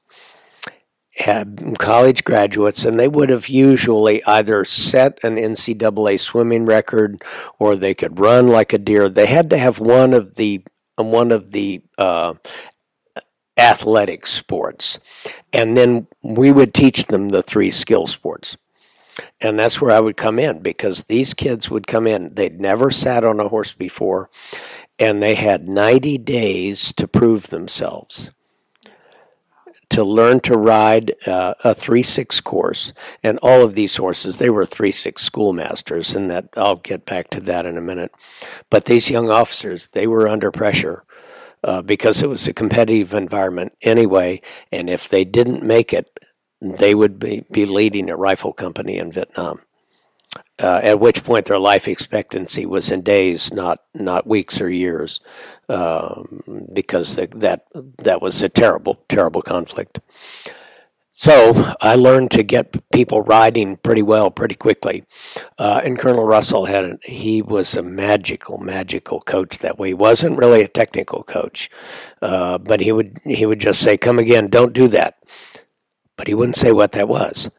had 1.16 1.76
college 1.78 2.24
graduates, 2.24 2.84
and 2.84 2.98
they 2.98 3.08
would 3.08 3.30
have 3.30 3.48
usually 3.48 4.22
either 4.24 4.64
set 4.64 5.18
an 5.24 5.36
NCAA 5.36 6.20
swimming 6.20 6.66
record 6.66 7.22
or 7.58 7.76
they 7.76 7.94
could 7.94 8.18
run 8.20 8.46
like 8.46 8.72
a 8.72 8.78
deer. 8.78 9.08
They 9.08 9.26
had 9.26 9.50
to 9.50 9.58
have 9.58 9.78
one 9.78 10.12
of 10.12 10.34
the 10.34 10.62
one 10.96 11.30
of 11.30 11.52
the 11.52 11.82
uh, 11.98 12.34
athletic 13.56 14.26
sports, 14.26 14.98
and 15.52 15.76
then 15.76 16.06
we 16.22 16.52
would 16.52 16.74
teach 16.74 17.06
them 17.06 17.30
the 17.30 17.42
three 17.42 17.70
skill 17.70 18.06
sports. 18.06 18.56
And 19.40 19.58
that's 19.58 19.80
where 19.80 19.92
I 19.92 20.00
would 20.00 20.16
come 20.16 20.38
in 20.38 20.60
because 20.60 21.04
these 21.04 21.34
kids 21.34 21.70
would 21.70 21.86
come 21.86 22.06
in. 22.06 22.34
They'd 22.34 22.60
never 22.60 22.90
sat 22.90 23.24
on 23.24 23.40
a 23.40 23.48
horse 23.48 23.72
before, 23.72 24.30
and 24.98 25.22
they 25.22 25.34
had 25.34 25.68
90 25.68 26.18
days 26.18 26.92
to 26.94 27.08
prove 27.08 27.48
themselves 27.48 28.30
to 29.88 30.02
learn 30.02 30.40
to 30.40 30.56
ride 30.56 31.12
uh, 31.26 31.54
a 31.64 31.74
3-6 31.74 32.42
course 32.42 32.92
and 33.22 33.38
all 33.40 33.62
of 33.62 33.74
these 33.74 33.96
horses 33.96 34.38
they 34.38 34.50
were 34.50 34.64
3-6 34.64 35.18
schoolmasters 35.18 36.14
and 36.14 36.30
that 36.30 36.48
I'll 36.56 36.76
get 36.76 37.06
back 37.06 37.30
to 37.30 37.40
that 37.40 37.66
in 37.66 37.76
a 37.76 37.82
minute 37.82 38.12
but 38.68 38.86
these 38.86 39.10
young 39.10 39.30
officers 39.30 39.88
they 39.88 40.06
were 40.06 40.28
under 40.28 40.50
pressure 40.50 41.04
uh, 41.62 41.82
because 41.82 42.22
it 42.22 42.28
was 42.28 42.46
a 42.46 42.52
competitive 42.52 43.14
environment 43.14 43.76
anyway 43.82 44.40
and 44.72 44.90
if 44.90 45.08
they 45.08 45.24
didn't 45.24 45.62
make 45.62 45.92
it 45.92 46.15
they 46.72 46.94
would 46.94 47.18
be, 47.18 47.44
be 47.50 47.66
leading 47.66 48.10
a 48.10 48.16
rifle 48.16 48.52
company 48.52 48.98
in 48.98 49.12
Vietnam. 49.12 49.60
Uh, 50.58 50.80
at 50.82 51.00
which 51.00 51.24
point 51.24 51.46
their 51.46 51.58
life 51.58 51.86
expectancy 51.88 52.66
was 52.66 52.90
in 52.90 53.02
days, 53.02 53.52
not 53.52 53.80
not 53.94 54.26
weeks 54.26 54.60
or 54.60 54.70
years, 54.70 55.20
um, 55.68 56.42
because 56.72 57.16
the, 57.16 57.26
that 57.36 57.66
that 57.98 58.20
was 58.20 58.42
a 58.42 58.48
terrible, 58.48 58.98
terrible 59.08 59.42
conflict. 59.42 60.00
So 61.18 61.74
I 61.80 61.94
learned 61.94 62.30
to 62.32 62.42
get 62.42 62.76
people 62.92 63.22
riding 63.22 63.78
pretty 63.78 64.02
well, 64.02 64.30
pretty 64.30 64.54
quickly. 64.54 65.02
Uh, 65.58 65.80
and 65.82 65.98
Colonel 65.98 66.26
Russell 66.26 66.66
had 66.66 66.84
a, 66.84 66.98
he 67.04 67.40
was 67.40 67.74
a 67.74 67.82
magical, 67.82 68.58
magical 68.58 69.22
coach 69.22 69.60
that 69.60 69.78
way. 69.78 69.88
He 69.88 69.94
wasn't 69.94 70.36
really 70.36 70.60
a 70.60 70.68
technical 70.68 71.22
coach, 71.22 71.70
uh, 72.20 72.58
but 72.58 72.82
he 72.82 72.92
would 72.92 73.18
he 73.24 73.46
would 73.46 73.60
just 73.60 73.80
say, 73.80 73.96
"Come 73.96 74.18
again, 74.18 74.48
don't 74.48 74.74
do 74.74 74.88
that." 74.88 75.16
But 76.16 76.26
he 76.28 76.34
wouldn't 76.34 76.56
say 76.56 76.72
what 76.72 76.92
that 76.92 77.08
was. 77.08 77.50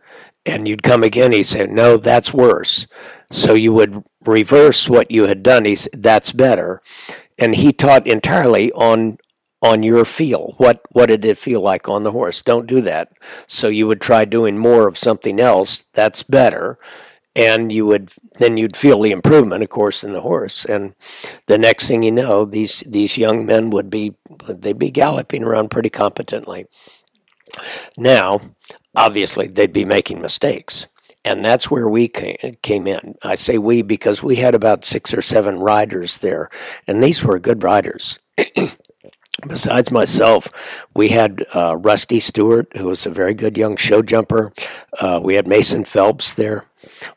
And 0.46 0.68
you'd 0.68 0.84
come 0.84 1.04
again, 1.04 1.34
he'd 1.34 1.44
say, 1.44 1.68
No, 1.68 1.98
that's 1.98 2.34
worse. 2.34 2.88
So 3.30 3.54
you 3.54 3.74
would 3.74 4.04
reverse 4.26 4.88
what 4.90 5.12
you 5.12 5.24
had 5.24 5.44
done. 5.44 5.66
He's 5.66 5.88
that's 5.94 6.32
better. 6.32 6.82
And 7.38 7.56
he 7.56 7.74
taught 7.74 8.08
entirely 8.08 8.72
on 8.72 9.18
on 9.62 9.84
your 9.84 10.06
feel. 10.06 10.54
What 10.58 10.82
what 10.92 11.08
did 11.08 11.26
it 11.26 11.38
feel 11.38 11.62
like 11.62 11.90
on 11.90 12.04
the 12.04 12.12
horse? 12.12 12.42
Don't 12.42 12.68
do 12.68 12.82
that. 12.82 13.12
So 13.48 13.68
you 13.68 13.88
would 13.88 14.02
try 14.02 14.26
doing 14.26 14.58
more 14.58 14.88
of 14.88 14.98
something 14.98 15.40
else 15.40 15.84
that's 15.94 16.24
better. 16.24 16.78
And 17.36 17.72
you 17.72 17.86
would 17.86 18.12
then 18.40 18.58
you'd 18.58 18.78
feel 18.78 19.02
the 19.02 19.12
improvement, 19.12 19.64
of 19.64 19.70
course, 19.70 20.04
in 20.04 20.14
the 20.14 20.22
horse. 20.22 20.66
And 20.66 20.96
the 21.46 21.58
next 21.58 21.88
thing 21.88 22.04
you 22.04 22.12
know, 22.12 22.46
these 22.46 22.84
these 22.88 23.18
young 23.18 23.46
men 23.46 23.70
would 23.72 23.90
be 23.90 24.16
they'd 24.48 24.80
be 24.80 24.92
galloping 24.92 25.44
around 25.44 25.70
pretty 25.70 25.90
competently. 25.90 26.66
Now, 27.98 28.42
obviously, 28.96 29.48
they'd 29.48 29.74
be 29.74 29.86
making 29.86 30.22
mistakes. 30.22 30.88
and 31.26 31.44
that's 31.46 31.70
where 31.72 31.90
we 31.90 32.08
came 32.10 32.88
in. 32.88 33.16
I 33.24 33.36
say 33.36 33.58
we 33.58 33.82
because 33.84 34.24
we 34.24 34.38
had 34.38 34.56
about 34.56 34.86
six 34.86 35.14
or 35.14 35.22
seven 35.22 35.60
riders 35.60 36.20
there, 36.20 36.50
and 36.88 37.04
these 37.04 37.24
were 37.24 37.40
good 37.40 37.64
riders. 37.64 38.20
Besides 39.48 39.92
myself, 39.92 40.50
we 40.96 41.10
had 41.10 41.46
uh, 41.56 41.78
Rusty 41.78 42.20
Stewart, 42.22 42.68
who 42.78 42.86
was 42.88 43.06
a 43.08 43.12
very 43.12 43.36
good 43.36 43.58
young 43.58 43.78
show 43.78 44.04
jumper. 44.04 44.54
Uh, 45.02 45.20
we 45.24 45.36
had 45.36 45.48
Mason 45.48 45.86
Phelps 45.86 46.36
there. 46.36 46.67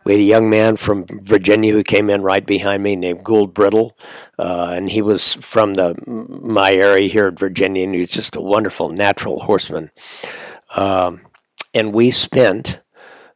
We 0.05 0.13
had 0.13 0.21
a 0.21 0.25
young 0.25 0.51
man 0.51 0.77
from 0.77 1.07
Virginia 1.07 1.73
who 1.73 1.83
came 1.83 2.11
in 2.11 2.23
right 2.23 2.45
behind 2.45 2.83
me 2.83 2.97
named 2.97 3.25
Gould 3.25 3.55
Brittle, 3.55 3.97
uh, 4.39 4.73
and 4.75 4.91
he 4.91 5.03
was 5.03 5.35
from 5.35 5.75
the 5.75 5.95
my 6.07 6.73
area 6.73 7.09
here 7.09 7.29
in 7.29 7.37
Virginia, 7.37 7.85
and 7.85 7.95
he 7.95 8.01
was 8.01 8.11
just 8.11 8.37
a 8.37 8.41
wonderful 8.41 8.91
natural 8.91 9.41
horseman. 9.41 9.91
Um, 10.75 11.23
and 11.75 11.93
we 11.93 12.11
spent 12.11 12.81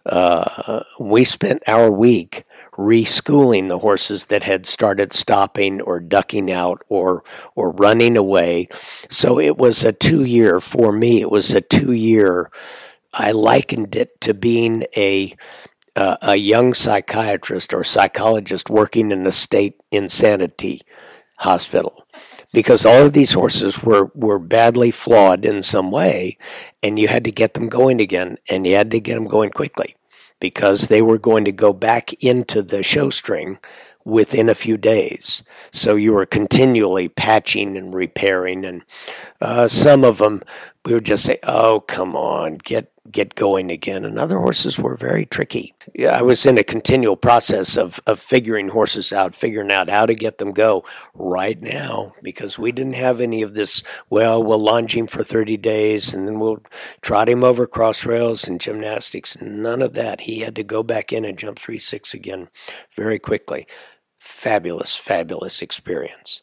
uh, 0.06 0.82
we 1.00 1.24
spent 1.24 1.62
our 1.66 1.90
week 1.90 2.44
reschooling 2.72 3.68
the 3.68 3.78
horses 3.78 4.26
that 4.26 4.42
had 4.42 4.66
started 4.66 5.12
stopping 5.12 5.80
or 5.80 6.00
ducking 6.00 6.50
out 6.50 6.82
or 6.88 7.24
or 7.54 7.70
running 7.70 8.16
away. 8.16 8.68
So 9.10 9.38
it 9.38 9.56
was 9.56 9.84
a 9.84 9.92
two 9.92 10.24
year 10.24 10.60
for 10.60 10.92
me. 10.92 11.20
It 11.20 11.30
was 11.30 11.52
a 11.52 11.60
two 11.60 11.92
year. 11.92 12.50
I 13.12 13.30
likened 13.30 13.94
it 13.94 14.20
to 14.22 14.34
being 14.34 14.84
a 14.96 15.34
uh, 15.96 16.16
a 16.22 16.36
young 16.36 16.74
psychiatrist 16.74 17.72
or 17.72 17.84
psychologist 17.84 18.70
working 18.70 19.10
in 19.10 19.26
a 19.26 19.32
state 19.32 19.80
insanity 19.90 20.82
hospital 21.38 22.06
because 22.52 22.86
all 22.86 23.06
of 23.06 23.12
these 23.12 23.32
horses 23.32 23.82
were, 23.82 24.10
were 24.14 24.38
badly 24.38 24.90
flawed 24.90 25.44
in 25.44 25.62
some 25.62 25.90
way 25.90 26.38
and 26.82 26.98
you 26.98 27.08
had 27.08 27.24
to 27.24 27.32
get 27.32 27.54
them 27.54 27.68
going 27.68 28.00
again 28.00 28.38
and 28.48 28.66
you 28.66 28.74
had 28.74 28.90
to 28.90 29.00
get 29.00 29.14
them 29.14 29.26
going 29.26 29.50
quickly 29.50 29.96
because 30.40 30.86
they 30.86 31.02
were 31.02 31.18
going 31.18 31.44
to 31.44 31.52
go 31.52 31.72
back 31.72 32.12
into 32.22 32.62
the 32.62 32.82
show 32.82 33.10
string 33.10 33.58
within 34.04 34.48
a 34.48 34.54
few 34.54 34.76
days. 34.76 35.42
So 35.72 35.96
you 35.96 36.12
were 36.12 36.26
continually 36.26 37.08
patching 37.08 37.76
and 37.76 37.94
repairing, 37.94 38.64
and 38.64 38.84
uh, 39.40 39.68
some 39.68 40.04
of 40.04 40.18
them 40.18 40.42
we 40.84 40.94
would 40.94 41.04
just 41.04 41.24
say, 41.24 41.38
"Oh, 41.42 41.80
come 41.80 42.14
on, 42.14 42.58
get 42.58 42.92
get 43.10 43.34
going 43.34 43.70
again. 43.70 44.04
And 44.04 44.18
other 44.18 44.38
horses 44.38 44.78
were 44.78 44.96
very 44.96 45.26
tricky. 45.26 45.74
I 46.08 46.22
was 46.22 46.46
in 46.46 46.56
a 46.56 46.64
continual 46.64 47.16
process 47.16 47.76
of, 47.76 48.00
of 48.06 48.18
figuring 48.18 48.68
horses 48.68 49.12
out, 49.12 49.34
figuring 49.34 49.70
out 49.70 49.90
how 49.90 50.06
to 50.06 50.14
get 50.14 50.38
them 50.38 50.52
go 50.52 50.84
right 51.14 51.60
now 51.60 52.14
because 52.22 52.58
we 52.58 52.72
didn't 52.72 52.94
have 52.94 53.20
any 53.20 53.42
of 53.42 53.54
this, 53.54 53.82
well, 54.08 54.42
we'll 54.42 54.58
lunge 54.58 54.96
him 54.96 55.06
for 55.06 55.22
30 55.22 55.56
days 55.58 56.14
and 56.14 56.26
then 56.26 56.38
we'll 56.38 56.62
trot 57.02 57.28
him 57.28 57.44
over 57.44 57.66
cross 57.66 58.06
rails 58.06 58.48
and 58.48 58.60
gymnastics. 58.60 59.36
None 59.40 59.82
of 59.82 59.92
that. 59.94 60.22
He 60.22 60.40
had 60.40 60.56
to 60.56 60.64
go 60.64 60.82
back 60.82 61.12
in 61.12 61.24
and 61.24 61.38
jump 61.38 61.58
3 61.58 61.78
6 61.78 62.14
again 62.14 62.48
very 62.96 63.18
quickly. 63.18 63.66
Fabulous, 64.18 64.96
fabulous 64.96 65.60
experience. 65.60 66.40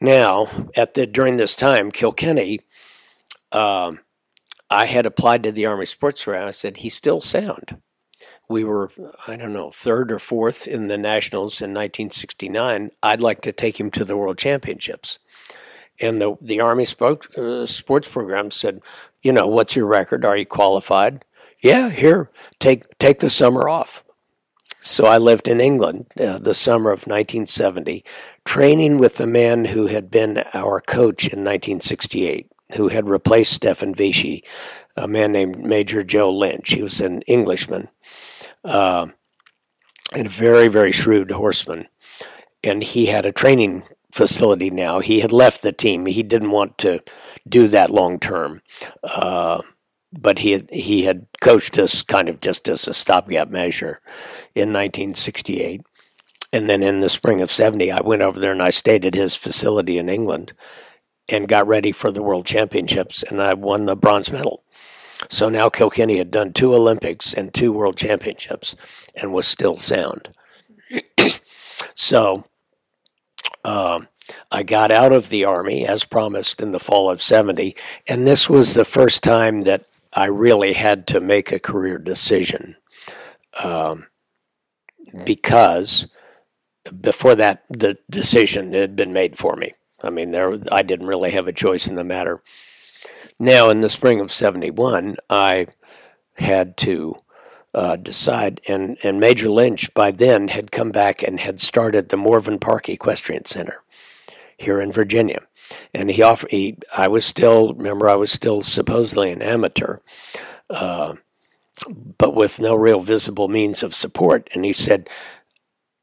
Now, 0.00 0.48
at 0.74 0.94
the 0.94 1.06
during 1.06 1.36
this 1.36 1.54
time, 1.54 1.92
Kilkenny 1.92 2.60
um, 3.52 4.00
I 4.72 4.86
had 4.86 5.04
applied 5.04 5.42
to 5.42 5.52
the 5.52 5.66
Army 5.66 5.84
Sports 5.84 6.24
Program. 6.24 6.48
I 6.48 6.50
said, 6.50 6.78
he's 6.78 6.94
still 6.94 7.20
sound. 7.20 7.76
We 8.48 8.64
were, 8.64 8.90
I 9.28 9.36
don't 9.36 9.52
know, 9.52 9.70
third 9.70 10.10
or 10.10 10.18
fourth 10.18 10.66
in 10.66 10.86
the 10.86 10.96
Nationals 10.96 11.60
in 11.60 11.70
1969. 11.70 12.90
I'd 13.02 13.20
like 13.20 13.42
to 13.42 13.52
take 13.52 13.78
him 13.78 13.90
to 13.90 14.04
the 14.04 14.16
World 14.16 14.38
Championships. 14.38 15.18
And 16.00 16.22
the, 16.22 16.36
the 16.40 16.60
Army 16.60 16.86
sport, 16.86 17.36
uh, 17.36 17.66
Sports 17.66 18.08
Program 18.08 18.50
said, 18.50 18.80
you 19.20 19.30
know, 19.30 19.46
what's 19.46 19.76
your 19.76 19.86
record? 19.86 20.24
Are 20.24 20.38
you 20.38 20.46
qualified? 20.46 21.24
Yeah, 21.60 21.90
here, 21.90 22.30
take, 22.58 22.98
take 22.98 23.20
the 23.20 23.30
summer 23.30 23.68
off. 23.68 24.02
So 24.80 25.04
I 25.04 25.18
lived 25.18 25.48
in 25.48 25.60
England 25.60 26.06
uh, 26.18 26.38
the 26.38 26.54
summer 26.54 26.90
of 26.90 27.06
1970, 27.06 28.04
training 28.46 28.98
with 28.98 29.16
the 29.16 29.26
man 29.26 29.66
who 29.66 29.86
had 29.86 30.10
been 30.10 30.42
our 30.54 30.80
coach 30.80 31.24
in 31.24 31.40
1968 31.40 32.50
who 32.74 32.88
had 32.88 33.08
replaced 33.08 33.52
Stefan 33.52 33.94
Visy, 33.94 34.44
a 34.96 35.08
man 35.08 35.32
named 35.32 35.58
Major 35.58 36.02
Joe 36.04 36.30
Lynch. 36.30 36.70
He 36.70 36.82
was 36.82 37.00
an 37.00 37.22
Englishman 37.22 37.88
uh, 38.64 39.06
and 40.14 40.26
a 40.26 40.30
very, 40.30 40.68
very 40.68 40.92
shrewd 40.92 41.30
horseman. 41.30 41.88
And 42.64 42.82
he 42.82 43.06
had 43.06 43.26
a 43.26 43.32
training 43.32 43.82
facility 44.10 44.70
now. 44.70 45.00
He 45.00 45.20
had 45.20 45.32
left 45.32 45.62
the 45.62 45.72
team. 45.72 46.06
He 46.06 46.22
didn't 46.22 46.50
want 46.50 46.78
to 46.78 47.02
do 47.48 47.68
that 47.68 47.90
long 47.90 48.20
term. 48.20 48.62
Uh, 49.02 49.62
but 50.12 50.40
he 50.40 50.52
had, 50.52 50.70
he 50.70 51.04
had 51.04 51.26
coached 51.40 51.78
us 51.78 52.02
kind 52.02 52.28
of 52.28 52.40
just 52.40 52.68
as 52.68 52.86
a 52.86 52.94
stopgap 52.94 53.48
measure 53.48 54.00
in 54.54 54.68
1968. 54.68 55.80
And 56.52 56.68
then 56.68 56.82
in 56.82 57.00
the 57.00 57.08
spring 57.08 57.40
of 57.40 57.50
70, 57.50 57.90
I 57.90 58.02
went 58.02 58.20
over 58.20 58.38
there 58.38 58.52
and 58.52 58.62
I 58.62 58.70
stayed 58.70 59.06
at 59.06 59.14
his 59.14 59.34
facility 59.34 59.96
in 59.96 60.10
England 60.10 60.52
and 61.32 61.48
got 61.48 61.66
ready 61.66 61.92
for 61.92 62.10
the 62.10 62.22
World 62.22 62.46
Championships, 62.46 63.22
and 63.22 63.40
I 63.40 63.54
won 63.54 63.86
the 63.86 63.96
bronze 63.96 64.30
medal. 64.30 64.62
So 65.30 65.48
now 65.48 65.68
Kilkenny 65.68 66.18
had 66.18 66.30
done 66.30 66.52
two 66.52 66.74
Olympics 66.74 67.32
and 67.32 67.52
two 67.52 67.72
World 67.72 67.96
Championships 67.96 68.74
and 69.14 69.32
was 69.32 69.46
still 69.46 69.78
sound. 69.78 70.28
so 71.94 72.44
um, 73.64 74.08
I 74.50 74.62
got 74.62 74.90
out 74.90 75.12
of 75.12 75.28
the 75.28 75.44
Army 75.44 75.86
as 75.86 76.04
promised 76.04 76.60
in 76.60 76.72
the 76.72 76.80
fall 76.80 77.10
of 77.10 77.22
70, 77.22 77.76
and 78.08 78.26
this 78.26 78.48
was 78.48 78.74
the 78.74 78.84
first 78.84 79.22
time 79.22 79.62
that 79.62 79.86
I 80.12 80.26
really 80.26 80.74
had 80.74 81.06
to 81.08 81.20
make 81.20 81.52
a 81.52 81.58
career 81.58 81.98
decision. 81.98 82.76
Um, 83.62 84.06
because 85.24 86.08
before 87.00 87.34
that, 87.36 87.64
the 87.68 87.98
decision 88.10 88.72
had 88.72 88.96
been 88.96 89.12
made 89.12 89.38
for 89.38 89.56
me. 89.56 89.72
I 90.02 90.10
mean, 90.10 90.30
there 90.30 90.58
I 90.70 90.82
didn't 90.82 91.06
really 91.06 91.30
have 91.30 91.46
a 91.46 91.52
choice 91.52 91.86
in 91.86 91.94
the 91.94 92.04
matter. 92.04 92.42
Now, 93.38 93.70
in 93.70 93.80
the 93.80 93.90
spring 93.90 94.20
of 94.20 94.32
'71, 94.32 95.16
I 95.30 95.68
had 96.34 96.76
to 96.78 97.16
uh, 97.74 97.96
decide, 97.96 98.60
and 98.68 98.98
and 99.02 99.20
Major 99.20 99.48
Lynch 99.48 99.92
by 99.94 100.10
then 100.10 100.48
had 100.48 100.72
come 100.72 100.90
back 100.90 101.22
and 101.22 101.40
had 101.40 101.60
started 101.60 102.08
the 102.08 102.16
Morven 102.16 102.58
Park 102.58 102.88
Equestrian 102.88 103.44
Center 103.44 103.82
here 104.58 104.80
in 104.80 104.92
Virginia, 104.92 105.40
and 105.94 106.10
he 106.10 106.22
offered. 106.22 106.50
He, 106.50 106.78
I 106.96 107.08
was 107.08 107.24
still 107.24 107.74
remember 107.74 108.08
I 108.08 108.16
was 108.16 108.32
still 108.32 108.62
supposedly 108.62 109.30
an 109.30 109.42
amateur. 109.42 109.98
Uh, 110.70 111.14
but 112.18 112.34
with 112.34 112.60
no 112.60 112.74
real 112.74 113.00
visible 113.00 113.48
means 113.48 113.82
of 113.82 113.94
support. 113.94 114.48
And 114.54 114.64
he 114.64 114.72
said, 114.72 115.08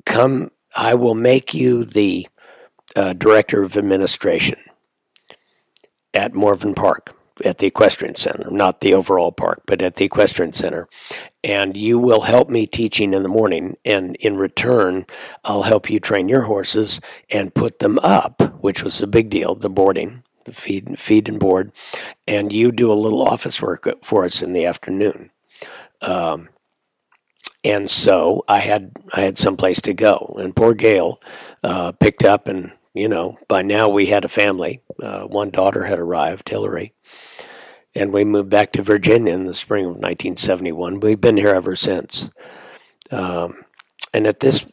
Come, 0.06 0.50
I 0.76 0.96
will 0.96 1.16
make 1.16 1.54
you 1.54 1.84
the 1.84 2.28
uh, 3.00 3.14
director 3.14 3.62
of 3.62 3.78
administration 3.78 4.60
at 6.14 6.34
Morven 6.34 6.76
Park 6.76 7.16
at 7.46 7.60
the 7.60 7.68
Equestrian 7.68 8.16
Center, 8.16 8.52
not 8.52 8.82
the 8.82 8.94
overall 8.94 9.32
park, 9.32 9.64
but 9.66 9.82
at 9.82 9.96
the 9.96 10.04
Equestrian 10.04 10.52
Center. 10.52 10.90
And 11.42 11.78
you 11.78 11.98
will 11.98 12.22
help 12.22 12.50
me 12.50 12.68
teaching 12.68 13.14
in 13.14 13.24
the 13.24 13.30
morning. 13.30 13.78
And 13.86 14.18
in 14.18 14.36
return, 14.36 15.06
I'll 15.46 15.64
help 15.64 15.90
you 15.90 16.02
train 16.02 16.28
your 16.28 16.42
horses 16.42 17.00
and 17.32 17.56
put 17.56 17.80
them 17.80 18.00
up, 18.00 18.42
which 18.62 18.84
was 18.84 19.02
a 19.02 19.08
big 19.08 19.30
deal, 19.30 19.56
the 19.56 19.70
boarding, 19.70 20.24
the 20.44 20.52
feed, 20.52 21.00
feed 21.00 21.30
and 21.30 21.40
board. 21.40 21.72
And 22.28 22.52
you 22.52 22.74
do 22.74 22.92
a 22.92 23.02
little 23.02 23.26
office 23.26 23.62
work 23.62 23.88
for 24.04 24.26
us 24.26 24.42
in 24.42 24.52
the 24.52 24.66
afternoon. 24.66 25.32
Um, 26.02 26.50
and 27.64 27.90
so 27.90 28.44
I 28.50 28.60
had 28.60 28.92
I 29.14 29.22
had 29.22 29.38
some 29.38 29.58
place 29.58 29.82
to 29.82 29.94
go, 29.94 30.38
and 30.40 30.56
poor 30.56 30.74
Gail 30.74 31.22
uh, 31.62 31.92
picked 31.92 32.24
up 32.24 32.48
and 32.48 32.72
you 32.94 33.08
know, 33.08 33.38
by 33.48 33.62
now 33.62 33.90
we 33.90 34.08
had 34.08 34.26
a 34.26 34.30
family. 34.30 34.82
Uh, 35.02 35.22
one 35.24 35.50
daughter 35.50 35.86
had 35.86 36.00
arrived, 36.00 36.50
Hillary, 36.50 36.94
and 37.96 38.12
we 38.12 38.24
moved 38.24 38.50
back 38.50 38.72
to 38.74 38.84
Virginia 38.84 39.34
in 39.34 39.46
the 39.46 39.54
spring 39.54 39.86
of 39.86 39.92
1971. 39.92 41.00
We've 41.00 41.22
been 41.22 41.38
here 41.38 41.50
ever 41.50 41.76
since. 41.76 42.30
Um, 43.12 43.64
and 44.14 44.28
at 44.28 44.40
this, 44.40 44.70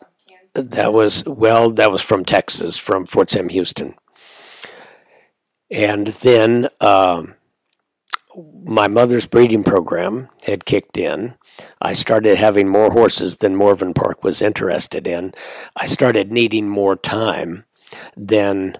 that 0.55 0.93
was 0.93 1.25
well, 1.27 1.71
that 1.73 1.93
was 1.93 2.03
from 2.03 2.25
Texas, 2.25 2.77
from 2.77 3.07
Fort 3.07 3.31
Sam 3.31 3.49
Houston. 3.49 3.95
And 5.71 6.09
then 6.09 6.69
um, 6.81 7.35
my 8.65 8.89
mother's 8.89 9.27
breeding 9.27 9.65
program 9.65 10.29
had 10.45 10.65
kicked 10.65 10.97
in. 10.97 11.35
I 11.81 11.93
started 11.93 12.39
having 12.39 12.69
more 12.69 12.91
horses 12.91 13.39
than 13.39 13.57
Morven 13.57 13.95
Park 13.95 14.23
was 14.23 14.43
interested 14.43 15.07
in. 15.07 15.33
I 15.77 15.87
started 15.87 16.33
needing 16.33 16.69
more 16.69 16.97
time 16.97 17.65
than 18.17 18.79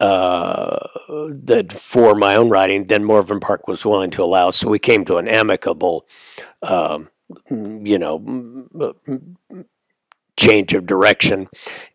uh, 0.00 0.78
that 1.08 1.72
for 1.72 2.14
my 2.14 2.36
own 2.36 2.50
riding 2.50 2.86
than 2.86 3.04
Morven 3.04 3.40
Park 3.40 3.66
was 3.68 3.84
willing 3.84 4.10
to 4.10 4.22
allow. 4.22 4.50
So 4.50 4.68
we 4.68 4.78
came 4.78 5.04
to 5.06 5.16
an 5.16 5.28
amicable, 5.28 6.06
um, 6.62 7.08
you 7.50 7.98
know, 7.98 8.94
change 10.36 10.74
of 10.74 10.86
direction. 10.86 11.48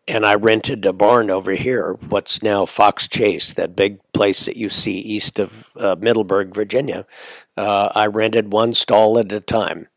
And 0.08 0.26
I 0.26 0.34
rented 0.34 0.84
a 0.84 0.92
barn 0.92 1.30
over 1.30 1.52
here, 1.52 1.92
what's 2.08 2.42
now 2.42 2.66
Fox 2.66 3.06
Chase, 3.06 3.54
that 3.54 3.76
big 3.76 4.00
place 4.12 4.46
that 4.46 4.56
you 4.56 4.68
see 4.68 4.98
east 4.98 5.38
of 5.38 5.70
uh, 5.76 5.94
Middleburg, 5.98 6.54
Virginia. 6.54 7.06
Uh, 7.56 7.90
I 7.94 8.06
rented 8.06 8.52
one 8.52 8.74
stall 8.74 9.18
at 9.18 9.30
a 9.30 9.40
time. 9.40 9.88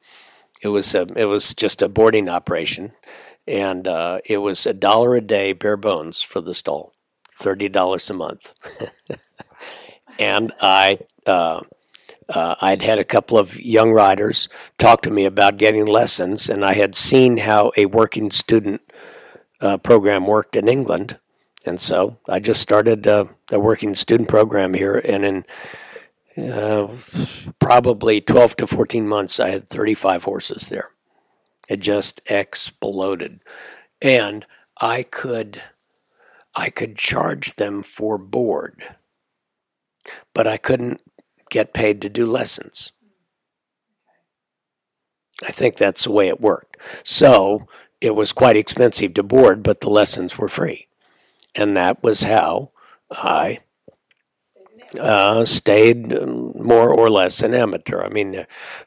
It 0.62 0.68
was 0.70 0.94
a, 0.96 1.08
it 1.16 1.26
was 1.26 1.54
just 1.54 1.82
a 1.82 1.90
boarding 1.90 2.30
operation, 2.30 2.94
and 3.48 3.88
uh, 3.88 4.20
it 4.26 4.38
was 4.38 4.66
a 4.66 4.74
dollar 4.74 5.16
a 5.16 5.22
day, 5.22 5.54
bare 5.54 5.78
bones, 5.78 6.22
for 6.22 6.42
the 6.42 6.54
stall, 6.54 6.94
thirty 7.32 7.70
dollars 7.70 8.10
a 8.10 8.14
month. 8.14 8.54
and 10.20 10.52
I 10.62 11.00
uh, 11.26 11.62
uh, 12.30 12.56
I'd 12.62 12.82
had 12.82 13.00
a 13.00 13.04
couple 13.04 13.38
of 13.38 13.60
young 13.60 13.92
riders 13.92 14.50
talk 14.78 15.02
to 15.04 15.12
me 15.12 15.26
about 15.26 15.58
getting 15.58 15.86
lessons, 15.86 16.50
and 16.50 16.66
I 16.66 16.74
had 16.74 16.96
seen 16.96 17.38
how 17.38 17.72
a 17.78 17.86
working 17.86 18.32
student 18.32 18.82
uh, 19.62 19.78
program 19.78 20.26
worked 20.26 20.56
in 20.56 20.68
England, 20.68 21.20
and 21.66 21.80
so 21.80 22.18
I 22.28 22.40
just 22.40 22.62
started 22.62 23.08
uh, 23.08 23.26
a 23.52 23.60
working 23.60 23.96
student 23.96 24.30
program 24.30 24.74
here, 24.74 25.02
and 25.08 25.26
in 25.26 25.46
uh, 26.52 26.88
probably 27.60 28.22
12 28.22 28.58
to 28.58 28.68
14 28.68 29.08
months, 29.08 29.40
I 29.40 29.50
had 29.50 29.70
35 29.70 30.24
horses 30.24 30.70
there. 30.70 30.90
It 31.68 31.80
just 31.80 32.22
exploded, 32.28 33.40
and 34.02 34.46
I 34.80 35.04
could 35.04 35.62
I 36.56 36.70
could 36.70 36.98
charge 36.98 37.56
them 37.56 37.84
for 37.84 38.18
board, 38.18 38.96
but 40.34 40.48
I 40.48 40.58
couldn't 40.58 41.02
get 41.50 41.74
paid 41.74 42.02
to 42.02 42.10
do 42.10 42.26
lessons. 42.26 42.92
I 45.44 45.52
think 45.52 45.76
that's 45.76 46.06
the 46.06 46.12
way 46.12 46.28
it 46.30 46.40
worked. 46.40 46.78
So 47.04 47.68
it 48.00 48.16
was 48.16 48.32
quite 48.32 48.56
expensive 48.56 49.14
to 49.16 49.24
board, 49.24 49.64
but 49.64 49.82
the 49.82 49.90
lessons 49.90 50.38
were 50.38 50.48
free. 50.48 50.88
And 51.56 51.76
that 51.76 52.04
was 52.04 52.24
how 52.24 52.72
I 53.12 53.60
uh, 55.00 55.46
stayed 55.46 56.10
more 56.28 56.94
or 56.94 57.10
less 57.10 57.42
an 57.42 57.54
amateur. 57.54 58.02
I 58.02 58.10
mean, 58.10 58.46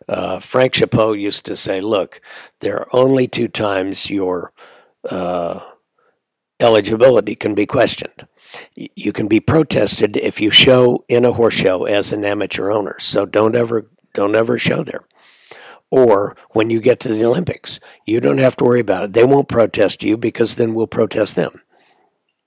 uh, 0.08 0.40
Frank 0.40 0.74
Chapot 0.74 1.20
used 1.20 1.44
to 1.46 1.56
say, 1.56 1.80
look, 1.80 2.20
there 2.60 2.80
are 2.80 2.88
only 2.92 3.28
two 3.28 3.48
times 3.48 4.10
your 4.10 4.52
uh, 5.08 5.60
eligibility 6.60 7.34
can 7.34 7.54
be 7.54 7.66
questioned. 7.66 8.26
You 8.74 9.12
can 9.12 9.28
be 9.28 9.40
protested 9.40 10.16
if 10.16 10.40
you 10.40 10.50
show 10.50 11.04
in 11.08 11.24
a 11.24 11.32
horse 11.32 11.54
show 11.54 11.84
as 11.84 12.12
an 12.12 12.24
amateur 12.24 12.70
owner. 12.70 12.96
So 12.98 13.26
don't 13.26 13.54
ever 13.54 13.90
don't 14.14 14.34
ever 14.34 14.58
show 14.58 14.82
there. 14.82 15.04
Or 15.90 16.36
when 16.50 16.70
you 16.70 16.80
get 16.80 17.00
to 17.00 17.08
the 17.08 17.24
Olympics, 17.24 17.80
you 18.04 18.20
don't 18.20 18.38
have 18.38 18.56
to 18.56 18.64
worry 18.64 18.80
about 18.80 19.04
it. 19.04 19.12
They 19.12 19.24
won't 19.24 19.48
protest 19.48 20.02
you 20.02 20.16
because 20.16 20.56
then 20.56 20.74
we'll 20.74 20.86
protest 20.86 21.36
them. 21.36 21.62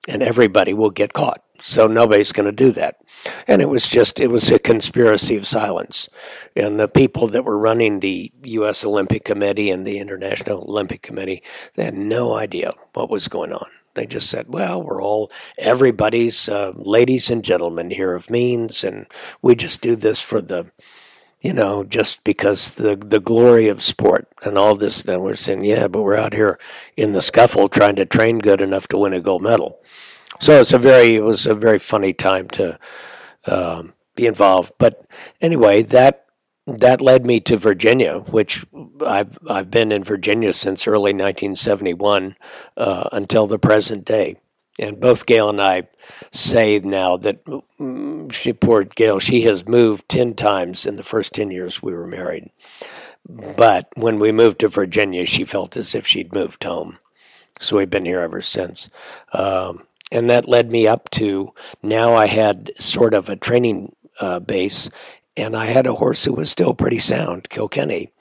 And 0.07 0.21
everybody 0.21 0.73
will 0.73 0.89
get 0.89 1.13
caught. 1.13 1.43
So 1.61 1.87
nobody's 1.87 2.31
going 2.31 2.47
to 2.47 2.51
do 2.51 2.71
that. 2.71 2.97
And 3.47 3.61
it 3.61 3.69
was 3.69 3.87
just, 3.87 4.19
it 4.19 4.27
was 4.27 4.49
a 4.49 4.57
conspiracy 4.57 5.35
of 5.35 5.47
silence. 5.47 6.09
And 6.55 6.79
the 6.79 6.87
people 6.87 7.27
that 7.27 7.45
were 7.45 7.57
running 7.57 7.99
the 7.99 8.31
U.S. 8.43 8.83
Olympic 8.83 9.23
Committee 9.23 9.69
and 9.69 9.85
the 9.85 9.99
International 9.99 10.63
Olympic 10.63 11.03
Committee, 11.03 11.43
they 11.75 11.85
had 11.85 11.93
no 11.93 12.33
idea 12.33 12.73
what 12.93 13.11
was 13.11 13.27
going 13.27 13.53
on. 13.53 13.67
They 13.93 14.05
just 14.05 14.29
said, 14.29 14.47
well, 14.47 14.81
we're 14.81 15.01
all 15.03 15.31
everybody's 15.57 16.47
uh, 16.47 16.71
ladies 16.75 17.29
and 17.29 17.43
gentlemen 17.43 17.91
here 17.91 18.15
of 18.15 18.29
means, 18.29 18.83
and 18.83 19.05
we 19.41 19.53
just 19.53 19.81
do 19.81 19.95
this 19.97 20.21
for 20.21 20.41
the, 20.41 20.71
you 21.41 21.51
know, 21.51 21.83
just 21.83 22.23
because 22.23 22.75
the 22.75 22.95
the 22.95 23.19
glory 23.19 23.67
of 23.67 23.83
sport 23.83 24.29
and 24.43 24.57
all 24.57 24.75
this. 24.75 25.03
And 25.03 25.21
we're 25.21 25.35
saying, 25.35 25.65
yeah, 25.65 25.89
but 25.89 26.03
we're 26.03 26.15
out 26.15 26.33
here 26.33 26.57
in 26.95 27.11
the 27.11 27.21
scuffle 27.21 27.67
trying 27.67 27.97
to 27.97 28.05
train 28.05 28.39
good 28.39 28.61
enough 28.61 28.87
to 28.89 28.97
win 28.97 29.11
a 29.11 29.19
gold 29.19 29.41
medal. 29.41 29.81
So 30.41 30.59
it's 30.59 30.73
a 30.73 30.79
very 30.79 31.15
it 31.15 31.23
was 31.23 31.45
a 31.45 31.53
very 31.53 31.77
funny 31.77 32.13
time 32.13 32.49
to 32.49 32.79
um, 33.45 33.93
be 34.15 34.25
involved. 34.25 34.73
But 34.79 35.05
anyway, 35.39 35.83
that 35.83 36.25
that 36.65 36.99
led 36.99 37.27
me 37.27 37.39
to 37.41 37.57
Virginia, 37.57 38.19
which 38.19 38.65
I've 39.05 39.37
I've 39.47 39.69
been 39.69 39.91
in 39.91 40.03
Virginia 40.03 40.51
since 40.51 40.87
early 40.87 41.13
1971 41.13 42.35
uh, 42.75 43.09
until 43.11 43.45
the 43.45 43.59
present 43.59 44.03
day. 44.03 44.37
And 44.79 44.99
both 44.99 45.27
Gail 45.27 45.47
and 45.49 45.61
I 45.61 45.89
say 46.31 46.79
now 46.79 47.17
that 47.17 47.45
mm, 47.45 48.31
she, 48.31 48.51
poor 48.53 48.83
Gail, 48.83 49.19
she 49.19 49.41
has 49.41 49.67
moved 49.67 50.09
10 50.09 50.33
times 50.33 50.87
in 50.87 50.95
the 50.95 51.03
first 51.03 51.33
10 51.33 51.51
years 51.51 51.83
we 51.83 51.93
were 51.93 52.07
married. 52.07 52.49
But 53.27 53.89
when 53.95 54.17
we 54.17 54.31
moved 54.31 54.59
to 54.59 54.69
Virginia, 54.69 55.27
she 55.27 55.43
felt 55.43 55.77
as 55.77 55.93
if 55.93 56.07
she'd 56.07 56.33
moved 56.33 56.63
home. 56.63 56.97
So 57.59 57.77
we've 57.77 57.89
been 57.89 58.05
here 58.05 58.21
ever 58.21 58.41
since. 58.41 58.89
Um, 59.33 59.85
and 60.11 60.29
that 60.29 60.47
led 60.47 60.71
me 60.71 60.87
up 60.87 61.09
to 61.11 61.53
now 61.81 62.15
I 62.15 62.27
had 62.27 62.71
sort 62.79 63.13
of 63.13 63.29
a 63.29 63.35
training 63.35 63.95
uh, 64.19 64.39
base 64.39 64.89
and 65.37 65.55
I 65.55 65.65
had 65.65 65.87
a 65.87 65.95
horse 65.95 66.23
who 66.23 66.33
was 66.33 66.51
still 66.51 66.73
pretty 66.73 66.99
sound, 66.99 67.49
Kilkenny. 67.49 68.11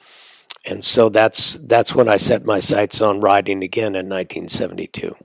And 0.66 0.84
so 0.84 1.08
that's 1.08 1.54
that's 1.54 1.94
when 1.94 2.08
I 2.08 2.18
set 2.18 2.44
my 2.44 2.60
sights 2.60 3.00
on 3.00 3.20
riding 3.20 3.62
again 3.62 3.94
in 3.94 4.08
1972. 4.08 5.16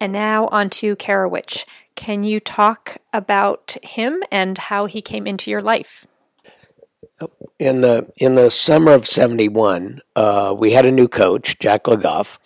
And 0.00 0.12
now 0.12 0.48
on 0.48 0.70
to 0.70 0.96
Carawich. 0.96 1.64
Can 1.96 2.22
you 2.22 2.38
talk 2.38 2.98
about 3.12 3.76
him 3.82 4.22
and 4.30 4.56
how 4.56 4.86
he 4.86 5.02
came 5.02 5.26
into 5.26 5.50
your 5.50 5.60
life? 5.60 6.06
In 7.58 7.80
the 7.80 8.10
in 8.16 8.36
the 8.36 8.50
summer 8.50 8.92
of 8.92 9.06
'71, 9.06 10.00
uh, 10.14 10.54
we 10.56 10.72
had 10.72 10.86
a 10.86 10.92
new 10.92 11.08
coach, 11.08 11.58
Jack 11.58 11.88
Le 11.88 11.96
Goff, 11.96 12.38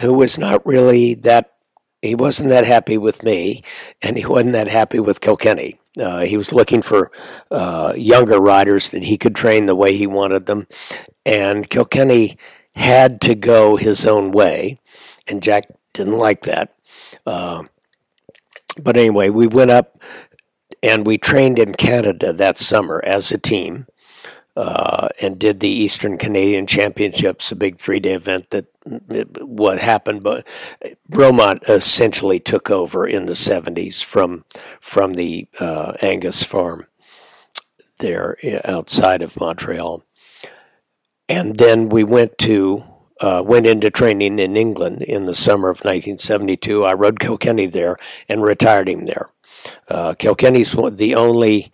who 0.00 0.12
was 0.12 0.38
not 0.38 0.64
really 0.66 1.14
that. 1.14 1.54
He 2.02 2.14
wasn't 2.14 2.50
that 2.50 2.64
happy 2.64 2.96
with 2.96 3.22
me, 3.22 3.62
and 4.02 4.16
he 4.16 4.24
wasn't 4.24 4.52
that 4.52 4.68
happy 4.68 5.00
with 5.00 5.20
Kilkenny. 5.20 5.80
Uh, 6.00 6.20
he 6.20 6.36
was 6.36 6.52
looking 6.52 6.80
for 6.80 7.10
uh, 7.50 7.92
younger 7.96 8.38
riders 8.38 8.90
that 8.90 9.02
he 9.02 9.18
could 9.18 9.34
train 9.34 9.66
the 9.66 9.74
way 9.74 9.96
he 9.96 10.06
wanted 10.06 10.46
them. 10.46 10.68
And 11.26 11.68
Kilkenny 11.68 12.38
had 12.76 13.20
to 13.22 13.34
go 13.34 13.76
his 13.76 14.06
own 14.06 14.30
way, 14.30 14.80
and 15.26 15.42
Jack 15.42 15.64
didn't 15.92 16.18
like 16.18 16.42
that. 16.42 16.74
Uh, 17.26 17.64
but 18.80 18.96
anyway, 18.96 19.28
we 19.28 19.48
went 19.48 19.72
up 19.72 20.00
and 20.82 21.04
we 21.04 21.18
trained 21.18 21.58
in 21.58 21.74
Canada 21.74 22.32
that 22.32 22.58
summer 22.58 23.02
as 23.04 23.32
a 23.32 23.38
team 23.38 23.86
uh, 24.58 25.08
and 25.22 25.38
did 25.38 25.60
the 25.60 25.68
Eastern 25.68 26.18
Canadian 26.18 26.66
Championships, 26.66 27.52
a 27.52 27.56
big 27.56 27.76
three 27.76 28.00
day 28.00 28.14
event 28.14 28.50
that 28.50 28.66
what 29.40 29.78
happened. 29.78 30.24
But 30.24 30.48
Bromont 31.08 31.68
essentially 31.68 32.40
took 32.40 32.68
over 32.68 33.06
in 33.06 33.26
the 33.26 33.34
70s 33.34 34.02
from, 34.02 34.44
from 34.80 35.14
the 35.14 35.46
uh, 35.60 35.92
Angus 36.02 36.42
farm 36.42 36.88
there 37.98 38.36
outside 38.64 39.22
of 39.22 39.38
Montreal. 39.38 40.02
And 41.28 41.56
then 41.56 41.88
we 41.88 42.02
went 42.02 42.36
to 42.38 42.82
uh, 43.20 43.42
went 43.44 43.66
into 43.66 43.90
training 43.90 44.38
in 44.38 44.56
England 44.56 45.02
in 45.02 45.26
the 45.26 45.34
summer 45.34 45.68
of 45.68 45.78
1972. 45.78 46.84
I 46.84 46.94
rode 46.94 47.20
Kilkenny 47.20 47.66
there 47.66 47.96
and 48.28 48.42
retired 48.42 48.88
him 48.88 49.06
there. 49.06 49.30
Uh, 49.88 50.14
Kilkenny's 50.14 50.72
the 50.92 51.14
only 51.16 51.72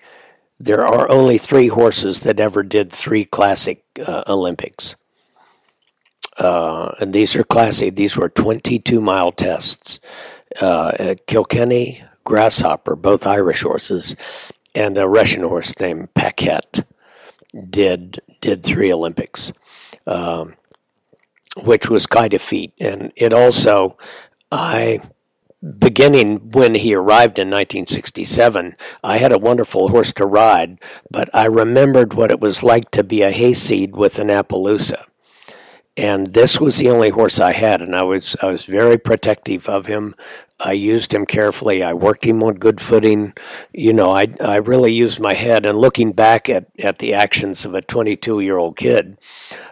there 0.64 0.86
are 0.86 1.10
only 1.10 1.36
three 1.36 1.68
horses 1.68 2.20
that 2.20 2.40
ever 2.40 2.62
did 2.62 2.90
three 2.90 3.26
classic 3.26 3.84
uh, 4.06 4.24
Olympics. 4.26 4.96
Uh, 6.38 6.92
and 7.00 7.12
these 7.12 7.36
are 7.36 7.44
classic. 7.44 7.94
These 7.94 8.16
were 8.16 8.30
22 8.30 9.00
mile 9.00 9.30
tests. 9.30 10.00
Uh, 10.60 11.16
Kilkenny, 11.26 12.02
Grasshopper, 12.24 12.96
both 12.96 13.26
Irish 13.26 13.60
horses, 13.62 14.16
and 14.74 14.96
a 14.96 15.06
Russian 15.06 15.42
horse 15.42 15.78
named 15.78 16.14
Paquette 16.14 16.86
did 17.68 18.20
did 18.40 18.64
three 18.64 18.92
Olympics, 18.92 19.52
um, 20.06 20.54
which 21.62 21.90
was 21.90 22.06
quite 22.06 22.32
a 22.32 22.38
feat. 22.38 22.72
And 22.80 23.12
it 23.16 23.32
also, 23.32 23.98
I 24.50 25.00
beginning 25.72 26.50
when 26.50 26.74
he 26.74 26.94
arrived 26.94 27.38
in 27.38 27.48
1967, 27.48 28.76
I 29.02 29.16
had 29.16 29.32
a 29.32 29.38
wonderful 29.38 29.88
horse 29.88 30.12
to 30.14 30.26
ride, 30.26 30.78
but 31.10 31.30
I 31.34 31.46
remembered 31.46 32.14
what 32.14 32.30
it 32.30 32.40
was 32.40 32.62
like 32.62 32.90
to 32.90 33.02
be 33.02 33.22
a 33.22 33.30
hayseed 33.30 33.96
with 33.96 34.18
an 34.18 34.28
Appaloosa. 34.28 35.06
And 35.96 36.34
this 36.34 36.60
was 36.60 36.76
the 36.76 36.90
only 36.90 37.10
horse 37.10 37.38
I 37.38 37.52
had, 37.52 37.80
and 37.80 37.94
I 37.94 38.02
was 38.02 38.36
I 38.42 38.46
was 38.46 38.64
very 38.64 38.98
protective 38.98 39.68
of 39.68 39.86
him. 39.86 40.16
I 40.64 40.72
used 40.72 41.12
him 41.12 41.26
carefully. 41.26 41.82
I 41.82 41.92
worked 41.92 42.24
him 42.24 42.42
on 42.42 42.54
good 42.54 42.80
footing. 42.80 43.34
You 43.72 43.92
know, 43.92 44.10
I 44.10 44.28
I 44.40 44.56
really 44.56 44.92
used 44.92 45.20
my 45.20 45.34
head. 45.34 45.66
And 45.66 45.78
looking 45.78 46.12
back 46.12 46.48
at, 46.48 46.66
at 46.82 46.98
the 46.98 47.12
actions 47.12 47.66
of 47.66 47.74
a 47.74 47.82
22 47.82 48.40
year 48.40 48.56
old 48.56 48.76
kid, 48.76 49.18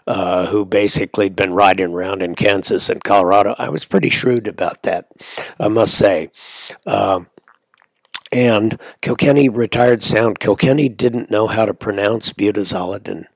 uh, 0.07 0.47
who 0.47 0.65
basically 0.65 1.27
had 1.27 1.37
been 1.37 1.55
riding 1.55 1.93
around 1.93 2.23
in 2.23 2.35
Kansas 2.35 2.91
and 2.91 3.03
Colorado. 3.03 3.55
I 3.59 3.71
was 3.71 3.85
pretty 3.85 4.11
shrewd 4.11 4.47
about 4.47 4.83
that, 4.83 5.09
I 5.59 5.69
must 5.69 5.97
say. 5.97 6.31
Um, 6.87 7.29
and 8.31 8.79
Kilkenny 9.01 9.49
retired 9.49 10.03
sound. 10.03 10.41
Kilkenny 10.41 10.89
didn't 10.89 11.31
know 11.31 11.47
how 11.47 11.67
to 11.67 11.75
pronounce 11.75 12.33
butazolidin. 12.33 13.27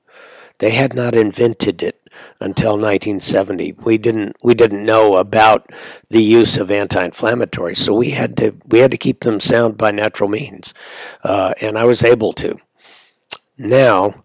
They 0.59 0.71
had 0.71 0.93
not 0.93 1.15
invented 1.15 1.83
it 1.83 2.06
until 2.39 2.73
1970. 2.73 3.73
We 3.83 3.97
didn't 3.97 4.35
we 4.43 4.53
didn't 4.53 4.85
know 4.85 5.17
about 5.17 5.71
the 6.09 6.23
use 6.23 6.57
of 6.57 6.71
anti-inflammatories, 6.71 7.77
so 7.77 7.93
we 7.93 8.11
had 8.11 8.37
to 8.37 8.53
we 8.65 8.79
had 8.79 8.91
to 8.91 8.97
keep 8.97 9.21
them 9.21 9.39
sound 9.39 9.77
by 9.77 9.91
natural 9.91 10.29
means, 10.29 10.73
uh, 11.23 11.53
and 11.61 11.77
I 11.77 11.85
was 11.85 12.03
able 12.03 12.33
to. 12.33 12.57
Now 13.57 14.23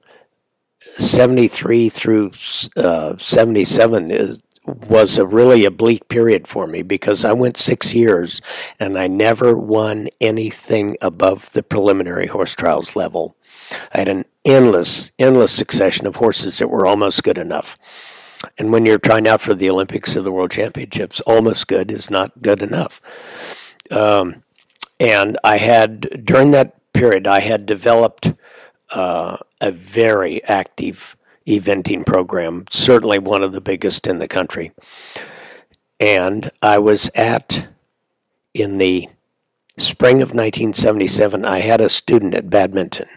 73 0.98 1.88
through 1.88 2.32
uh, 2.76 3.16
77 3.16 4.10
is, 4.10 4.42
was 4.64 5.16
a 5.16 5.26
really 5.26 5.64
a 5.64 5.70
bleak 5.70 6.08
period 6.08 6.46
for 6.46 6.66
me 6.66 6.82
because 6.82 7.24
I 7.24 7.32
went 7.32 7.56
six 7.56 7.94
years 7.94 8.40
and 8.78 8.98
I 8.98 9.08
never 9.08 9.56
won 9.56 10.08
anything 10.20 10.96
above 11.00 11.50
the 11.52 11.62
preliminary 11.62 12.26
horse 12.26 12.54
trials 12.54 12.94
level. 12.94 13.36
I 13.94 13.98
had 13.98 14.08
an 14.08 14.24
endless, 14.44 15.12
endless 15.18 15.52
succession 15.52 16.06
of 16.06 16.16
horses 16.16 16.58
that 16.58 16.68
were 16.68 16.86
almost 16.86 17.22
good 17.22 17.38
enough. 17.38 17.78
And 18.58 18.72
when 18.72 18.86
you're 18.86 18.98
trying 18.98 19.28
out 19.28 19.40
for 19.40 19.54
the 19.54 19.70
Olympics 19.70 20.16
or 20.16 20.22
the 20.22 20.32
World 20.32 20.50
Championships, 20.50 21.20
almost 21.20 21.68
good 21.68 21.90
is 21.90 22.10
not 22.10 22.42
good 22.42 22.62
enough. 22.62 23.00
Um, 23.90 24.42
and 24.98 25.38
I 25.44 25.58
had, 25.58 26.24
during 26.24 26.50
that 26.52 26.92
period, 26.92 27.26
I 27.26 27.40
had 27.40 27.66
developed 27.66 28.32
uh, 28.90 29.38
a 29.60 29.72
very 29.72 30.42
active 30.44 31.16
eventing 31.46 32.04
program, 32.06 32.64
certainly 32.70 33.18
one 33.18 33.42
of 33.42 33.52
the 33.52 33.60
biggest 33.60 34.06
in 34.06 34.18
the 34.18 34.28
country. 34.28 34.72
And 35.98 36.50
I 36.60 36.78
was 36.78 37.10
at, 37.14 37.68
in 38.54 38.78
the 38.78 39.08
spring 39.78 40.16
of 40.16 40.30
1977, 40.30 41.44
I 41.44 41.58
had 41.60 41.80
a 41.80 41.88
student 41.88 42.34
at 42.34 42.50
badminton. 42.50 43.08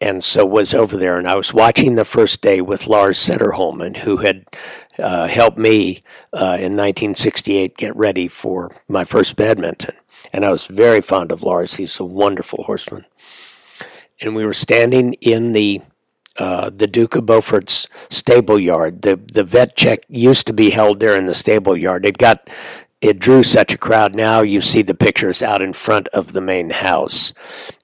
And 0.00 0.22
so 0.22 0.44
was 0.44 0.74
over 0.74 0.96
there, 0.96 1.18
and 1.18 1.28
I 1.28 1.36
was 1.36 1.54
watching 1.54 1.94
the 1.94 2.04
first 2.04 2.40
day 2.40 2.60
with 2.60 2.88
Lars 2.88 3.18
Sederholm, 3.18 3.96
who 3.98 4.18
had 4.18 4.44
uh, 4.98 5.26
helped 5.26 5.56
me 5.56 6.02
uh, 6.32 6.58
in 6.58 6.76
1968 6.76 7.76
get 7.76 7.96
ready 7.96 8.28
for 8.28 8.74
my 8.88 9.04
first 9.04 9.36
badminton. 9.36 9.94
And 10.32 10.44
I 10.44 10.50
was 10.50 10.66
very 10.66 11.00
fond 11.00 11.30
of 11.30 11.42
Lars. 11.42 11.74
He's 11.74 11.98
a 12.00 12.04
wonderful 12.04 12.64
horseman. 12.64 13.06
And 14.20 14.34
we 14.34 14.44
were 14.44 14.54
standing 14.54 15.14
in 15.14 15.52
the 15.52 15.82
uh, 16.36 16.68
the 16.68 16.88
Duke 16.88 17.14
of 17.14 17.26
Beaufort's 17.26 17.86
stable 18.10 18.58
yard. 18.58 19.02
The 19.02 19.16
the 19.16 19.44
vet 19.44 19.76
check 19.76 20.00
used 20.08 20.46
to 20.48 20.52
be 20.52 20.70
held 20.70 20.98
there 20.98 21.16
in 21.16 21.26
the 21.26 21.34
stable 21.34 21.76
yard. 21.76 22.04
It 22.04 22.18
got 22.18 22.48
it 23.00 23.18
drew 23.18 23.42
such 23.42 23.74
a 23.74 23.78
crowd. 23.78 24.14
Now 24.14 24.40
you 24.40 24.60
see 24.60 24.82
the 24.82 24.94
pictures 24.94 25.42
out 25.42 25.62
in 25.62 25.72
front 25.72 26.08
of 26.08 26.32
the 26.32 26.40
main 26.40 26.70
house, 26.70 27.34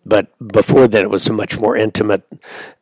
but 0.04 0.28
before 0.46 0.88
then 0.88 1.04
it 1.04 1.10
was 1.10 1.26
a 1.26 1.32
much 1.32 1.58
more 1.58 1.76
intimate. 1.76 2.22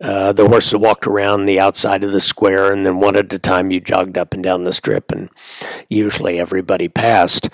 Uh, 0.01 0.33
the 0.33 0.49
horses 0.49 0.77
walked 0.77 1.07
around 1.07 1.47
the 1.47 1.61
outside 1.61 2.05
of 2.05 2.13
the 2.13 2.21
square, 2.21 2.73
and 2.73 2.87
then 2.87 3.01
one 3.01 3.17
at 3.17 3.33
a 3.33 3.39
time 3.39 3.71
you 3.71 3.81
jogged 3.81 4.17
up 4.17 4.35
and 4.35 4.43
down 4.43 4.65
the 4.65 4.73
strip, 4.73 5.11
and 5.11 5.29
usually 5.89 6.39
everybody 6.39 6.89
passed. 6.89 7.49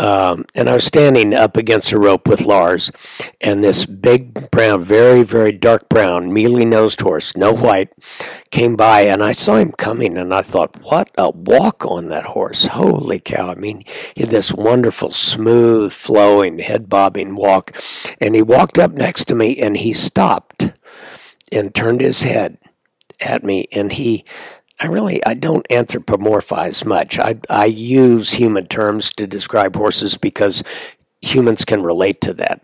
Um, 0.00 0.44
and 0.54 0.68
I 0.68 0.74
was 0.74 0.84
standing 0.84 1.34
up 1.34 1.56
against 1.56 1.90
a 1.90 1.98
rope 1.98 2.28
with 2.28 2.42
Lars, 2.42 2.92
and 3.40 3.64
this 3.64 3.84
big 3.84 4.50
brown, 4.52 4.84
very, 4.84 5.24
very 5.24 5.50
dark 5.50 5.88
brown, 5.88 6.32
mealy 6.32 6.64
nosed 6.64 7.00
horse, 7.00 7.36
no 7.36 7.52
white, 7.52 7.92
came 8.50 8.76
by, 8.76 9.00
and 9.02 9.24
I 9.24 9.32
saw 9.32 9.56
him 9.56 9.72
coming, 9.72 10.16
and 10.16 10.32
I 10.32 10.42
thought, 10.42 10.80
what 10.82 11.10
a 11.18 11.30
walk 11.30 11.84
on 11.84 12.10
that 12.10 12.26
horse! 12.26 12.66
Holy 12.66 13.18
cow! 13.18 13.50
I 13.50 13.56
mean, 13.56 13.84
he 14.14 14.22
had 14.22 14.30
this 14.30 14.52
wonderful, 14.52 15.12
smooth, 15.12 15.92
flowing, 15.92 16.60
head 16.60 16.88
bobbing 16.88 17.34
walk, 17.34 17.76
and 18.20 18.36
he 18.36 18.42
walked 18.42 18.78
up 18.78 18.92
next 18.92 19.24
to 19.26 19.34
me, 19.34 19.58
and 19.58 19.76
he 19.76 19.92
stopped 19.92 20.72
and 21.50 21.74
turned 21.74 22.00
his 22.00 22.22
head 22.22 22.58
at 23.20 23.42
me, 23.42 23.66
and 23.72 23.92
he 23.92 24.24
I 24.80 24.86
really 24.86 25.24
I 25.24 25.34
don't 25.34 25.66
anthropomorphize 25.68 26.84
much. 26.84 27.18
I 27.18 27.40
I 27.50 27.66
use 27.66 28.30
human 28.32 28.66
terms 28.66 29.12
to 29.14 29.26
describe 29.26 29.74
horses 29.74 30.16
because 30.16 30.62
humans 31.20 31.64
can 31.64 31.82
relate 31.82 32.20
to 32.22 32.32
that. 32.34 32.62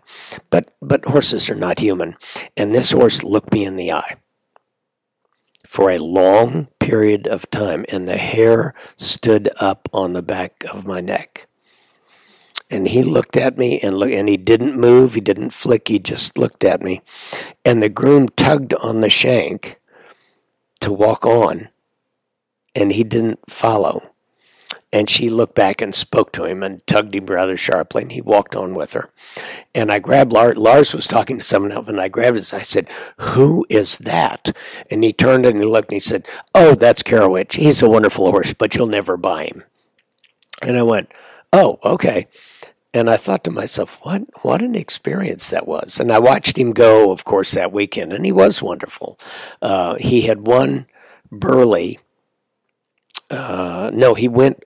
But 0.49 0.73
but 0.81 1.05
horses 1.05 1.49
are 1.49 1.55
not 1.55 1.79
human. 1.79 2.15
And 2.55 2.73
this 2.73 2.91
horse 2.91 3.23
looked 3.23 3.53
me 3.53 3.65
in 3.65 3.75
the 3.75 3.91
eye 3.91 4.15
for 5.65 5.89
a 5.89 5.97
long 5.97 6.67
period 6.79 7.27
of 7.27 7.49
time 7.49 7.85
and 7.89 8.07
the 8.07 8.17
hair 8.17 8.73
stood 8.95 9.49
up 9.59 9.89
on 9.91 10.13
the 10.13 10.21
back 10.21 10.63
of 10.71 10.85
my 10.85 11.01
neck. 11.01 11.47
And 12.71 12.87
he 12.87 13.03
looked 13.03 13.35
at 13.35 13.57
me 13.57 13.79
and 13.81 13.97
look 13.97 14.09
and 14.09 14.29
he 14.29 14.37
didn't 14.37 14.79
move, 14.79 15.13
he 15.13 15.21
didn't 15.21 15.49
flick, 15.49 15.89
he 15.89 15.99
just 15.99 16.37
looked 16.37 16.63
at 16.63 16.81
me. 16.81 17.01
And 17.65 17.83
the 17.83 17.89
groom 17.89 18.29
tugged 18.29 18.73
on 18.75 19.01
the 19.01 19.09
shank 19.09 19.79
to 20.79 20.93
walk 20.93 21.25
on 21.25 21.69
and 22.75 22.91
he 22.91 23.03
didn't 23.03 23.39
follow. 23.49 24.11
And 24.91 25.09
she 25.09 25.29
looked 25.29 25.55
back 25.55 25.81
and 25.81 25.93
spoke 25.93 26.31
to 26.33 26.45
him 26.45 26.63
and 26.63 26.85
tugged 26.87 27.15
him 27.15 27.25
rather 27.25 27.57
sharply, 27.57 28.03
and 28.03 28.11
he 28.11 28.21
walked 28.21 28.55
on 28.55 28.75
with 28.75 28.93
her. 28.93 29.09
And 29.73 29.91
I 29.91 29.99
grabbed 29.99 30.31
Lars. 30.31 30.57
Lars 30.57 30.93
was 30.93 31.07
talking 31.07 31.37
to 31.37 31.43
someone 31.43 31.71
else, 31.71 31.87
and 31.87 31.99
I 31.99 32.07
grabbed 32.07 32.37
his. 32.37 32.53
I 32.53 32.61
said, 32.61 32.87
"Who 33.19 33.65
is 33.69 33.97
that?" 33.99 34.55
And 34.89 35.03
he 35.03 35.11
turned 35.11 35.45
and 35.45 35.59
he 35.59 35.65
looked 35.65 35.89
and 35.89 36.01
he 36.01 36.07
said, 36.07 36.25
"Oh, 36.53 36.75
that's 36.75 37.03
Carawich. 37.03 37.55
He's 37.55 37.81
a 37.81 37.89
wonderful 37.89 38.31
horse, 38.31 38.53
but 38.53 38.75
you'll 38.75 38.87
never 38.87 39.17
buy 39.17 39.45
him." 39.45 39.63
And 40.61 40.77
I 40.77 40.83
went, 40.83 41.11
"Oh, 41.51 41.79
okay." 41.83 42.27
And 42.93 43.09
I 43.09 43.17
thought 43.17 43.43
to 43.43 43.51
myself, 43.51 43.97
what 44.03 44.23
what 44.43 44.61
an 44.61 44.75
experience 44.75 45.49
that 45.49 45.67
was. 45.67 45.99
And 45.99 46.13
I 46.13 46.19
watched 46.19 46.57
him 46.57 46.71
go, 46.71 47.11
of 47.11 47.25
course, 47.25 47.51
that 47.51 47.73
weekend, 47.73 48.13
and 48.13 48.25
he 48.25 48.31
was 48.31 48.61
wonderful. 48.61 49.19
Uh, 49.61 49.95
he 49.95 50.21
had 50.21 50.47
won 50.47 50.87
Burghley 51.29 51.99
uh, 53.29 53.91
no, 53.93 54.13
he 54.13 54.27
went. 54.27 54.63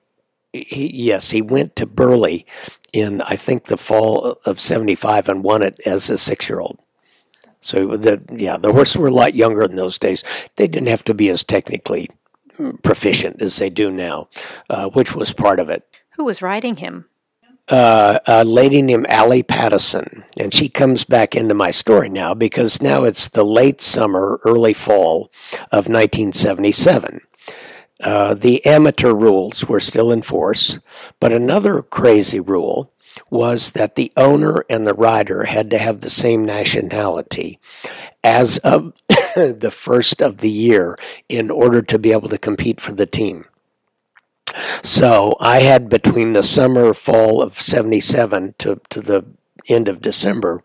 He, 0.51 0.89
yes, 0.91 1.29
he 1.29 1.41
went 1.41 1.75
to 1.75 1.85
Burghley 1.85 2.45
in 2.91 3.21
I 3.21 3.35
think 3.35 3.65
the 3.65 3.77
fall 3.77 4.39
of 4.45 4.59
'75 4.59 5.29
and 5.29 5.43
won 5.43 5.61
it 5.61 5.79
as 5.85 6.09
a 6.09 6.17
six-year-old. 6.17 6.79
So 7.61 7.97
the 7.97 8.21
yeah, 8.31 8.57
the 8.57 8.73
horses 8.73 8.97
were 8.97 9.07
a 9.07 9.13
lot 9.13 9.35
younger 9.35 9.63
in 9.63 9.75
those 9.75 9.99
days. 9.99 10.23
They 10.55 10.67
didn't 10.67 10.87
have 10.87 11.03
to 11.05 11.13
be 11.13 11.29
as 11.29 11.43
technically 11.43 12.09
proficient 12.83 13.41
as 13.41 13.57
they 13.57 13.69
do 13.69 13.91
now, 13.91 14.27
uh, 14.69 14.89
which 14.89 15.15
was 15.15 15.33
part 15.33 15.59
of 15.59 15.69
it. 15.69 15.83
Who 16.11 16.25
was 16.25 16.41
riding 16.41 16.75
him? 16.75 17.05
Uh, 17.67 18.17
a 18.25 18.43
lady 18.43 18.81
named 18.81 19.05
Aly 19.09 19.43
Pattinson, 19.43 20.23
and 20.39 20.53
she 20.53 20.69
comes 20.69 21.05
back 21.05 21.35
into 21.35 21.53
my 21.53 21.69
story 21.69 22.09
now 22.09 22.33
because 22.33 22.81
now 22.81 23.03
it's 23.03 23.27
the 23.27 23.45
late 23.45 23.79
summer, 23.79 24.39
early 24.43 24.73
fall 24.73 25.29
of 25.71 25.87
1977. 25.87 27.21
Uh, 28.01 28.33
the 28.33 28.65
amateur 28.65 29.13
rules 29.13 29.65
were 29.65 29.79
still 29.79 30.11
in 30.11 30.21
force, 30.21 30.79
but 31.19 31.33
another 31.33 31.81
crazy 31.81 32.39
rule 32.39 32.91
was 33.29 33.71
that 33.71 33.95
the 33.95 34.11
owner 34.15 34.63
and 34.69 34.87
the 34.87 34.93
rider 34.93 35.45
had 35.45 35.69
to 35.69 35.77
have 35.77 36.01
the 36.01 36.09
same 36.09 36.45
nationality 36.45 37.59
as 38.23 38.57
of 38.59 38.93
the 39.35 39.71
first 39.71 40.21
of 40.21 40.37
the 40.37 40.49
year 40.49 40.97
in 41.27 41.51
order 41.51 41.81
to 41.81 41.99
be 41.99 42.11
able 42.11 42.29
to 42.29 42.37
compete 42.37 42.79
for 42.79 42.93
the 42.93 43.05
team. 43.05 43.45
So 44.83 45.35
I 45.39 45.59
had 45.59 45.89
between 45.89 46.33
the 46.33 46.43
summer, 46.43 46.93
fall 46.93 47.41
of 47.41 47.59
77 47.59 48.55
to, 48.59 48.81
to 48.89 49.01
the 49.01 49.25
end 49.67 49.87
of 49.87 50.01
December 50.01 50.63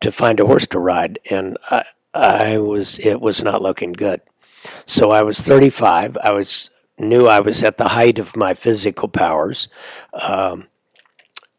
to 0.00 0.10
find 0.12 0.40
a 0.40 0.46
horse 0.46 0.66
to 0.68 0.78
ride, 0.78 1.18
and 1.30 1.56
I, 1.70 1.84
I 2.14 2.58
was 2.58 2.98
it 2.98 3.20
was 3.20 3.42
not 3.42 3.62
looking 3.62 3.92
good. 3.92 4.20
So 4.84 5.10
I 5.10 5.22
was 5.22 5.40
35. 5.40 6.16
I 6.22 6.32
was 6.32 6.70
knew 6.98 7.26
I 7.26 7.40
was 7.40 7.62
at 7.62 7.78
the 7.78 7.88
height 7.88 8.18
of 8.18 8.36
my 8.36 8.54
physical 8.54 9.08
powers, 9.08 9.68
um, 10.12 10.66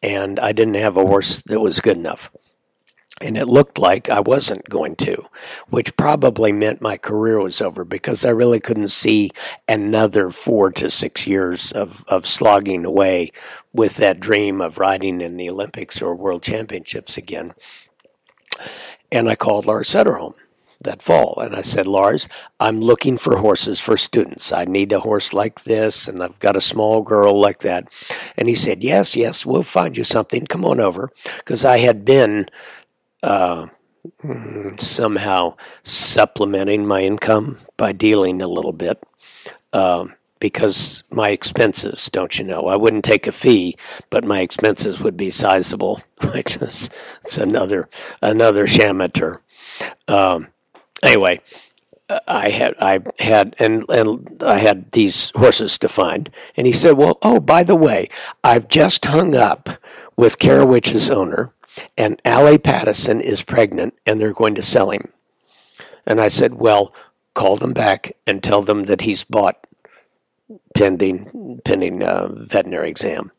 and 0.03 0.39
I 0.39 0.51
didn't 0.51 0.75
have 0.75 0.97
a 0.97 1.05
horse 1.05 1.41
that 1.43 1.59
was 1.59 1.79
good 1.79 1.97
enough. 1.97 2.29
And 3.21 3.37
it 3.37 3.47
looked 3.47 3.77
like 3.77 4.09
I 4.09 4.21
wasn't 4.21 4.69
going 4.69 4.95
to, 4.97 5.25
which 5.69 5.97
probably 5.97 6.53
meant 6.53 6.81
my 6.81 6.97
career 6.97 7.41
was 7.41 7.59
over 7.59 7.83
because 7.83 8.23
I 8.23 8.29
really 8.29 8.61
couldn't 8.61 8.89
see 8.89 9.31
another 9.67 10.29
four 10.29 10.71
to 10.71 10.89
six 10.89 11.27
years 11.27 11.73
of, 11.73 12.05
of 12.07 12.25
slogging 12.25 12.85
away 12.85 13.33
with 13.73 13.95
that 13.95 14.21
dream 14.21 14.61
of 14.61 14.77
riding 14.77 15.19
in 15.19 15.35
the 15.35 15.49
Olympics 15.49 16.01
or 16.01 16.15
World 16.15 16.43
Championships 16.43 17.17
again. 17.17 17.53
And 19.11 19.27
I 19.27 19.35
called 19.35 19.65
Lars 19.65 19.89
Sederholm 19.89 20.35
that 20.81 21.01
fall. 21.01 21.39
And 21.39 21.55
I 21.55 21.61
said, 21.61 21.87
Lars, 21.87 22.27
I'm 22.59 22.79
looking 22.81 23.17
for 23.17 23.37
horses 23.37 23.79
for 23.79 23.97
students. 23.97 24.51
I 24.51 24.65
need 24.65 24.91
a 24.93 25.01
horse 25.01 25.33
like 25.33 25.63
this, 25.63 26.07
and 26.07 26.23
I've 26.23 26.39
got 26.39 26.55
a 26.55 26.61
small 26.61 27.01
girl 27.03 27.39
like 27.39 27.59
that. 27.59 27.91
And 28.37 28.47
he 28.47 28.55
said, 28.55 28.83
Yes, 28.83 29.15
yes, 29.15 29.45
we'll 29.45 29.63
find 29.63 29.97
you 29.97 30.03
something. 30.03 30.45
Come 30.47 30.65
on 30.65 30.79
over. 30.79 31.11
Because 31.37 31.65
I 31.65 31.79
had 31.79 32.05
been 32.05 32.47
uh, 33.23 33.67
somehow 34.77 35.55
supplementing 35.83 36.85
my 36.85 37.01
income 37.01 37.59
by 37.77 37.91
dealing 37.91 38.41
a 38.41 38.47
little 38.47 38.73
bit. 38.73 39.03
Um, 39.73 40.15
because 40.39 41.03
my 41.09 41.29
expenses, 41.29 42.09
don't 42.11 42.39
you 42.39 42.45
know, 42.45 42.67
I 42.67 42.77
wouldn't 42.77 43.03
take 43.03 43.27
a 43.27 43.31
fee, 43.31 43.75
but 44.09 44.23
my 44.23 44.39
expenses 44.39 44.99
would 45.01 45.17
be 45.17 45.29
sizable, 45.29 46.01
which 46.33 46.55
is 46.57 46.89
it's 47.23 47.37
another 47.37 47.89
another 48.21 48.65
shamateur. 48.65 49.39
Um, 50.07 50.47
anyway, 51.03 51.41
I 52.27 52.49
had 52.49 52.75
I 52.79 53.01
had 53.19 53.55
and 53.59 53.85
and 53.89 54.41
I 54.43 54.57
had 54.57 54.91
these 54.91 55.31
horses 55.35 55.77
to 55.79 55.89
find, 55.89 56.29
and 56.57 56.65
he 56.65 56.73
said, 56.73 56.93
"Well, 56.97 57.17
oh, 57.21 57.39
by 57.39 57.63
the 57.63 57.75
way, 57.75 58.09
I've 58.43 58.67
just 58.67 59.05
hung 59.05 59.35
up 59.35 59.69
with 60.15 60.39
Carawich's 60.39 61.09
owner, 61.09 61.53
and 61.97 62.21
Aly 62.25 62.57
Pattinson 62.57 63.21
is 63.21 63.43
pregnant, 63.43 63.93
and 64.05 64.19
they're 64.19 64.33
going 64.33 64.55
to 64.55 64.63
sell 64.63 64.89
him." 64.89 65.11
And 66.05 66.19
I 66.19 66.29
said, 66.29 66.55
"Well, 66.55 66.93
call 67.35 67.57
them 67.57 67.73
back 67.73 68.13
and 68.25 68.43
tell 68.43 68.61
them 68.61 68.85
that 68.85 69.01
he's 69.01 69.23
bought 69.23 69.65
pending 70.73 71.61
pending 71.63 72.03
uh, 72.03 72.29
veterinary 72.35 72.89
exam. 72.89 73.31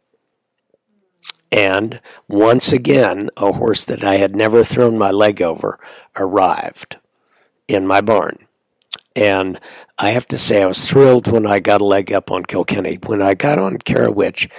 And 1.53 2.01
once 2.29 2.73
again, 2.73 3.29
a 3.37 3.53
horse 3.53 3.85
that 3.85 4.05
I 4.05 4.17
had 4.17 4.37
never 4.37 4.63
thrown 4.63 4.97
my 4.97 5.11
leg 5.11 5.43
over 5.43 5.81
arrived 6.17 6.97
in 7.71 7.87
my 7.87 8.01
barn. 8.01 8.47
And 9.17 9.61
I 9.99 10.11
have 10.11 10.27
to 10.29 10.39
say, 10.39 10.63
I 10.63 10.67
was 10.67 10.87
thrilled 10.87 11.27
when 11.27 11.47
I 11.47 11.61
got 11.61 11.81
a 11.81 11.85
leg 11.85 12.13
up 12.13 12.31
on 12.31 12.45
Kilkenny. 12.45 12.99
When 13.07 13.23
I 13.23 13.35
got 13.35 13.59
on 13.59 13.79
Carawich, 13.79 14.51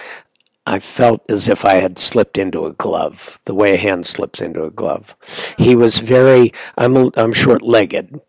I 0.66 0.80
felt 0.80 1.24
as 1.30 1.47
if 1.47 1.66
I 1.66 1.76
had 1.76 1.97
slipped 1.97 2.38
into 2.38 2.66
a 2.66 2.74
glove, 2.74 3.39
the 3.45 3.55
way 3.55 3.74
a 3.74 3.78
hand 3.78 4.05
slips 4.05 4.39
into 4.41 4.64
a 4.64 4.72
glove. 4.72 5.16
He 5.57 5.76
was 5.76 5.97
very, 5.97 6.53
I'm, 6.78 7.12
I'm 7.16 7.34
short 7.34 7.62
legged 7.62 8.20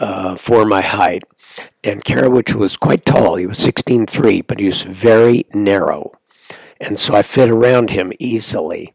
uh, 0.00 0.36
for 0.36 0.64
my 0.64 0.80
height, 0.80 1.24
and 1.82 2.04
Carawich 2.04 2.54
was 2.54 2.76
quite 2.76 3.04
tall. 3.04 3.36
He 3.36 3.46
was 3.46 3.58
16'3, 3.58 4.46
but 4.46 4.58
he 4.58 4.66
was 4.66 4.82
very 4.82 5.44
narrow. 5.52 6.12
And 6.80 6.98
so 6.98 7.14
I 7.14 7.22
fit 7.22 7.50
around 7.50 7.90
him 7.90 8.12
easily. 8.18 8.94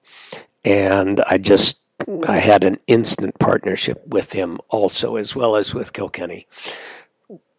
And 0.66 1.22
I 1.22 1.38
just, 1.38 1.79
I 2.28 2.38
had 2.38 2.64
an 2.64 2.80
instant 2.88 3.38
partnership 3.40 4.06
with 4.08 4.34
him 4.34 4.60
also, 4.70 5.16
as 5.16 5.36
well 5.36 5.56
as 5.56 5.74
with 5.74 5.94
Kilkenny. 5.94 6.48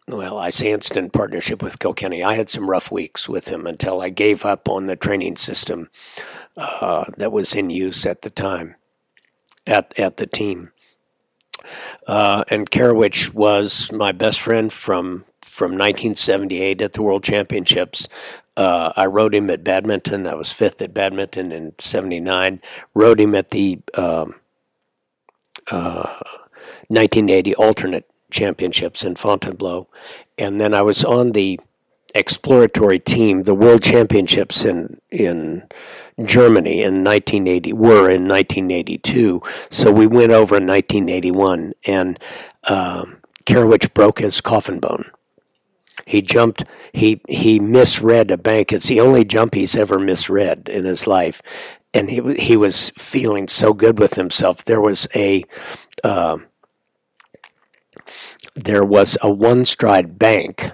Well, 0.07 0.37
I 0.37 0.49
say 0.49 0.71
instant 0.71 1.13
partnership 1.13 1.63
with 1.63 1.79
Kilkenny. 1.79 2.21
I 2.21 2.33
had 2.33 2.49
some 2.49 2.69
rough 2.69 2.91
weeks 2.91 3.29
with 3.29 3.47
him 3.47 3.65
until 3.65 4.01
I 4.01 4.09
gave 4.09 4.43
up 4.43 4.67
on 4.67 4.87
the 4.87 4.97
training 4.97 5.37
system 5.37 5.89
uh, 6.57 7.05
that 7.17 7.31
was 7.31 7.53
in 7.55 7.69
use 7.69 8.05
at 8.05 8.23
the 8.23 8.29
time 8.29 8.75
at, 9.65 9.97
at 9.97 10.17
the 10.17 10.27
team. 10.27 10.71
Uh, 12.05 12.43
and 12.49 12.69
Carawich 12.69 13.33
was 13.33 13.89
my 13.91 14.11
best 14.11 14.41
friend 14.41 14.71
from 14.73 15.25
from 15.41 15.71
1978 15.71 16.81
at 16.81 16.93
the 16.93 17.03
World 17.03 17.23
Championships. 17.23 18.07
Uh, 18.57 18.91
I 18.95 19.05
rode 19.05 19.35
him 19.35 19.49
at 19.49 19.63
Badminton. 19.63 20.25
I 20.25 20.33
was 20.33 20.51
fifth 20.51 20.81
at 20.81 20.93
Badminton 20.93 21.51
in 21.51 21.73
'79. 21.77 22.61
Rode 22.95 23.19
him 23.19 23.35
at 23.35 23.51
the 23.51 23.79
um, 23.93 24.35
uh, 25.71 26.19
1980 26.87 27.55
alternate 27.55 28.09
championships 28.29 29.03
in 29.03 29.15
Fontainebleau, 29.15 29.87
and 30.37 30.59
then 30.59 30.73
I 30.73 30.81
was 30.81 31.03
on 31.03 31.31
the 31.31 31.59
exploratory 32.13 32.99
team. 32.99 33.43
The 33.43 33.55
World 33.55 33.83
Championships 33.83 34.65
in 34.65 34.99
in 35.09 35.63
Germany 36.23 36.81
in 36.81 37.03
1980 37.03 37.73
were 37.73 38.09
in 38.09 38.27
1982, 38.27 39.41
so 39.69 39.91
we 39.91 40.07
went 40.07 40.31
over 40.31 40.57
in 40.57 40.67
1981, 40.67 41.73
and 41.87 42.19
uh, 42.65 43.05
broke 43.93 44.19
his 44.19 44.41
coffin 44.41 44.79
bone. 44.79 45.09
He 46.05 46.21
jumped. 46.21 46.63
He 46.93 47.21
he 47.29 47.59
misread 47.59 48.31
a 48.31 48.37
bank. 48.37 48.71
It's 48.71 48.87
the 48.87 48.99
only 48.99 49.23
jump 49.23 49.53
he's 49.53 49.75
ever 49.75 49.99
misread 49.99 50.67
in 50.69 50.85
his 50.85 51.07
life, 51.07 51.41
and 51.93 52.09
he 52.09 52.33
he 52.35 52.57
was 52.57 52.91
feeling 52.97 53.47
so 53.47 53.73
good 53.73 53.99
with 53.99 54.15
himself. 54.15 54.63
There 54.65 54.81
was 54.81 55.07
a 55.15 55.43
uh, 56.03 56.37
there 58.55 58.83
was 58.83 59.17
a 59.21 59.31
one 59.31 59.65
stride 59.65 60.17
bank 60.17 60.71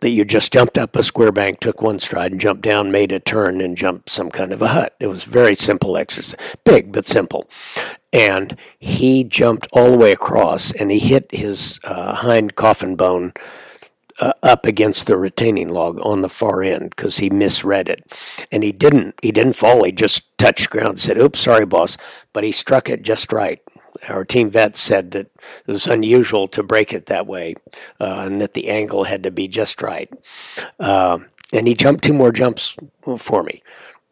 that 0.00 0.10
you 0.10 0.24
just 0.24 0.52
jumped 0.52 0.76
up 0.76 0.94
a 0.94 1.02
square 1.02 1.32
bank, 1.32 1.58
took 1.58 1.80
one 1.80 1.98
stride, 1.98 2.30
and 2.30 2.40
jumped 2.40 2.62
down, 2.62 2.90
made 2.90 3.12
a 3.12 3.20
turn, 3.20 3.60
and 3.60 3.78
jumped 3.78 4.10
some 4.10 4.30
kind 4.30 4.52
of 4.52 4.60
a 4.60 4.68
hut. 4.68 4.94
It 5.00 5.06
was 5.06 5.24
very 5.24 5.54
simple 5.54 5.96
exercise, 5.96 6.38
big 6.64 6.92
but 6.92 7.06
simple. 7.06 7.48
And 8.12 8.58
he 8.78 9.24
jumped 9.24 9.68
all 9.72 9.92
the 9.92 9.98
way 9.98 10.12
across, 10.12 10.70
and 10.72 10.90
he 10.90 10.98
hit 10.98 11.30
his 11.32 11.80
uh, 11.84 12.14
hind 12.14 12.56
coffin 12.56 12.96
bone 12.96 13.32
uh, 14.20 14.32
up 14.42 14.66
against 14.66 15.06
the 15.06 15.16
retaining 15.16 15.68
log 15.68 15.98
on 16.02 16.22
the 16.22 16.28
far 16.28 16.62
end 16.62 16.90
because 16.90 17.18
he 17.18 17.30
misread 17.30 17.88
it, 17.88 18.12
and 18.52 18.62
he 18.62 18.72
didn't. 18.72 19.14
He 19.22 19.32
didn't 19.32 19.54
fall. 19.54 19.84
He 19.84 19.92
just 19.92 20.24
touched 20.38 20.70
ground. 20.70 21.00
Said, 21.00 21.18
"Oops, 21.18 21.38
sorry, 21.38 21.66
boss," 21.66 21.96
but 22.32 22.44
he 22.44 22.52
struck 22.52 22.88
it 22.88 23.02
just 23.02 23.32
right. 23.32 23.60
Our 24.08 24.24
team 24.24 24.50
vet 24.50 24.76
said 24.76 25.12
that 25.12 25.30
it 25.66 25.72
was 25.72 25.86
unusual 25.86 26.48
to 26.48 26.62
break 26.62 26.92
it 26.92 27.06
that 27.06 27.26
way, 27.26 27.54
uh, 28.00 28.24
and 28.26 28.40
that 28.40 28.54
the 28.54 28.68
angle 28.68 29.04
had 29.04 29.22
to 29.24 29.30
be 29.30 29.48
just 29.48 29.82
right. 29.82 30.12
Uh, 30.78 31.18
and 31.52 31.66
he 31.68 31.74
jumped 31.74 32.04
two 32.04 32.12
more 32.12 32.32
jumps 32.32 32.76
for 33.18 33.42
me 33.42 33.62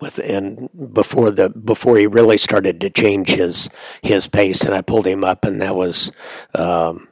with 0.00 0.18
and 0.18 0.68
before 0.92 1.30
the 1.30 1.50
before 1.50 1.96
he 1.96 2.06
really 2.06 2.38
started 2.38 2.80
to 2.80 2.90
change 2.90 3.28
his 3.30 3.68
his 4.02 4.26
pace 4.26 4.62
and 4.62 4.74
I 4.74 4.80
pulled 4.82 5.06
him 5.06 5.24
up 5.24 5.44
and 5.44 5.60
that 5.62 5.76
was 5.76 6.10
um, 6.54 7.08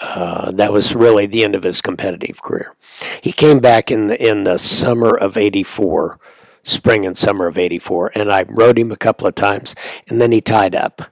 uh, 0.00 0.50
that 0.52 0.72
was 0.72 0.94
really 0.94 1.26
the 1.26 1.44
end 1.44 1.54
of 1.54 1.62
his 1.62 1.80
competitive 1.80 2.42
career. 2.42 2.74
He 3.20 3.32
came 3.32 3.60
back 3.60 3.90
in 3.90 4.08
the 4.08 4.30
in 4.30 4.44
the 4.44 4.58
summer 4.58 5.16
of 5.16 5.36
'84, 5.36 6.18
spring 6.62 7.06
and 7.06 7.16
summer 7.16 7.46
of 7.46 7.58
'84, 7.58 8.12
and 8.14 8.30
I 8.30 8.44
rode 8.48 8.78
him 8.78 8.92
a 8.92 8.96
couple 8.96 9.26
of 9.26 9.34
times, 9.34 9.74
and 10.08 10.20
then 10.20 10.32
he 10.32 10.40
tied 10.40 10.74
up, 10.74 11.02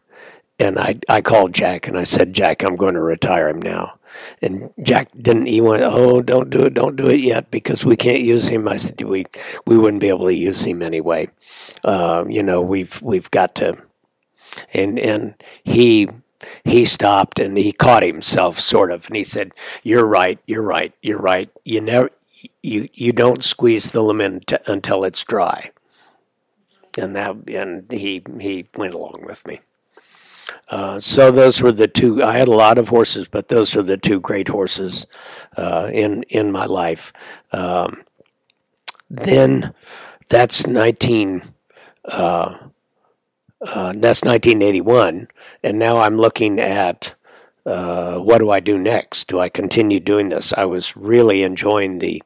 and 0.59 0.79
I 0.79 0.99
I 1.09 1.21
called 1.21 1.55
Jack 1.55 1.89
and 1.89 1.99
I 1.99 2.05
said, 2.05 2.33
Jack, 2.33 2.63
I'm 2.63 2.77
going 2.77 2.95
to 2.95 3.01
retire 3.01 3.49
him 3.49 3.61
now. 3.61 3.99
And 4.43 4.71
Jack 4.83 5.11
didn't. 5.17 5.47
He 5.47 5.61
went, 5.61 5.83
"Oh, 5.85 6.21
don't 6.21 6.51
do 6.51 6.65
it, 6.65 6.75
don't 6.75 6.97
do 6.97 7.09
it 7.09 7.21
yet, 7.21 7.51
because 7.51 7.85
we 7.85 7.97
can't 7.97 8.23
use 8.23 8.49
him." 8.49 8.69
I 8.69 8.77
said, 8.77 9.01
"We 9.01 9.25
we 9.67 9.79
wouldn't 9.79 10.01
be 10.01 10.09
able 10.09 10.27
to 10.27 10.35
use 10.35 10.65
him 10.65 10.83
anyway. 10.83 11.29
Uh, 11.85 12.25
you 12.29 12.43
know, 12.43 12.61
we've 12.61 13.01
we've 13.03 13.31
got 13.31 13.55
to." 13.57 13.77
And 14.75 14.99
and 14.99 15.35
he 15.63 16.09
he 16.65 16.85
stopped 16.85 17.39
and 17.39 17.57
he 17.57 17.73
caught 17.73 18.03
himself 18.03 18.59
sort 18.61 18.91
of 18.91 19.07
and 19.07 19.17
he 19.17 19.25
said 19.25 19.53
you're 19.83 20.07
right 20.07 20.39
you're 20.47 20.63
right 20.63 20.95
you're 21.03 21.19
right. 21.19 21.51
You 21.65 21.81
never 21.81 22.11
you 22.63 22.89
you 22.95 23.13
don't 23.13 23.45
squeeze 23.45 23.91
the 23.91 24.03
lemon 24.03 24.41
t- 24.47 24.57
until 24.67 25.05
it's 25.05 25.25
dry. 25.25 25.71
And 26.99 27.15
that 27.17 27.37
and 27.49 27.91
he 27.91 28.23
he 28.41 28.67
went 28.77 28.95
along 28.95 29.23
with 29.25 29.47
me. 29.47 29.61
Uh, 30.69 30.99
so 30.99 31.31
those 31.31 31.61
were 31.63 31.73
the 31.73 31.87
two 31.87 32.23
i 32.23 32.37
had 32.37 32.49
a 32.49 32.53
lot 32.53 32.77
of 32.79 32.89
horses 32.89 33.29
but 33.29 33.49
those 33.49 33.77
are 33.77 33.83
the 33.83 33.97
two 33.97 34.19
great 34.19 34.49
horses 34.49 35.07
uh, 35.57 35.91
in 35.93 36.23
in 36.25 36.51
my 36.51 36.67
life. 36.67 37.13
Um, 37.53 38.05
then 39.11 39.75
that's 40.29 40.67
19 40.67 41.43
uh, 42.05 42.57
uh, 43.63 43.93
that's 43.97 44.23
1981, 44.23 45.29
and 45.63 45.79
now 45.79 45.99
I'm 45.99 46.17
looking 46.17 46.59
at 46.61 47.15
uh, 47.67 48.19
what 48.19 48.39
do 48.39 48.51
I 48.51 48.61
do 48.61 48.79
next? 48.79 49.29
Do 49.29 49.39
I 49.39 49.49
continue 49.49 50.01
doing 50.01 50.31
this? 50.31 50.53
I 50.55 50.65
was 50.65 50.97
really 50.97 51.43
enjoying 51.43 51.99
the 51.99 52.23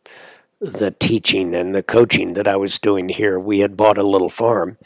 the 0.61 0.93
teaching 0.93 1.55
and 1.55 1.74
the 1.74 1.82
coaching 1.82 2.35
that 2.35 2.49
I 2.49 2.57
was 2.57 2.78
doing 2.78 3.09
here. 3.09 3.39
We 3.39 3.59
had 3.59 3.76
bought 3.76 3.99
a 3.99 4.05
little 4.05 4.30
farm 4.30 4.78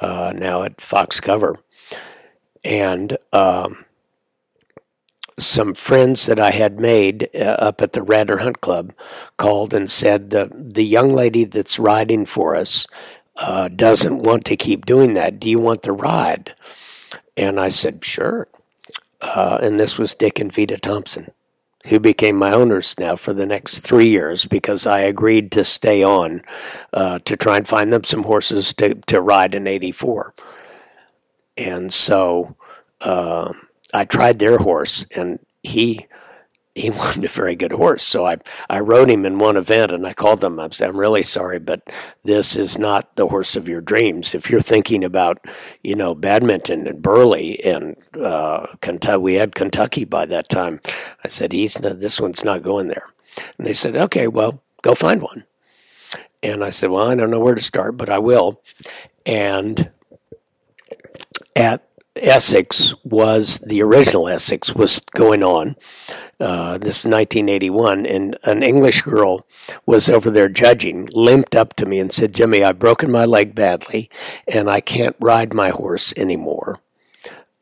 uh, 0.00 0.32
now 0.34 0.62
at 0.62 0.80
Fox 0.80 1.20
Cover, 1.20 1.58
and 2.64 3.18
um, 3.32 3.84
some 5.38 5.74
friends 5.74 6.26
that 6.26 6.40
I 6.40 6.50
had 6.50 6.80
made 6.80 7.28
uh, 7.34 7.56
up 7.58 7.80
at 7.82 7.92
the 7.92 8.02
Radnor 8.02 8.38
Hunt 8.38 8.60
Club 8.60 8.92
called 9.36 9.74
and 9.74 9.90
said 9.90 10.30
the 10.30 10.50
the 10.52 10.84
young 10.84 11.12
lady 11.12 11.44
that's 11.44 11.78
riding 11.78 12.24
for 12.24 12.54
us 12.54 12.86
uh, 13.40 13.68
doesn't 13.68 14.22
want 14.22 14.44
to 14.46 14.56
keep 14.56 14.86
doing 14.86 15.14
that. 15.14 15.40
Do 15.40 15.48
you 15.48 15.58
want 15.58 15.82
the 15.82 15.92
ride? 15.92 16.54
And 17.36 17.60
I 17.60 17.68
said, 17.68 18.04
sure. 18.04 18.48
Uh, 19.20 19.58
and 19.62 19.78
this 19.78 19.98
was 19.98 20.14
Dick 20.14 20.38
and 20.38 20.52
Vita 20.52 20.78
Thompson, 20.78 21.30
who 21.86 21.98
became 21.98 22.36
my 22.36 22.52
owners 22.52 22.96
now 22.98 23.16
for 23.16 23.32
the 23.32 23.46
next 23.46 23.80
three 23.80 24.08
years 24.08 24.44
because 24.44 24.86
I 24.86 25.00
agreed 25.00 25.52
to 25.52 25.64
stay 25.64 26.02
on 26.02 26.42
uh, 26.92 27.20
to 27.24 27.36
try 27.36 27.56
and 27.56 27.66
find 27.66 27.92
them 27.92 28.04
some 28.04 28.24
horses 28.24 28.72
to, 28.74 28.94
to 28.94 29.20
ride 29.20 29.54
in 29.54 29.66
84. 29.66 30.34
And 31.56 31.92
so 31.92 32.56
uh, 33.00 33.52
I 33.92 34.04
tried 34.04 34.38
their 34.38 34.58
horse, 34.58 35.06
and 35.16 35.38
he 35.62 36.06
he 36.78 36.90
wasn't 36.98 37.24
a 37.24 37.28
very 37.28 37.56
good 37.56 37.72
horse. 37.72 38.04
So 38.04 38.26
I, 38.26 38.38
I 38.70 38.80
rode 38.80 39.10
him 39.10 39.26
in 39.26 39.38
one 39.38 39.56
event 39.56 39.92
and 39.92 40.06
I 40.06 40.12
called 40.12 40.40
them. 40.40 40.58
I 40.58 40.68
said, 40.70 40.88
I'm 40.88 40.96
really 40.96 41.22
sorry, 41.22 41.58
but 41.58 41.82
this 42.24 42.56
is 42.56 42.78
not 42.78 43.16
the 43.16 43.26
horse 43.26 43.56
of 43.56 43.68
your 43.68 43.80
dreams. 43.80 44.34
If 44.34 44.50
you're 44.50 44.60
thinking 44.60 45.04
about, 45.04 45.44
you 45.82 45.94
know, 45.94 46.14
Badminton 46.14 46.86
and 46.86 47.02
Burghley 47.02 47.62
and 47.64 47.96
uh, 48.20 48.66
Kentucky, 48.80 49.18
we 49.18 49.34
had 49.34 49.54
Kentucky 49.54 50.04
by 50.04 50.26
that 50.26 50.48
time. 50.48 50.80
I 51.24 51.28
said, 51.28 51.52
he's 51.52 51.80
not, 51.80 52.00
this 52.00 52.20
one's 52.20 52.44
not 52.44 52.62
going 52.62 52.88
there. 52.88 53.06
And 53.56 53.66
they 53.66 53.74
said, 53.74 53.96
okay, 53.96 54.28
well, 54.28 54.62
go 54.82 54.94
find 54.94 55.22
one. 55.22 55.44
And 56.42 56.62
I 56.62 56.70
said, 56.70 56.90
well, 56.90 57.08
I 57.08 57.14
don't 57.14 57.30
know 57.30 57.40
where 57.40 57.54
to 57.54 57.62
start, 57.62 57.96
but 57.96 58.08
I 58.08 58.18
will. 58.18 58.62
And 59.26 59.90
at 61.56 61.87
Essex 62.22 62.94
was 63.04 63.58
the 63.58 63.82
original 63.82 64.28
Essex 64.28 64.74
was 64.74 65.00
going 65.14 65.42
on. 65.44 65.76
Uh, 66.40 66.78
this 66.78 67.04
1981, 67.04 68.06
and 68.06 68.38
an 68.44 68.62
English 68.62 69.02
girl 69.02 69.44
was 69.86 70.08
over 70.08 70.30
there 70.30 70.48
judging, 70.48 71.08
limped 71.12 71.56
up 71.56 71.74
to 71.74 71.84
me 71.84 71.98
and 71.98 72.12
said, 72.12 72.32
Jimmy, 72.32 72.62
I've 72.62 72.78
broken 72.78 73.10
my 73.10 73.24
leg 73.24 73.56
badly, 73.56 74.08
and 74.46 74.70
I 74.70 74.80
can't 74.80 75.16
ride 75.18 75.52
my 75.52 75.70
horse 75.70 76.14
anymore. 76.16 76.78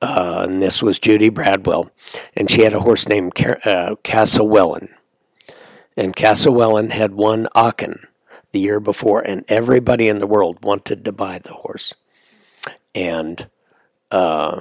uh, 0.02 0.44
and 0.48 0.60
this 0.62 0.82
was 0.82 0.98
Judy 0.98 1.30
Bradwell, 1.30 1.90
and 2.36 2.50
she 2.50 2.62
had 2.62 2.74
a 2.74 2.80
horse 2.80 3.08
named 3.08 3.32
uh, 3.64 3.96
Castlewellan. 4.04 4.90
And 5.96 6.14
Castlewellan 6.14 6.90
had 6.90 7.14
won 7.14 7.48
Aachen 7.54 8.06
the 8.52 8.60
year 8.60 8.78
before, 8.80 9.22
and 9.22 9.44
everybody 9.48 10.08
in 10.08 10.18
the 10.18 10.26
world 10.26 10.62
wanted 10.62 11.04
to 11.04 11.12
buy 11.12 11.38
the 11.38 11.54
horse. 11.54 11.94
And 12.94 13.48
uh, 14.10 14.60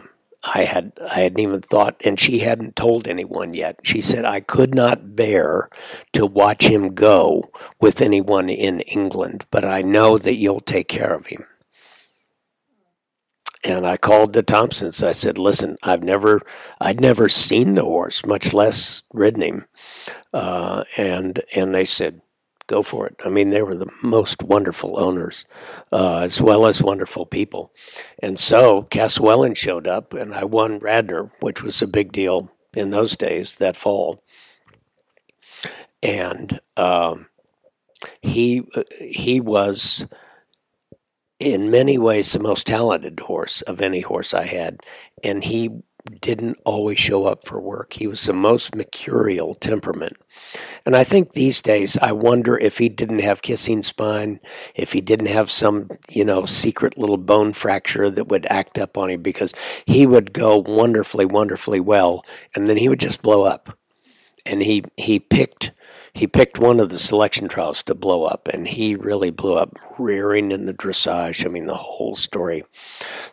I 0.54 0.64
had 0.64 0.94
I 1.02 1.22
hadn't 1.22 1.40
even 1.40 1.62
thought, 1.62 1.96
and 2.06 2.20
she 2.20 2.40
hadn't 2.40 2.76
told 2.76 3.08
anyone 3.08 3.54
yet. 3.54 3.80
She 3.84 4.02
said 4.02 4.26
I 4.26 4.40
could 4.42 4.76
not 4.76 5.16
bear 5.16 5.70
to 6.14 6.26
watch 6.26 6.66
him 6.66 6.94
go 6.94 7.50
with 7.80 8.02
anyone 8.02 8.50
in 8.50 8.82
England, 8.82 9.46
but 9.50 9.66
I 9.66 9.82
know 9.82 10.18
that 10.18 10.36
you'll 10.36 10.62
take 10.62 10.88
care 10.88 11.14
of 11.14 11.28
him. 11.28 11.46
And 13.68 13.88
I 13.88 13.98
called 13.98 14.34
the 14.34 14.44
Thompsons. 14.44 15.02
I 15.02 15.14
said, 15.14 15.40
"Listen, 15.40 15.78
I've 15.82 16.04
never, 16.04 16.42
I'd 16.80 17.02
never 17.02 17.28
seen 17.30 17.74
the 17.74 17.84
horse, 17.84 18.24
much 18.24 18.54
less 18.54 19.02
ridden 19.12 19.42
him." 19.42 19.66
Uh, 20.32 20.84
and 20.98 21.42
and 21.56 21.74
they 21.74 21.86
said, 21.86 22.22
"Go 22.68 22.82
for 22.82 23.08
it." 23.08 23.16
I 23.26 23.30
mean, 23.30 23.50
they 23.50 23.62
were 23.62 23.76
the 23.76 23.92
most 24.02 24.44
wonderful 24.44 25.00
owners, 25.00 25.46
uh, 25.92 26.20
as 26.20 26.42
well 26.42 26.66
as 26.66 26.82
wonderful 26.82 27.26
people. 27.26 27.74
And 28.20 28.40
so 28.40 28.84
Castlewellan 28.84 29.56
showed 29.56 29.88
up, 29.88 30.14
and 30.14 30.34
I 30.34 30.44
won 30.44 30.80
Radnor, 30.80 31.32
which 31.40 31.62
was 31.64 31.82
a 31.82 31.88
big 31.88 32.12
deal 32.12 32.52
in 32.76 32.92
those 32.92 33.16
days 33.16 33.56
that 33.56 33.76
fall. 33.76 34.24
And 36.04 36.60
um, 36.78 37.28
he 38.22 38.64
he 39.00 39.40
was 39.40 40.06
in 41.40 41.70
many 41.70 41.98
ways 41.98 42.32
the 42.32 42.40
most 42.40 42.68
talented 42.68 43.20
horse 43.20 43.62
of 43.64 43.82
any 43.82 44.02
horse 44.02 44.34
I 44.34 44.46
had, 44.46 44.80
and 45.24 45.44
he 45.44 45.70
didn't 46.22 46.60
always 46.66 47.00
show 47.00 47.26
up 47.26 47.46
for 47.46 47.60
work. 47.60 47.94
He 47.94 48.08
was 48.08 48.24
the 48.24 48.34
most 48.34 48.76
mercurial 48.76 49.56
temperament. 49.56 50.18
And 50.86 50.96
I 50.96 51.04
think 51.04 51.32
these 51.32 51.62
days, 51.62 51.98
I 52.02 52.12
wonder 52.12 52.58
if 52.58 52.78
he 52.78 52.90
didn't 52.90 53.20
have 53.20 53.42
kissing 53.42 53.82
spine, 53.84 54.40
if 54.76 54.94
he 54.94 55.02
didn't 55.02 55.28
have 55.28 55.50
some, 55.50 55.90
you 56.10 56.24
know, 56.24 56.46
secret 56.46 56.98
little 56.98 57.18
bone 57.18 57.54
fracture 57.54 58.10
that 58.12 58.28
would 58.28 58.46
act 58.48 58.78
up 58.78 58.98
on 58.98 59.10
him 59.10 59.22
because 59.22 59.54
he 59.86 60.06
would 60.06 60.34
go 60.34 60.58
wonderfully, 60.60 61.26
wonderfully 61.26 61.80
well, 61.80 62.24
and 62.54 62.70
then 62.70 62.78
he 62.78 62.90
would 62.90 63.00
just 63.00 63.22
blow 63.22 63.44
up. 63.44 63.78
And 64.46 64.62
he, 64.62 64.84
he 64.96 65.20
picked 65.20 65.72
he 66.16 66.28
picked 66.28 66.58
one 66.58 66.80
of 66.80 66.90
the 66.90 66.98
selection 66.98 67.50
trials 67.50 67.84
to 67.84 67.94
blow 67.94 68.24
up, 68.24 68.48
and 68.48 68.66
he 68.66 68.96
really 68.96 69.32
blew 69.32 69.56
up, 69.56 69.78
rearing 70.00 70.54
in 70.54 70.66
the 70.66 70.74
dressage. 70.74 71.46
I 71.46 71.50
mean, 71.50 71.66
the 71.66 71.76
whole 71.76 72.16
story. 72.16 72.64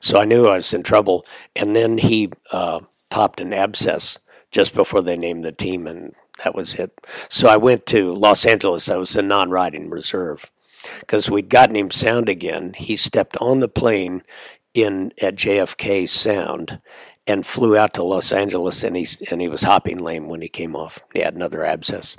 So 0.01 0.19
I 0.19 0.25
knew 0.25 0.49
I 0.49 0.57
was 0.57 0.75
in 0.75 0.83
trouble. 0.83 1.25
And 1.55 1.77
then 1.77 1.99
he 1.99 2.33
uh, 2.51 2.81
popped 3.09 3.41
an 3.41 3.53
abscess 3.53 4.19
just 4.51 4.75
before 4.75 5.01
they 5.01 5.17
named 5.17 5.45
the 5.45 5.53
team, 5.53 5.87
and 5.87 6.13
that 6.43 6.57
was 6.57 6.75
it. 6.75 7.01
So 7.29 7.47
I 7.47 7.57
went 7.57 7.87
to 7.87 8.13
Los 8.15 8.45
Angeles. 8.45 8.91
I 8.91 8.97
was 8.97 9.15
a 9.15 9.23
non 9.23 9.51
riding 9.51 9.89
reserve 9.89 10.51
because 10.99 11.31
we'd 11.31 11.49
gotten 11.49 11.77
him 11.77 11.93
sound 11.93 12.29
again. 12.29 12.75
He 12.77 12.97
stepped 12.97 13.37
on 13.37 13.61
the 13.61 13.69
plane 13.69 14.25
in 14.75 15.13
at 15.23 15.37
JFK 15.37 16.09
Sound 16.09 16.81
and 17.29 17.47
flew 17.47 17.77
out 17.77 17.95
to 17.95 18.03
Los 18.03 18.33
Angeles, 18.33 18.83
and 18.83 18.97
he 18.97 19.07
and 19.31 19.41
he 19.41 19.47
was 19.47 19.63
hopping 19.63 19.99
lame 19.99 20.29
when 20.29 20.43
he 20.43 20.49
came 20.49 20.75
off. 20.75 20.99
He 21.13 21.21
had 21.21 21.35
another 21.35 21.65
abscess. 21.65 22.17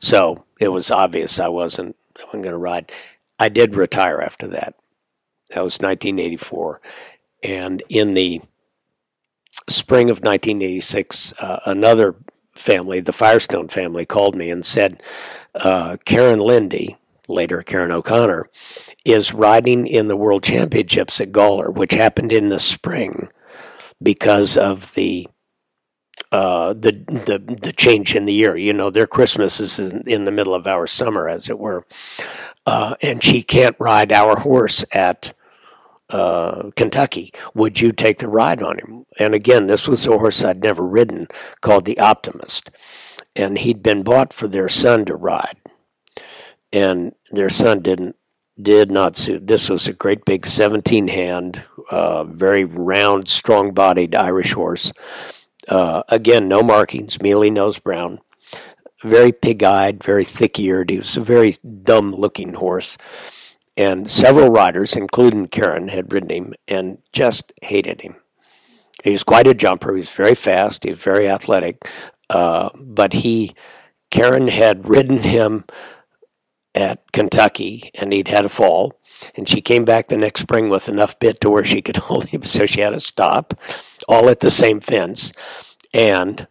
So 0.00 0.44
it 0.58 0.68
was 0.68 0.90
obvious 0.90 1.40
I 1.40 1.48
wasn't, 1.48 1.96
I 2.18 2.24
wasn't 2.24 2.44
going 2.44 2.52
to 2.52 2.58
ride. 2.58 2.92
I 3.38 3.48
did 3.48 3.74
retire 3.74 4.20
after 4.20 4.46
that. 4.48 4.74
That 5.50 5.64
was 5.64 5.80
1984. 5.80 6.80
And 7.42 7.82
in 7.88 8.14
the 8.14 8.42
spring 9.68 10.10
of 10.10 10.18
1986, 10.18 11.34
uh, 11.40 11.60
another 11.66 12.14
family, 12.52 13.00
the 13.00 13.12
Firestone 13.12 13.68
family, 13.68 14.04
called 14.04 14.36
me 14.36 14.50
and 14.50 14.64
said, 14.64 15.02
uh, 15.54 15.96
Karen 16.04 16.38
Lende, 16.38 16.96
later 17.28 17.62
Karen 17.62 17.92
O'Connor, 17.92 18.48
is 19.04 19.32
riding 19.32 19.86
in 19.86 20.08
the 20.08 20.16
World 20.16 20.42
Championships 20.42 21.20
at 21.20 21.32
Gawler, 21.32 21.72
which 21.72 21.92
happened 21.92 22.32
in 22.32 22.48
the 22.48 22.60
spring 22.60 23.28
because 24.02 24.56
of 24.56 24.94
the 24.94 25.28
uh, 26.32 26.72
the 26.72 26.92
the 26.92 27.58
the 27.62 27.72
change 27.72 28.14
in 28.14 28.24
the 28.24 28.32
year. 28.32 28.56
You 28.56 28.72
know, 28.72 28.90
their 28.90 29.06
Christmas 29.06 29.60
is 29.60 29.78
in, 29.78 30.02
in 30.06 30.24
the 30.24 30.32
middle 30.32 30.54
of 30.54 30.66
our 30.66 30.86
summer, 30.86 31.28
as 31.28 31.48
it 31.48 31.58
were, 31.58 31.86
uh, 32.66 32.94
and 33.02 33.22
she 33.22 33.42
can't 33.42 33.76
ride 33.78 34.12
our 34.12 34.38
horse 34.38 34.84
at 34.92 35.32
uh, 36.10 36.70
Kentucky. 36.76 37.32
Would 37.54 37.80
you 37.80 37.92
take 37.92 38.18
the 38.18 38.28
ride 38.28 38.62
on 38.62 38.78
him? 38.78 39.06
And 39.18 39.34
again, 39.34 39.66
this 39.66 39.88
was 39.88 40.06
a 40.06 40.18
horse 40.18 40.44
I'd 40.44 40.62
never 40.62 40.86
ridden, 40.86 41.28
called 41.60 41.84
the 41.84 41.98
Optimist, 41.98 42.70
and 43.34 43.58
he'd 43.58 43.82
been 43.82 44.02
bought 44.02 44.32
for 44.32 44.46
their 44.46 44.68
son 44.68 45.04
to 45.06 45.16
ride, 45.16 45.56
and 46.72 47.14
their 47.32 47.50
son 47.50 47.80
didn't 47.80 48.16
did 48.60 48.90
not 48.90 49.16
suit. 49.16 49.46
This 49.46 49.70
was 49.70 49.88
a 49.88 49.94
great 49.94 50.26
big 50.26 50.46
17 50.46 51.08
hand, 51.08 51.62
uh, 51.90 52.24
very 52.24 52.64
round, 52.64 53.26
strong 53.26 53.72
bodied 53.72 54.14
Irish 54.14 54.52
horse 54.52 54.92
uh, 55.70 56.02
again, 56.08 56.48
no 56.48 56.62
markings, 56.62 57.22
mealy 57.22 57.50
nose 57.50 57.78
brown, 57.78 58.20
very 59.02 59.32
pig 59.32 59.62
eyed, 59.62 60.02
very 60.02 60.24
thick 60.24 60.58
eared. 60.58 60.90
He 60.90 60.98
was 60.98 61.16
a 61.16 61.20
very 61.20 61.56
dumb 61.82 62.12
looking 62.12 62.54
horse. 62.54 62.98
And 63.76 64.10
several 64.10 64.50
riders, 64.50 64.94
including 64.94 65.46
Karen, 65.46 65.88
had 65.88 66.12
ridden 66.12 66.30
him 66.30 66.54
and 66.68 66.98
just 67.12 67.52
hated 67.62 68.02
him. 68.02 68.16
He 69.02 69.12
was 69.12 69.22
quite 69.22 69.46
a 69.46 69.54
jumper. 69.54 69.94
He 69.94 70.00
was 70.00 70.10
very 70.10 70.34
fast. 70.34 70.84
He 70.84 70.90
was 70.90 71.02
very 71.02 71.28
athletic. 71.28 71.88
Uh, 72.28 72.68
but 72.74 73.12
he, 73.12 73.54
Karen 74.10 74.48
had 74.48 74.88
ridden 74.88 75.18
him 75.18 75.64
at 76.74 77.10
Kentucky 77.12 77.90
and 77.98 78.12
he'd 78.12 78.28
had 78.28 78.44
a 78.44 78.50
fall. 78.50 79.00
And 79.34 79.48
she 79.48 79.60
came 79.60 79.84
back 79.84 80.08
the 80.08 80.16
next 80.16 80.42
spring 80.42 80.68
with 80.68 80.88
enough 80.88 81.18
bit 81.18 81.40
to 81.40 81.50
where 81.50 81.64
she 81.64 81.80
could 81.80 81.96
hold 82.08 82.26
him, 82.26 82.42
so 82.44 82.66
she 82.66 82.80
had 82.80 82.90
to 82.90 83.00
stop, 83.00 83.54
all 84.10 84.28
at 84.28 84.40
the 84.40 84.50
same 84.50 84.80
fence. 84.80 85.32
And 85.94 86.46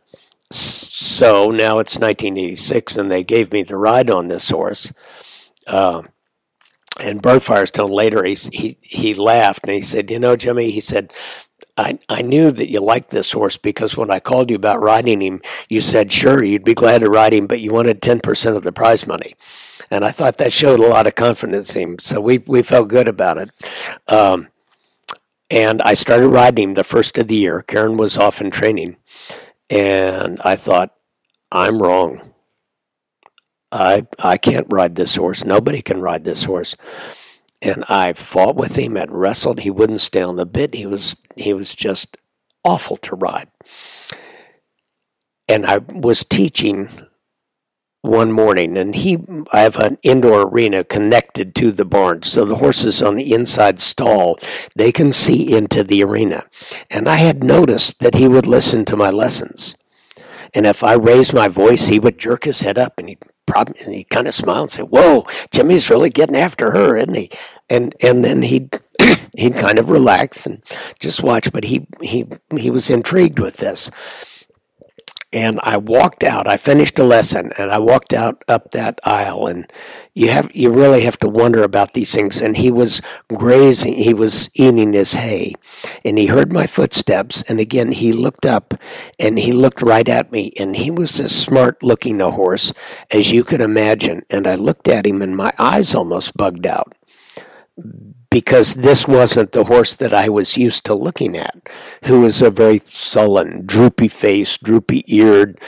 so 0.49 1.51
now 1.51 1.79
it's 1.79 1.99
1986, 1.99 2.97
and 2.97 3.11
they 3.11 3.23
gave 3.23 3.51
me 3.51 3.63
the 3.63 3.77
ride 3.77 4.09
on 4.09 4.29
this 4.29 4.49
horse. 4.49 4.91
Uh, 5.67 6.03
and 7.01 7.21
Bert 7.21 7.43
Firestone 7.43 7.91
later, 7.91 8.23
he, 8.23 8.35
he, 8.51 8.77
he 8.81 9.13
laughed 9.13 9.65
and 9.65 9.73
he 9.73 9.81
said, 9.81 10.09
You 10.09 10.19
know, 10.19 10.35
Jimmy, 10.35 10.71
he 10.71 10.79
said, 10.79 11.13
I, 11.77 11.99
I 12.09 12.21
knew 12.21 12.51
that 12.51 12.69
you 12.69 12.81
liked 12.81 13.09
this 13.09 13.31
horse 13.31 13.55
because 13.55 13.95
when 13.95 14.11
I 14.11 14.19
called 14.19 14.49
you 14.49 14.55
about 14.55 14.81
riding 14.81 15.21
him, 15.21 15.41
you 15.69 15.79
said, 15.79 16.11
sure, 16.11 16.43
you'd 16.43 16.65
be 16.65 16.73
glad 16.73 16.99
to 16.99 17.09
ride 17.09 17.33
him, 17.33 17.47
but 17.47 17.61
you 17.61 17.71
wanted 17.71 18.01
10% 18.01 18.57
of 18.57 18.63
the 18.63 18.73
prize 18.73 19.07
money. 19.07 19.35
And 19.89 20.03
I 20.03 20.11
thought 20.11 20.39
that 20.39 20.51
showed 20.51 20.81
a 20.81 20.87
lot 20.87 21.07
of 21.07 21.15
confidence 21.15 21.73
in 21.77 21.81
him. 21.81 21.99
So 21.99 22.19
we, 22.19 22.39
we 22.39 22.63
felt 22.63 22.89
good 22.89 23.07
about 23.07 23.37
it. 23.37 23.51
Um, 24.09 24.49
and 25.49 25.81
I 25.81 25.93
started 25.93 26.29
riding 26.29 26.69
him 26.69 26.73
the 26.75 26.83
first 26.83 27.17
of 27.17 27.27
the 27.27 27.35
year. 27.35 27.61
Karen 27.61 27.97
was 27.97 28.17
off 28.17 28.41
in 28.41 28.51
training. 28.51 28.97
And 29.69 30.39
I 30.43 30.55
thought, 30.55 30.95
I'm 31.51 31.81
wrong. 31.81 32.33
I 33.71 34.07
I 34.17 34.37
can't 34.37 34.67
ride 34.71 34.95
this 34.95 35.15
horse. 35.15 35.43
Nobody 35.43 35.81
can 35.81 36.01
ride 36.01 36.23
this 36.23 36.43
horse 36.43 36.75
and 37.61 37.83
I 37.89 38.13
fought 38.13 38.55
with 38.55 38.75
him 38.75 38.95
and 38.97 39.11
wrestled. 39.11 39.61
He 39.61 39.69
wouldn't 39.69 40.01
stay 40.01 40.21
on 40.21 40.37
the 40.37 40.45
bit. 40.45 40.73
He 40.73 40.85
was 40.85 41.17
he 41.35 41.53
was 41.53 41.75
just 41.75 42.17
awful 42.63 42.97
to 42.97 43.15
ride. 43.15 43.49
And 45.47 45.65
I 45.65 45.79
was 45.79 46.23
teaching 46.23 46.89
one 48.01 48.31
morning, 48.31 48.77
and 48.77 48.95
he 48.95 49.17
I 49.51 49.61
have 49.61 49.77
an 49.77 49.97
indoor 50.03 50.43
arena 50.43 50.83
connected 50.83 51.55
to 51.55 51.71
the 51.71 51.85
barn, 51.85 52.23
so 52.23 52.45
the 52.45 52.57
horses 52.57 53.01
on 53.01 53.15
the 53.15 53.33
inside 53.33 53.79
stall 53.79 54.39
they 54.75 54.91
can 54.91 55.11
see 55.11 55.55
into 55.55 55.83
the 55.83 56.03
arena. 56.03 56.45
And 56.89 57.09
I 57.09 57.17
had 57.17 57.43
noticed 57.43 57.99
that 57.99 58.15
he 58.15 58.27
would 58.27 58.47
listen 58.47 58.85
to 58.85 58.97
my 58.97 59.09
lessons. 59.09 59.75
And 60.53 60.65
if 60.65 60.83
I 60.83 60.93
raised 60.93 61.33
my 61.33 61.47
voice, 61.47 61.87
he 61.87 61.99
would 61.99 62.17
jerk 62.17 62.45
his 62.45 62.61
head 62.61 62.77
up 62.77 62.93
and 62.97 63.09
he'd 63.09 63.19
problem. 63.49 63.75
And 63.83 63.93
he 63.93 64.03
kind 64.03 64.27
of 64.27 64.35
smiled 64.35 64.59
and 64.59 64.71
said, 64.71 64.85
"Whoa, 64.89 65.25
Jimmy's 65.51 65.89
really 65.89 66.09
getting 66.09 66.35
after 66.35 66.71
her, 66.71 66.95
isn't 66.97 67.13
he?" 67.15 67.29
And 67.69 67.95
and 68.01 68.23
then 68.23 68.43
he'd 68.43 68.79
he'd 69.37 69.55
kind 69.55 69.79
of 69.79 69.89
relax 69.89 70.45
and 70.45 70.63
just 70.99 71.23
watch. 71.23 71.51
But 71.51 71.65
he 71.65 71.87
he 72.01 72.25
he 72.55 72.69
was 72.69 72.89
intrigued 72.89 73.39
with 73.39 73.57
this 73.57 73.89
and 75.31 75.59
I 75.61 75.77
walked 75.77 76.23
out. 76.23 76.47
I 76.47 76.57
finished 76.57 76.97
a 76.97 77.03
lesson 77.03 77.51
and 77.57 77.71
I 77.71 77.77
walked 77.77 78.13
out 78.13 78.43
up 78.47 78.71
that 78.71 78.99
aisle 79.03 79.45
and 79.45 79.71
you 80.15 80.29
have 80.29 80.49
you 80.55 80.71
really 80.71 81.01
have 81.01 81.19
to 81.19 81.29
wonder 81.29 81.63
about 81.63 81.93
these 81.93 82.13
things. 82.13 82.41
And 82.41 82.57
he 82.57 82.71
was 82.71 83.01
grazing 83.27 83.95
he 83.95 84.13
was 84.13 84.49
eating 84.55 84.93
his 84.93 85.13
hay 85.13 85.53
and 86.03 86.17
he 86.17 86.25
heard 86.25 86.51
my 86.51 86.65
footsteps 86.65 87.43
and 87.43 87.59
again 87.59 87.91
he 87.91 88.11
looked 88.11 88.45
up 88.45 88.73
and 89.19 89.37
he 89.37 89.51
looked 89.51 89.81
right 89.81 90.09
at 90.09 90.31
me 90.31 90.51
and 90.57 90.75
he 90.75 90.89
was 90.89 91.19
as 91.19 91.35
smart 91.35 91.83
looking 91.83 92.21
a 92.21 92.31
horse 92.31 92.73
as 93.11 93.31
you 93.31 93.43
could 93.43 93.61
imagine. 93.61 94.25
And 94.29 94.47
I 94.47 94.55
looked 94.55 94.87
at 94.87 95.05
him 95.05 95.21
and 95.21 95.35
my 95.35 95.53
eyes 95.59 95.93
almost 95.93 96.35
bugged 96.35 96.65
out 96.65 96.95
because 98.31 98.75
this 98.75 99.07
wasn't 99.07 99.51
the 99.51 99.63
horse 99.63 99.95
that 99.95 100.13
I 100.13 100.29
was 100.29 100.55
used 100.55 100.85
to 100.85 100.93
looking 100.93 101.35
at, 101.35 101.67
who 102.03 102.21
was 102.21 102.41
a 102.41 102.51
very 102.51 102.79
sullen, 102.79 103.65
droopy 103.65 104.07
faced, 104.07 104.63
droopy 104.63 105.03
eared, 105.07 105.59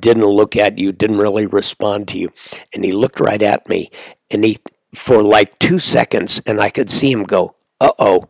didn't 0.00 0.24
look 0.24 0.56
at 0.56 0.78
you, 0.78 0.92
didn't 0.92 1.18
really 1.18 1.46
respond 1.46 2.06
to 2.08 2.18
you. 2.18 2.32
And 2.72 2.84
he 2.84 2.92
looked 2.92 3.18
right 3.18 3.42
at 3.42 3.68
me 3.68 3.90
and 4.30 4.44
he, 4.44 4.58
for 4.94 5.22
like 5.22 5.58
two 5.58 5.80
seconds, 5.80 6.40
and 6.46 6.60
I 6.60 6.70
could 6.70 6.90
see 6.90 7.10
him 7.10 7.24
go, 7.24 7.56
uh 7.80 7.92
oh. 7.98 8.28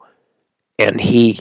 And 0.79 1.01
he 1.01 1.41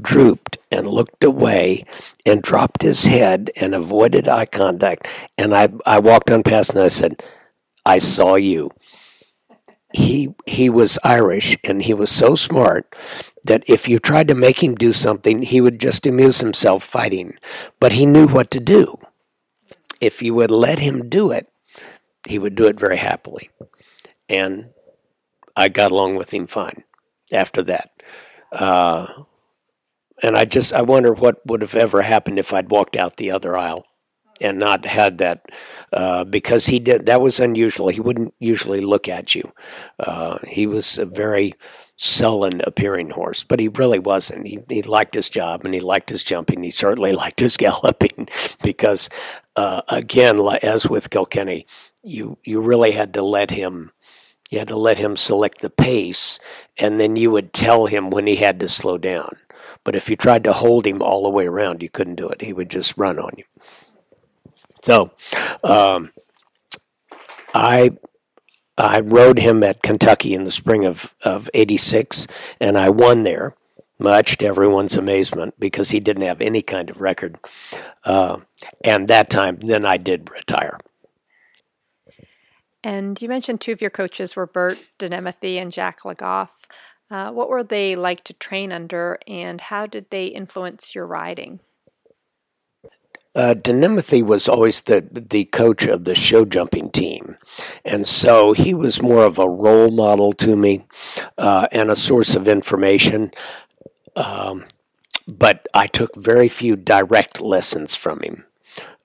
drooped 0.00 0.56
and 0.70 0.86
looked 0.86 1.24
away 1.24 1.84
and 2.24 2.42
dropped 2.42 2.82
his 2.82 3.04
head 3.04 3.50
and 3.56 3.74
avoided 3.74 4.28
eye 4.28 4.46
contact. 4.46 5.08
And 5.36 5.54
I, 5.54 5.68
I 5.84 5.98
walked 5.98 6.30
on 6.30 6.44
past 6.44 6.70
and 6.70 6.80
I 6.80 6.88
said, 6.88 7.22
I 7.84 7.98
saw 7.98 8.36
you 8.36 8.70
he 9.92 10.34
he 10.46 10.70
was 10.70 10.98
Irish 11.04 11.56
and 11.64 11.82
he 11.82 11.94
was 11.94 12.10
so 12.10 12.34
smart 12.34 12.94
that 13.44 13.64
if 13.68 13.88
you 13.88 13.98
tried 13.98 14.28
to 14.28 14.34
make 14.34 14.62
him 14.62 14.74
do 14.74 14.92
something, 14.92 15.42
he 15.42 15.60
would 15.60 15.80
just 15.80 16.06
amuse 16.06 16.40
himself 16.40 16.84
fighting. 16.84 17.36
But 17.80 17.92
he 17.92 18.06
knew 18.06 18.26
what 18.26 18.50
to 18.52 18.60
do. 18.60 18.98
If 20.00 20.22
you 20.22 20.34
would 20.34 20.50
let 20.50 20.78
him 20.78 21.08
do 21.08 21.30
it, 21.30 21.48
he 22.26 22.38
would 22.38 22.54
do 22.54 22.66
it 22.66 22.78
very 22.78 22.96
happily. 22.96 23.50
And 24.28 24.70
I 25.56 25.68
got 25.68 25.92
along 25.92 26.16
with 26.16 26.32
him 26.32 26.46
fine 26.46 26.84
after 27.32 27.62
that. 27.64 27.90
Uh, 28.50 29.06
and 30.22 30.36
I 30.36 30.44
just 30.44 30.72
I 30.72 30.82
wonder 30.82 31.12
what 31.12 31.44
would 31.46 31.62
have 31.62 31.74
ever 31.74 32.02
happened 32.02 32.38
if 32.38 32.52
I'd 32.52 32.70
walked 32.70 32.96
out 32.96 33.16
the 33.16 33.30
other 33.30 33.56
aisle 33.56 33.86
and 34.42 34.58
not 34.58 34.84
had 34.84 35.18
that 35.18 35.46
uh, 35.92 36.24
because 36.24 36.66
he 36.66 36.78
did 36.78 37.06
that 37.06 37.20
was 37.20 37.40
unusual. 37.40 37.88
He 37.88 38.00
wouldn't 38.00 38.34
usually 38.38 38.80
look 38.80 39.08
at 39.08 39.34
you. 39.34 39.52
Uh, 39.98 40.38
he 40.46 40.66
was 40.66 40.98
a 40.98 41.06
very 41.06 41.54
sullen 41.96 42.60
appearing 42.64 43.10
horse, 43.10 43.44
but 43.44 43.60
he 43.60 43.68
really 43.68 43.98
wasn't. 43.98 44.46
He, 44.46 44.58
he 44.68 44.82
liked 44.82 45.14
his 45.14 45.30
job 45.30 45.64
and 45.64 45.72
he 45.72 45.80
liked 45.80 46.10
his 46.10 46.24
jumping. 46.24 46.62
He 46.62 46.70
certainly 46.70 47.12
liked 47.22 47.40
his 47.40 47.56
galloping 47.56 48.28
because, 48.62 49.08
uh, 49.56 49.82
again, 49.88 50.40
as 50.62 50.88
with 50.88 51.10
Kilkenny, 51.10 51.66
you 52.02 52.38
you 52.44 52.60
really 52.60 52.92
had 52.92 53.14
to 53.14 53.22
let 53.22 53.50
him. 53.50 53.92
You 54.50 54.58
had 54.58 54.68
to 54.68 54.76
let 54.76 54.98
him 54.98 55.16
select 55.16 55.62
the 55.62 55.70
pace, 55.70 56.38
and 56.76 57.00
then 57.00 57.16
you 57.16 57.30
would 57.30 57.54
tell 57.54 57.86
him 57.86 58.10
when 58.10 58.26
he 58.26 58.36
had 58.36 58.60
to 58.60 58.68
slow 58.68 58.98
down. 58.98 59.36
But 59.84 59.96
if 59.96 60.10
you 60.10 60.16
tried 60.16 60.44
to 60.44 60.52
hold 60.52 60.86
him 60.86 61.00
all 61.00 61.22
the 61.22 61.30
way 61.30 61.46
around, 61.46 61.82
you 61.82 61.88
couldn't 61.88 62.16
do 62.16 62.28
it. 62.28 62.42
He 62.42 62.52
would 62.52 62.68
just 62.68 62.98
run 62.98 63.18
on 63.18 63.32
you. 63.38 63.44
So, 64.82 65.12
um, 65.62 66.12
I 67.54 67.92
I 68.76 69.00
rode 69.00 69.38
him 69.38 69.62
at 69.62 69.82
Kentucky 69.82 70.34
in 70.34 70.44
the 70.44 70.50
spring 70.50 70.84
of 70.84 71.14
of 71.24 71.48
'86, 71.54 72.26
and 72.60 72.76
I 72.76 72.88
won 72.90 73.22
there, 73.22 73.54
much 73.98 74.38
to 74.38 74.46
everyone's 74.46 74.96
amazement, 74.96 75.54
because 75.58 75.90
he 75.90 76.00
didn't 76.00 76.24
have 76.24 76.40
any 76.40 76.62
kind 76.62 76.90
of 76.90 77.00
record. 77.00 77.38
Uh, 78.04 78.38
and 78.84 79.08
that 79.08 79.30
time, 79.30 79.56
then 79.56 79.84
I 79.84 79.96
did 79.96 80.30
retire. 80.30 80.78
And 82.82 83.20
you 83.22 83.28
mentioned 83.28 83.60
two 83.60 83.72
of 83.72 83.80
your 83.80 83.90
coaches 83.90 84.34
were 84.34 84.46
Bert 84.46 84.78
de 84.98 85.08
Némethy 85.08 85.62
and 85.62 85.70
Jack 85.70 86.04
Le 86.04 86.16
Goff. 86.16 86.66
Uh, 87.08 87.30
what 87.30 87.48
were 87.48 87.62
they 87.62 87.94
like 87.94 88.24
to 88.24 88.32
train 88.32 88.72
under, 88.72 89.18
and 89.28 89.60
how 89.60 89.86
did 89.86 90.06
they 90.10 90.26
influence 90.26 90.94
your 90.94 91.06
riding? 91.06 91.60
Uh, 93.34 93.54
de 93.54 93.72
Némethy 93.72 94.22
was 94.22 94.46
always 94.46 94.82
the 94.82 95.06
the 95.10 95.46
coach 95.46 95.86
of 95.86 96.04
the 96.04 96.14
show 96.14 96.44
jumping 96.44 96.90
team, 96.90 97.38
and 97.84 98.06
so 98.06 98.52
he 98.52 98.74
was 98.74 99.00
more 99.00 99.24
of 99.24 99.38
a 99.38 99.48
role 99.48 99.90
model 99.90 100.34
to 100.34 100.54
me 100.54 100.84
uh, 101.38 101.66
and 101.72 101.90
a 101.90 101.96
source 101.96 102.34
of 102.34 102.46
information. 102.46 103.30
Um, 104.16 104.66
but 105.26 105.66
I 105.72 105.86
took 105.86 106.14
very 106.14 106.48
few 106.48 106.76
direct 106.76 107.40
lessons 107.40 107.94
from 107.94 108.20
him 108.20 108.44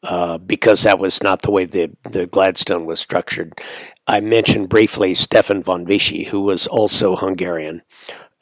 uh, 0.03 0.37
because 0.37 0.83
that 0.83 0.99
was 0.99 1.23
not 1.23 1.41
the 1.41 1.51
way 1.51 1.65
the 1.65 1.91
the 2.09 2.27
Gladstone 2.27 2.85
was 2.85 2.99
structured. 2.99 3.59
I 4.07 4.19
mentioned 4.19 4.69
briefly 4.69 5.13
Stefan 5.13 5.63
von 5.63 5.85
Visy, 5.85 6.25
who 6.25 6.41
was 6.41 6.67
also 6.67 7.15
Hungarian 7.15 7.81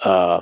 uh, 0.03 0.41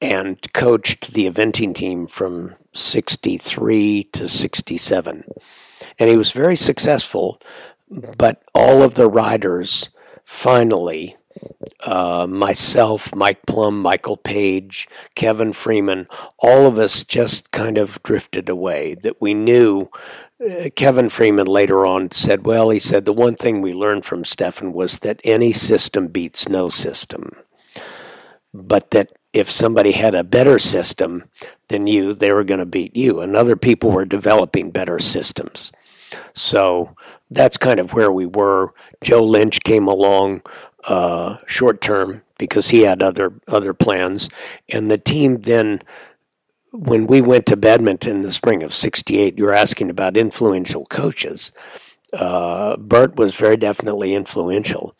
and 0.00 0.40
coached 0.52 1.12
the 1.14 1.30
eventing 1.30 1.74
team 1.74 2.06
from 2.06 2.56
63 2.74 4.04
to 4.12 4.28
67. 4.28 5.24
And 5.98 6.10
he 6.10 6.16
was 6.16 6.32
very 6.32 6.56
successful, 6.56 7.40
but 8.16 8.42
all 8.54 8.82
of 8.82 8.94
the 8.94 9.08
riders 9.08 9.90
finally, 10.24 11.16
uh, 11.84 12.26
myself, 12.28 13.14
Mike 13.14 13.44
Plumb, 13.46 13.80
Michael 13.80 14.16
Page, 14.16 14.88
Kevin 15.14 15.52
Freeman, 15.52 16.08
all 16.38 16.66
of 16.66 16.78
us 16.78 17.04
just 17.04 17.50
kind 17.50 17.78
of 17.78 18.02
drifted 18.02 18.48
away. 18.48 18.94
That 18.94 19.20
we 19.20 19.34
knew. 19.34 19.90
Uh, 20.44 20.68
Kevin 20.74 21.08
Freeman 21.08 21.46
later 21.46 21.86
on 21.86 22.10
said, 22.10 22.44
Well, 22.44 22.70
he 22.70 22.78
said, 22.78 23.04
the 23.04 23.12
one 23.12 23.36
thing 23.36 23.62
we 23.62 23.72
learned 23.72 24.04
from 24.04 24.24
Stefan 24.24 24.72
was 24.72 24.98
that 25.00 25.20
any 25.24 25.52
system 25.52 26.08
beats 26.08 26.48
no 26.48 26.68
system, 26.68 27.30
but 28.52 28.90
that 28.90 29.12
if 29.34 29.50
somebody 29.50 29.92
had 29.92 30.14
a 30.14 30.24
better 30.24 30.58
system 30.58 31.24
than 31.68 31.86
you, 31.88 32.14
they 32.14 32.32
were 32.32 32.44
going 32.44 32.60
to 32.60 32.66
beat 32.66 32.96
you. 32.96 33.20
And 33.20 33.36
other 33.36 33.56
people 33.56 33.90
were 33.90 34.04
developing 34.04 34.70
better 34.70 35.00
systems. 35.00 35.72
So 36.34 36.94
that's 37.30 37.56
kind 37.56 37.80
of 37.80 37.92
where 37.92 38.12
we 38.12 38.26
were. 38.26 38.72
Joe 39.02 39.24
Lynch 39.24 39.60
came 39.64 39.88
along 39.88 40.42
uh, 40.86 41.38
short 41.46 41.80
term 41.80 42.22
because 42.38 42.68
he 42.68 42.82
had 42.82 43.02
other 43.02 43.32
other 43.48 43.74
plans, 43.74 44.28
and 44.72 44.90
the 44.90 44.98
team 44.98 45.42
then. 45.42 45.82
When 46.76 47.06
we 47.06 47.20
went 47.20 47.46
to 47.46 47.56
Badminton 47.56 48.16
in 48.16 48.22
the 48.22 48.32
spring 48.32 48.64
of 48.64 48.74
'68, 48.74 49.38
you 49.38 49.44
were 49.44 49.54
asking 49.54 49.90
about 49.90 50.16
influential 50.16 50.86
coaches. 50.86 51.52
Uh, 52.12 52.76
Bert 52.76 53.14
was 53.14 53.36
very 53.36 53.56
definitely 53.56 54.12
influential, 54.12 54.96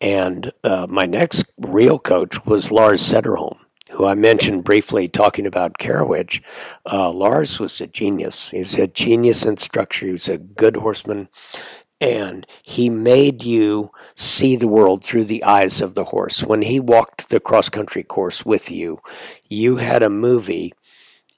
and 0.00 0.52
uh, 0.64 0.86
my 0.88 1.06
next 1.06 1.44
real 1.58 1.98
coach 1.98 2.44
was 2.46 2.70
Lars 2.70 3.02
Sederholm, 3.02 3.58
who 3.90 4.04
I 4.06 4.14
mentioned 4.14 4.64
briefly 4.64 5.08
talking 5.08 5.46
about 5.46 5.78
Carawich. 5.78 6.42
Uh, 6.90 7.10
Lars 7.10 7.58
was 7.58 7.80
a 7.80 7.86
genius. 7.86 8.50
He 8.50 8.60
was 8.60 8.74
a 8.74 8.86
genius 8.86 9.44
in 9.44 9.56
structure. 9.56 10.06
He 10.06 10.12
was 10.12 10.28
a 10.28 10.38
good 10.38 10.76
horseman. 10.76 11.28
And 12.00 12.46
he 12.62 12.88
made 12.88 13.42
you 13.42 13.90
see 14.14 14.54
the 14.54 14.68
world 14.68 15.02
through 15.02 15.24
the 15.24 15.42
eyes 15.42 15.80
of 15.80 15.96
the 15.96 16.04
horse. 16.04 16.44
When 16.44 16.62
he 16.62 16.78
walked 16.78 17.28
the 17.28 17.40
cross 17.40 17.68
country 17.68 18.04
course 18.04 18.46
with 18.46 18.70
you, 18.70 19.00
you 19.48 19.76
had 19.76 20.04
a 20.04 20.10
movie 20.10 20.74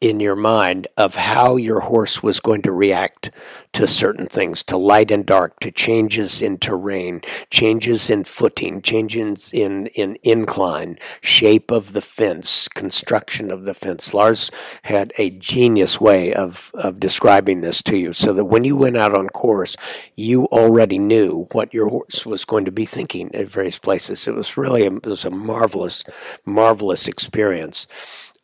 in 0.00 0.18
your 0.18 0.36
mind 0.36 0.88
of 0.96 1.14
how 1.14 1.56
your 1.56 1.80
horse 1.80 2.22
was 2.22 2.40
going 2.40 2.62
to 2.62 2.72
react 2.72 3.30
to 3.72 3.86
certain 3.86 4.26
things, 4.26 4.64
to 4.64 4.76
light 4.76 5.10
and 5.10 5.26
dark, 5.26 5.60
to 5.60 5.70
changes 5.70 6.42
in 6.42 6.58
terrain, 6.58 7.20
changes 7.50 8.10
in 8.10 8.24
footing, 8.24 8.82
changes 8.82 9.52
in, 9.52 9.86
in 9.88 10.16
incline, 10.22 10.98
shape 11.20 11.70
of 11.70 11.92
the 11.92 12.00
fence, 12.00 12.66
construction 12.68 13.50
of 13.50 13.64
the 13.64 13.74
fence. 13.74 14.12
Lars 14.14 14.50
had 14.82 15.12
a 15.18 15.30
genius 15.30 16.00
way 16.00 16.32
of, 16.34 16.70
of 16.74 16.98
describing 16.98 17.60
this 17.60 17.82
to 17.82 17.96
you 17.96 18.12
so 18.12 18.32
that 18.32 18.46
when 18.46 18.64
you 18.64 18.76
went 18.76 18.96
out 18.96 19.14
on 19.14 19.28
course, 19.28 19.76
you 20.16 20.46
already 20.46 20.98
knew 20.98 21.46
what 21.52 21.72
your 21.74 21.88
horse 21.88 22.24
was 22.24 22.44
going 22.44 22.64
to 22.64 22.72
be 22.72 22.86
thinking 22.86 23.32
at 23.34 23.48
various 23.48 23.78
places. 23.78 24.26
It 24.26 24.34
was 24.34 24.56
really 24.56 24.86
a, 24.86 24.92
it 24.92 25.06
was 25.06 25.24
a 25.24 25.30
marvelous, 25.30 26.02
marvelous 26.44 27.06
experience. 27.06 27.86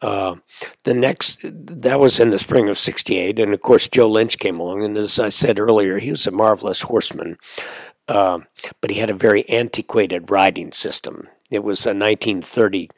Uh, 0.03 0.37
the 0.85 0.95
next, 0.95 1.41
that 1.43 1.99
was 1.99 2.21
in 2.21 2.31
the 2.31 2.39
spring 2.39 2.69
of 2.69 2.79
68. 2.79 3.39
And 3.39 3.55
of 3.55 3.61
course, 3.61 3.89
Joe 3.89 4.09
Lynch 4.09 4.39
came 4.39 4.61
along. 4.61 4.85
And 4.85 4.97
as 4.97 5.19
I 5.19 5.31
said 5.31 5.59
earlier, 5.59 5.99
he 5.99 6.11
was 6.11 6.27
a 6.27 6.31
marvelous 6.31 6.83
horseman. 6.83 7.39
Uh, 8.09 8.41
but 8.81 8.91
he 8.91 8.99
had 8.99 9.11
a 9.11 9.15
very 9.15 9.49
antiquated 9.49 10.31
riding 10.31 10.73
system. 10.73 11.29
It 11.51 11.65
was 11.65 11.87
a 11.87 11.91
1930 11.91 12.91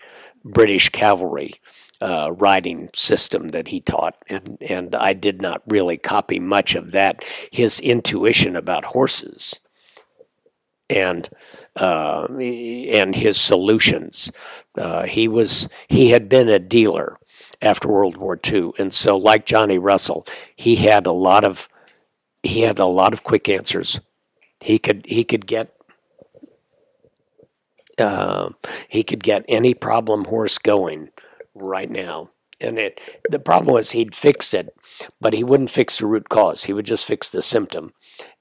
British 0.44 0.88
cavalry 0.90 1.54
uh, 2.00 2.32
riding 2.32 2.90
system 2.94 3.48
that 3.48 3.68
he 3.68 3.80
taught, 3.80 4.16
and 4.28 4.56
and 4.68 4.94
I 4.94 5.12
did 5.12 5.42
not 5.42 5.62
really 5.66 5.96
copy 5.96 6.38
much 6.38 6.74
of 6.74 6.92
that. 6.92 7.24
His 7.50 7.80
intuition 7.80 8.54
about 8.54 8.84
horses, 8.84 9.60
and 10.88 11.28
uh, 11.76 12.26
and 12.30 13.14
his 13.14 13.40
solutions. 13.40 14.30
Uh, 14.76 15.04
he 15.04 15.28
was 15.28 15.68
he 15.88 16.10
had 16.10 16.28
been 16.28 16.48
a 16.48 16.58
dealer 16.58 17.18
after 17.62 17.88
World 17.88 18.16
War 18.16 18.38
II, 18.46 18.72
and 18.78 18.92
so 18.92 19.16
like 19.16 19.46
Johnny 19.46 19.78
Russell, 19.78 20.26
he 20.56 20.76
had 20.76 21.06
a 21.06 21.12
lot 21.12 21.44
of 21.44 21.68
he 22.42 22.62
had 22.62 22.78
a 22.78 22.86
lot 22.86 23.12
of 23.12 23.24
quick 23.24 23.48
answers. 23.48 24.00
He 24.60 24.78
could 24.78 25.04
he 25.06 25.24
could 25.24 25.46
get 25.46 25.74
uh, 27.98 28.50
he 28.88 29.02
could 29.02 29.22
get 29.22 29.44
any 29.48 29.74
problem 29.74 30.24
horse 30.24 30.58
going 30.58 31.10
right 31.54 31.90
now. 31.90 32.30
And 32.60 32.78
it 32.78 33.00
the 33.30 33.38
problem 33.38 33.74
was 33.74 33.92
he'd 33.92 34.14
fix 34.14 34.52
it, 34.52 34.74
but 35.20 35.32
he 35.32 35.44
wouldn't 35.44 35.70
fix 35.70 35.98
the 35.98 36.06
root 36.06 36.28
cause. 36.28 36.64
He 36.64 36.72
would 36.72 36.86
just 36.86 37.04
fix 37.04 37.28
the 37.28 37.42
symptom, 37.42 37.92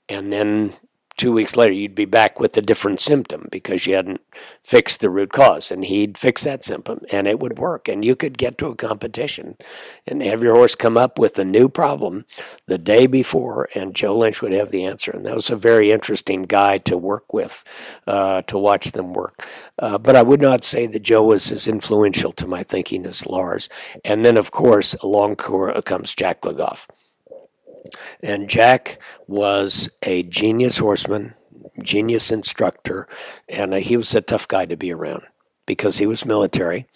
and 0.09 0.33
then 0.33 0.75
two 1.17 1.31
weeks 1.31 1.55
later, 1.55 1.73
you'd 1.73 1.95
be 1.95 2.05
back 2.05 2.39
with 2.39 2.55
a 2.55 2.61
different 2.61 2.99
symptom 2.99 3.47
because 3.51 3.85
you 3.85 3.95
hadn't 3.95 4.21
fixed 4.63 5.01
the 5.01 5.09
root 5.09 5.33
cause. 5.33 5.71
And 5.71 5.83
he'd 5.85 6.17
fix 6.17 6.43
that 6.43 6.63
symptom 6.63 7.01
and 7.11 7.27
it 7.27 7.39
would 7.39 7.57
work. 7.57 7.87
And 7.87 8.05
you 8.05 8.15
could 8.15 8.37
get 8.37 8.57
to 8.59 8.67
a 8.67 8.75
competition 8.75 9.57
and 10.05 10.21
have 10.21 10.43
your 10.43 10.55
horse 10.55 10.75
come 10.75 10.97
up 10.97 11.17
with 11.17 11.37
a 11.39 11.45
new 11.45 11.67
problem 11.67 12.25
the 12.67 12.77
day 12.77 13.07
before, 13.07 13.67
and 13.75 13.95
Joe 13.95 14.15
Lynch 14.15 14.41
would 14.41 14.53
have 14.53 14.71
the 14.71 14.85
answer. 14.85 15.11
And 15.11 15.25
that 15.25 15.35
was 15.35 15.49
a 15.49 15.55
very 15.55 15.91
interesting 15.91 16.43
guy 16.43 16.77
to 16.79 16.97
work 16.97 17.33
with, 17.33 17.63
uh, 18.05 18.43
to 18.43 18.57
watch 18.57 18.91
them 18.91 19.13
work. 19.13 19.45
Uh, 19.79 19.97
but 19.97 20.15
I 20.15 20.21
would 20.21 20.41
not 20.41 20.63
say 20.63 20.87
that 20.87 21.03
Joe 21.03 21.23
was 21.23 21.51
as 21.51 21.67
influential 21.67 22.31
to 22.33 22.47
my 22.47 22.63
thinking 22.63 23.05
as 23.05 23.25
Lars. 23.25 23.69
And 24.05 24.23
then, 24.23 24.37
of 24.37 24.51
course, 24.51 24.93
along 24.95 25.37
comes 25.37 26.15
Jack 26.15 26.45
Le 26.45 26.53
Goff. 26.53 26.87
And 28.21 28.49
Jack 28.49 28.99
was 29.27 29.89
a 30.03 30.23
genius 30.23 30.77
horseman, 30.77 31.35
genius 31.81 32.31
instructor, 32.31 33.07
and 33.47 33.73
uh, 33.73 33.77
he 33.77 33.97
was 33.97 34.13
a 34.15 34.21
tough 34.21 34.47
guy 34.47 34.65
to 34.65 34.77
be 34.77 34.91
around 34.91 35.23
because 35.65 35.97
he 35.97 36.05
was 36.05 36.25
military, 36.25 36.87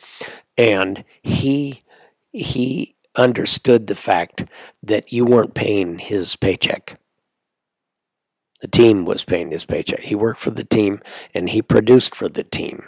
and 0.58 1.04
he 1.22 1.84
he 2.32 2.96
understood 3.16 3.88
the 3.88 3.96
fact 3.96 4.46
that 4.82 5.12
you 5.12 5.26
weren't 5.26 5.54
paying 5.54 6.00
his 6.00 6.36
paycheck. 6.36 6.98
The 8.62 8.68
team 8.68 9.06
was 9.06 9.24
paying 9.24 9.52
his 9.52 9.66
paycheck. 9.66 10.02
He 10.02 10.16
worked 10.16 10.40
for 10.40 10.52
the 10.52 10.64
team 10.64 11.02
and 11.34 11.50
he 11.50 11.62
produced 11.62 12.16
for 12.16 12.30
the 12.30 12.44
team. 12.44 12.86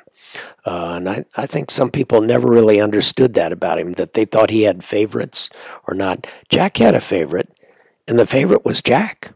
Uh, 0.65 0.93
and 0.95 1.09
I, 1.09 1.25
I 1.35 1.45
think 1.45 1.69
some 1.69 1.91
people 1.91 2.21
never 2.21 2.47
really 2.47 2.79
understood 2.79 3.33
that 3.33 3.51
about 3.51 3.79
him, 3.79 3.93
that 3.93 4.13
they 4.13 4.25
thought 4.25 4.49
he 4.49 4.63
had 4.63 4.83
favorites 4.83 5.49
or 5.87 5.93
not. 5.93 6.27
Jack 6.49 6.77
had 6.77 6.95
a 6.95 7.01
favorite, 7.01 7.51
and 8.07 8.19
the 8.19 8.25
favorite 8.25 8.65
was 8.65 8.81
Jack. 8.81 9.33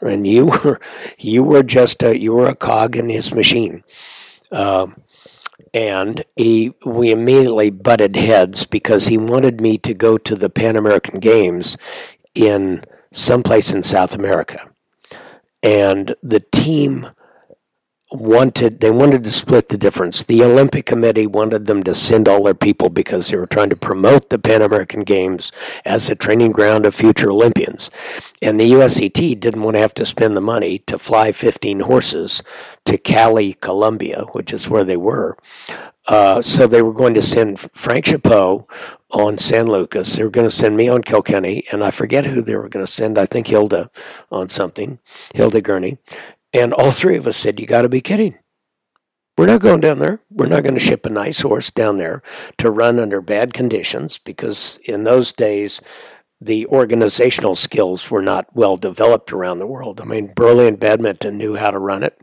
And 0.00 0.26
you 0.26 0.46
were 0.46 0.80
you 1.18 1.42
were 1.42 1.62
just 1.62 2.02
a 2.02 2.18
you 2.18 2.34
were 2.34 2.46
a 2.46 2.56
cog 2.56 2.96
in 2.96 3.08
his 3.08 3.34
machine. 3.34 3.84
Um, 4.52 5.02
and 5.74 6.24
he 6.36 6.72
we 6.84 7.10
immediately 7.10 7.70
butted 7.70 8.16
heads 8.16 8.64
because 8.64 9.06
he 9.06 9.18
wanted 9.18 9.60
me 9.60 9.78
to 9.78 9.94
go 9.94 10.18
to 10.18 10.34
the 10.34 10.50
Pan 10.50 10.76
American 10.76 11.20
Games 11.20 11.76
in 12.34 12.84
someplace 13.12 13.72
in 13.72 13.82
South 13.82 14.14
America. 14.14 14.70
And 15.62 16.14
the 16.22 16.44
team 16.52 17.10
wanted 18.10 18.80
they 18.80 18.90
wanted 18.90 19.22
to 19.24 19.32
split 19.32 19.68
the 19.68 19.76
difference. 19.76 20.22
The 20.22 20.42
Olympic 20.42 20.86
Committee 20.86 21.26
wanted 21.26 21.66
them 21.66 21.82
to 21.84 21.94
send 21.94 22.26
all 22.28 22.44
their 22.44 22.54
people 22.54 22.88
because 22.88 23.28
they 23.28 23.36
were 23.36 23.46
trying 23.46 23.70
to 23.70 23.76
promote 23.76 24.30
the 24.30 24.38
Pan 24.38 24.62
American 24.62 25.00
Games 25.00 25.52
as 25.84 26.08
a 26.08 26.14
training 26.14 26.52
ground 26.52 26.86
of 26.86 26.94
future 26.94 27.30
Olympians. 27.30 27.90
And 28.40 28.58
the 28.58 28.70
USET 28.72 29.40
didn't 29.40 29.62
want 29.62 29.74
to 29.74 29.80
have 29.80 29.94
to 29.94 30.06
spend 30.06 30.36
the 30.36 30.40
money 30.40 30.78
to 30.80 30.98
fly 30.98 31.32
15 31.32 31.80
horses 31.80 32.42
to 32.86 32.96
Cali, 32.96 33.54
Colombia, 33.54 34.24
which 34.32 34.52
is 34.52 34.68
where 34.68 34.84
they 34.84 34.96
were. 34.96 35.36
Uh, 36.06 36.40
so 36.40 36.66
they 36.66 36.80
were 36.80 36.94
going 36.94 37.12
to 37.12 37.22
send 37.22 37.60
Frank 37.74 38.06
Chapot 38.06 38.66
on 39.10 39.36
San 39.36 39.66
Lucas. 39.66 40.16
They 40.16 40.24
were 40.24 40.30
going 40.30 40.48
to 40.48 40.54
send 40.54 40.74
me 40.74 40.88
on 40.88 41.02
Kilkenny, 41.02 41.64
and 41.70 41.84
I 41.84 41.90
forget 41.90 42.24
who 42.24 42.40
they 42.40 42.56
were 42.56 42.70
going 42.70 42.84
to 42.84 42.90
send. 42.90 43.18
I 43.18 43.26
think 43.26 43.46
Hilda 43.46 43.90
on 44.30 44.48
something, 44.48 44.98
Hilda 45.34 45.60
Gurney. 45.60 45.98
And 46.52 46.72
all 46.72 46.90
three 46.90 47.16
of 47.16 47.26
us 47.26 47.36
said, 47.36 47.60
You 47.60 47.66
got 47.66 47.82
to 47.82 47.88
be 47.88 48.00
kidding. 48.00 48.38
We're 49.36 49.46
not 49.46 49.60
going 49.60 49.80
down 49.80 50.00
there. 50.00 50.20
We're 50.30 50.46
not 50.46 50.64
going 50.64 50.74
to 50.74 50.80
ship 50.80 51.06
a 51.06 51.10
nice 51.10 51.40
horse 51.40 51.70
down 51.70 51.96
there 51.96 52.22
to 52.58 52.70
run 52.70 52.98
under 52.98 53.20
bad 53.20 53.54
conditions 53.54 54.18
because 54.18 54.80
in 54.84 55.04
those 55.04 55.32
days, 55.32 55.80
the 56.40 56.66
organizational 56.66 57.54
skills 57.54 58.10
were 58.10 58.22
not 58.22 58.46
well 58.54 58.76
developed 58.76 59.32
around 59.32 59.60
the 59.60 59.66
world. 59.66 60.00
I 60.00 60.04
mean, 60.04 60.32
Burghley 60.34 60.66
and 60.66 60.78
Badminton 60.78 61.38
knew 61.38 61.54
how 61.54 61.70
to 61.70 61.78
run 61.78 62.02
it, 62.02 62.20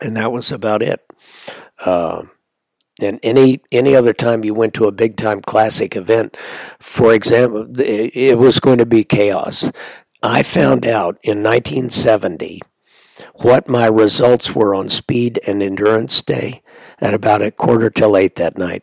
and 0.00 0.16
that 0.16 0.32
was 0.32 0.50
about 0.50 0.82
it. 0.82 1.04
Uh, 1.84 2.24
and 3.00 3.20
any 3.22 3.60
any 3.70 3.94
other 3.94 4.12
time 4.12 4.44
you 4.44 4.54
went 4.54 4.74
to 4.74 4.86
a 4.86 4.92
big 4.92 5.16
time 5.16 5.40
classic 5.40 5.94
event, 5.94 6.36
for 6.80 7.14
example, 7.14 7.66
it 7.78 8.38
was 8.38 8.58
going 8.58 8.78
to 8.78 8.86
be 8.86 9.04
chaos. 9.04 9.70
I 10.20 10.42
found 10.42 10.84
out 10.84 11.18
in 11.22 11.44
1970 11.44 12.60
what 13.38 13.68
my 13.68 13.86
results 13.86 14.54
were 14.54 14.74
on 14.74 14.88
speed 14.88 15.40
and 15.46 15.62
endurance 15.62 16.22
day 16.22 16.62
at 17.00 17.14
about 17.14 17.42
a 17.42 17.50
quarter 17.50 17.90
till 17.90 18.16
eight 18.16 18.34
that 18.36 18.58
night. 18.58 18.82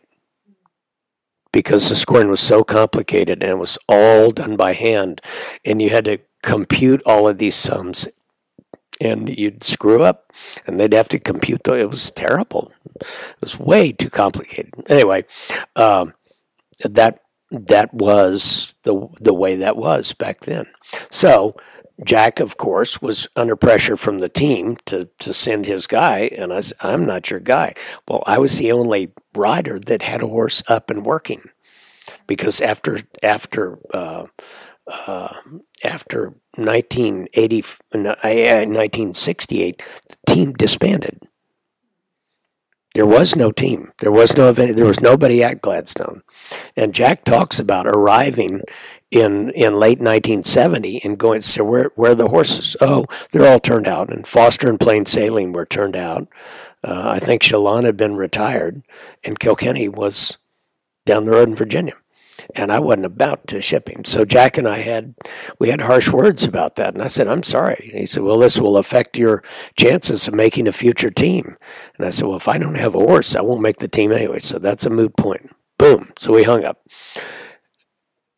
Because 1.52 1.88
the 1.88 1.96
scoring 1.96 2.28
was 2.28 2.40
so 2.40 2.64
complicated 2.64 3.42
and 3.42 3.52
it 3.52 3.58
was 3.58 3.78
all 3.88 4.30
done 4.30 4.56
by 4.56 4.72
hand 4.74 5.20
and 5.64 5.80
you 5.80 5.90
had 5.90 6.04
to 6.04 6.18
compute 6.42 7.02
all 7.06 7.28
of 7.28 7.38
these 7.38 7.54
sums 7.54 8.08
and 9.00 9.36
you'd 9.36 9.64
screw 9.64 10.02
up 10.02 10.32
and 10.66 10.78
they'd 10.78 10.92
have 10.92 11.08
to 11.08 11.18
compute 11.18 11.64
the, 11.64 11.74
it 11.74 11.90
was 11.90 12.10
terrible. 12.10 12.72
It 13.00 13.06
was 13.40 13.58
way 13.58 13.92
too 13.92 14.10
complicated. 14.10 14.74
Anyway 14.88 15.24
um, 15.76 16.12
that 16.84 17.20
that 17.50 17.92
was 17.94 18.74
the 18.82 19.08
the 19.20 19.34
way 19.34 19.56
that 19.56 19.76
was 19.76 20.12
back 20.12 20.40
then. 20.40 20.66
So 21.10 21.56
Jack, 22.04 22.40
of 22.40 22.58
course, 22.58 23.00
was 23.00 23.26
under 23.36 23.56
pressure 23.56 23.96
from 23.96 24.18
the 24.18 24.28
team 24.28 24.76
to, 24.84 25.08
to 25.18 25.32
send 25.32 25.64
his 25.64 25.86
guy, 25.86 26.30
and 26.36 26.52
I 26.52 26.60
said, 26.60 26.76
I'm 26.80 27.06
not 27.06 27.30
your 27.30 27.40
guy. 27.40 27.74
Well, 28.06 28.22
I 28.26 28.38
was 28.38 28.58
the 28.58 28.72
only 28.72 29.12
rider 29.34 29.78
that 29.78 30.02
had 30.02 30.22
a 30.22 30.28
horse 30.28 30.62
up 30.68 30.90
and 30.90 31.06
working 31.06 31.48
because 32.26 32.60
after 32.60 33.00
after 33.22 33.78
uh, 33.94 34.26
uh, 34.86 35.34
after 35.82 36.34
1980, 36.56 37.64
1968, 37.92 39.82
the 40.08 40.16
team 40.32 40.52
disbanded. 40.52 41.20
There 42.94 43.06
was 43.06 43.36
no 43.36 43.50
team. 43.52 43.92
There 43.98 44.12
was 44.12 44.36
no 44.36 44.48
event. 44.48 44.76
There 44.76 44.86
was 44.86 45.00
nobody 45.00 45.42
at 45.42 45.60
Gladstone. 45.60 46.22
And 46.76 46.94
Jack 46.94 47.24
talks 47.24 47.58
about 47.60 47.86
arriving 47.86 48.62
in 49.10 49.50
in 49.50 49.78
late 49.78 50.00
1970 50.00 51.00
and 51.04 51.18
going 51.18 51.40
so 51.40 51.64
where 51.64 51.92
where 51.94 52.12
are 52.12 52.16
the 52.16 52.28
horses? 52.28 52.76
Oh 52.80 53.06
they're 53.30 53.46
all 53.46 53.60
turned 53.60 53.86
out 53.86 54.12
and 54.12 54.26
foster 54.26 54.68
and 54.68 54.80
plain 54.80 55.06
sailing 55.06 55.52
were 55.52 55.66
turned 55.66 55.96
out. 55.96 56.28
Uh, 56.82 57.10
i 57.14 57.18
think 57.18 57.42
Chalan 57.42 57.84
had 57.84 57.96
been 57.96 58.16
retired 58.16 58.82
and 59.24 59.38
kilkenny 59.38 59.88
was 59.88 60.38
down 61.04 61.24
the 61.24 61.32
road 61.32 61.48
in 61.48 61.54
virginia 61.54 61.94
and 62.54 62.72
i 62.72 62.80
wasn't 62.80 63.06
about 63.06 63.46
to 63.46 63.62
ship 63.62 63.88
him. 63.88 64.04
So 64.04 64.24
jack 64.24 64.58
and 64.58 64.68
i 64.68 64.78
had 64.78 65.14
we 65.60 65.68
had 65.70 65.82
harsh 65.82 66.08
words 66.10 66.42
about 66.42 66.74
that 66.76 66.94
and 66.94 67.02
i 67.02 67.06
said 67.06 67.28
i'm 67.28 67.44
sorry. 67.44 67.88
And 67.90 68.00
he 68.00 68.06
said 68.06 68.24
well 68.24 68.38
this 68.38 68.58
will 68.58 68.76
affect 68.76 69.16
your 69.16 69.44
chances 69.76 70.26
of 70.26 70.34
making 70.34 70.66
a 70.66 70.72
future 70.72 71.10
team. 71.12 71.56
And 71.96 72.06
i 72.06 72.10
said 72.10 72.26
well 72.26 72.36
if 72.36 72.48
i 72.48 72.58
don't 72.58 72.74
have 72.74 72.96
a 72.96 72.98
horse 72.98 73.36
i 73.36 73.40
won't 73.40 73.62
make 73.62 73.78
the 73.78 73.88
team 73.88 74.10
anyway. 74.10 74.40
So 74.40 74.58
that's 74.58 74.84
a 74.84 74.90
moot 74.90 75.16
point. 75.16 75.52
Boom. 75.78 76.12
So 76.18 76.32
we 76.32 76.42
hung 76.42 76.64
up 76.64 76.82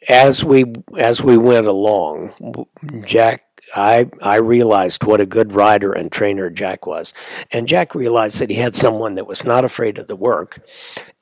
as 0.08 0.42
we 0.42 0.64
as 0.96 1.22
we 1.22 1.36
went 1.36 1.66
along, 1.66 2.66
Jack 3.04 3.44
I 3.74 4.10
I 4.22 4.36
realized 4.36 5.04
what 5.04 5.20
a 5.20 5.26
good 5.26 5.52
rider 5.52 5.92
and 5.92 6.10
trainer 6.10 6.50
Jack 6.50 6.86
was, 6.86 7.12
and 7.52 7.68
Jack 7.68 7.94
realized 7.94 8.40
that 8.40 8.50
he 8.50 8.56
had 8.56 8.74
someone 8.74 9.14
that 9.16 9.26
was 9.26 9.44
not 9.44 9.64
afraid 9.64 9.98
of 9.98 10.06
the 10.06 10.16
work, 10.16 10.60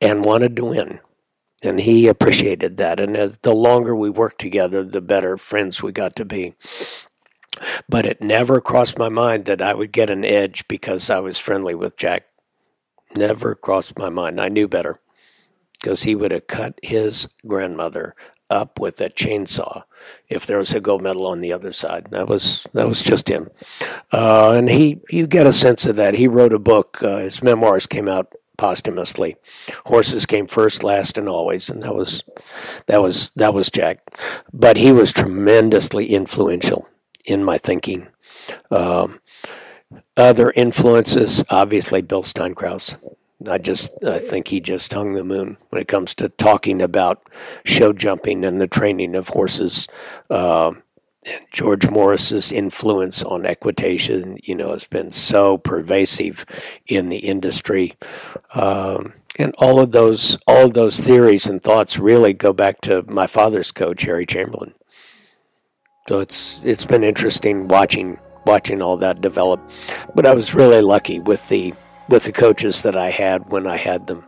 and 0.00 0.24
wanted 0.24 0.56
to 0.56 0.64
win, 0.64 1.00
and 1.62 1.80
he 1.80 2.06
appreciated 2.06 2.76
that. 2.76 3.00
And 3.00 3.16
as 3.16 3.38
the 3.38 3.54
longer 3.54 3.94
we 3.96 4.10
worked 4.10 4.40
together, 4.40 4.84
the 4.84 5.00
better 5.00 5.36
friends 5.36 5.82
we 5.82 5.92
got 5.92 6.16
to 6.16 6.24
be. 6.24 6.54
But 7.88 8.04
it 8.04 8.20
never 8.20 8.60
crossed 8.60 8.98
my 8.98 9.08
mind 9.08 9.46
that 9.46 9.62
I 9.62 9.72
would 9.72 9.90
get 9.90 10.10
an 10.10 10.26
edge 10.26 10.68
because 10.68 11.08
I 11.08 11.20
was 11.20 11.38
friendly 11.38 11.74
with 11.74 11.96
Jack. 11.96 12.28
Never 13.16 13.54
crossed 13.54 13.98
my 13.98 14.10
mind. 14.10 14.38
I 14.38 14.48
knew 14.48 14.68
better 14.68 15.00
because 15.72 16.02
he 16.02 16.14
would 16.14 16.32
have 16.32 16.48
cut 16.48 16.78
his 16.82 17.28
grandmother 17.46 18.14
up 18.51 18.78
with 18.78 19.01
a 19.01 19.10
chainsaw 19.10 19.82
if 20.28 20.47
there 20.47 20.59
was 20.59 20.73
a 20.73 20.81
gold 20.81 21.02
medal 21.02 21.27
on 21.27 21.40
the 21.40 21.52
other 21.52 21.73
side. 21.73 22.09
That 22.10 22.28
was 22.28 22.66
that 22.73 22.89
was 22.89 23.02
just 23.02 23.28
him, 23.28 23.51
uh, 24.12 24.52
and 24.52 24.68
he 24.68 25.01
you 25.10 25.27
get 25.27 25.47
a 25.47 25.52
sense 25.52 25.86
of 25.86 25.97
that. 25.97 26.14
He 26.14 26.28
wrote 26.28 26.52
a 26.52 26.59
book. 26.59 27.02
Uh, 27.02 27.18
his 27.18 27.43
memoirs 27.43 27.86
came 27.86 28.09
out 28.09 28.32
posthumously. 28.56 29.36
Horses 29.85 30.27
came 30.27 30.47
first, 30.47 30.82
last, 30.82 31.18
and 31.18 31.28
always, 31.28 31.70
and 31.70 31.82
that 31.82 31.94
was 31.94 32.23
that 32.86 33.02
was 33.02 33.31
that 33.36 33.55
was 33.55 33.70
Jack. 33.70 34.01
But 34.52 34.77
he 34.77 34.93
was 34.93 35.12
tremendously 35.12 36.06
influential 36.06 36.89
in 37.24 37.44
my 37.44 37.59
thinking. 37.59 38.09
Um, 38.70 39.20
other 40.16 40.51
influences, 40.52 41.44
obviously, 41.51 42.02
Bill 42.02 42.23
Steinkraus. 42.23 42.97
I 43.48 43.58
just 43.58 44.02
I 44.04 44.18
think 44.18 44.48
he 44.48 44.60
just 44.60 44.92
hung 44.92 45.12
the 45.12 45.24
moon 45.24 45.58
when 45.68 45.80
it 45.80 45.88
comes 45.88 46.14
to 46.16 46.28
talking 46.30 46.80
about 46.80 47.28
show 47.64 47.92
jumping 47.92 48.44
and 48.44 48.60
the 48.60 48.66
training 48.66 49.14
of 49.14 49.28
horses. 49.28 49.86
Uh, 50.30 50.72
George 51.50 51.90
Morris's 51.90 52.52
influence 52.52 53.22
on 53.24 53.46
equitation, 53.46 54.38
you 54.44 54.54
know, 54.54 54.70
has 54.70 54.86
been 54.86 55.10
so 55.10 55.58
pervasive 55.58 56.46
in 56.86 57.08
the 57.08 57.18
industry, 57.18 57.96
um, 58.54 59.12
and 59.38 59.54
all 59.58 59.80
of 59.80 59.92
those 59.92 60.38
all 60.46 60.66
of 60.66 60.74
those 60.74 61.00
theories 61.00 61.46
and 61.46 61.62
thoughts 61.62 61.98
really 61.98 62.32
go 62.32 62.52
back 62.52 62.80
to 62.82 63.02
my 63.08 63.26
father's 63.26 63.72
coach, 63.72 64.02
Harry 64.02 64.24
Chamberlain. 64.24 64.74
So 66.08 66.20
it's 66.20 66.62
it's 66.64 66.86
been 66.86 67.04
interesting 67.04 67.68
watching 67.68 68.18
watching 68.46 68.80
all 68.80 68.96
that 68.98 69.20
develop. 69.20 69.60
But 70.14 70.24
I 70.24 70.34
was 70.34 70.54
really 70.54 70.80
lucky 70.80 71.18
with 71.18 71.46
the 71.48 71.74
with 72.08 72.24
the 72.24 72.32
coaches 72.32 72.82
that 72.82 72.96
I 72.96 73.10
had 73.10 73.50
when 73.50 73.66
I 73.66 73.76
had 73.76 74.06
them. 74.06 74.24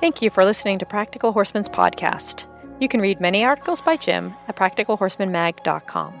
Thank 0.00 0.22
you 0.22 0.30
for 0.30 0.44
listening 0.44 0.78
to 0.78 0.86
Practical 0.86 1.32
Horseman's 1.32 1.68
podcast. 1.68 2.46
You 2.80 2.88
can 2.88 3.00
read 3.00 3.20
many 3.20 3.44
articles 3.44 3.82
by 3.82 3.96
Jim 3.96 4.34
at 4.48 4.56
practicalhorsemanmag.com. 4.56 6.14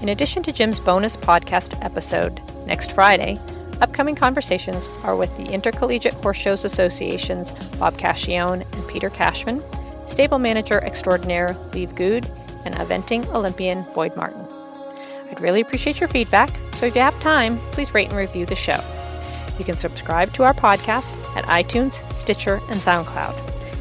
In 0.00 0.08
addition 0.08 0.42
to 0.44 0.52
Jim's 0.52 0.80
bonus 0.80 1.16
podcast 1.16 1.78
episode 1.84 2.40
next 2.66 2.92
Friday, 2.92 3.38
upcoming 3.82 4.14
conversations 4.14 4.88
are 5.02 5.14
with 5.14 5.30
the 5.36 5.52
Intercollegiate 5.52 6.14
Horse 6.14 6.38
Shows 6.38 6.64
Association's 6.64 7.52
Bob 7.76 7.98
Cacchione 7.98 8.62
and 8.72 8.88
Peter 8.88 9.10
Cashman, 9.10 9.62
stable 10.06 10.38
manager 10.38 10.80
extraordinaire 10.80 11.54
Liev 11.72 11.94
Good, 11.94 12.30
and 12.64 12.74
eventing 12.76 13.26
Olympian 13.34 13.84
Boyd 13.94 14.16
Martin. 14.16 14.46
I'd 15.30 15.40
really 15.40 15.60
appreciate 15.60 16.00
your 16.00 16.08
feedback, 16.08 16.50
so 16.74 16.86
if 16.86 16.94
you 16.94 17.02
have 17.02 17.20
time, 17.20 17.58
please 17.72 17.92
rate 17.92 18.08
and 18.08 18.16
review 18.16 18.46
the 18.46 18.56
show. 18.56 18.80
You 19.58 19.64
can 19.64 19.76
subscribe 19.76 20.32
to 20.34 20.44
our 20.44 20.54
podcast 20.54 21.12
at 21.36 21.44
iTunes, 21.46 22.00
Stitcher, 22.14 22.60
and 22.68 22.80
SoundCloud. 22.80 23.34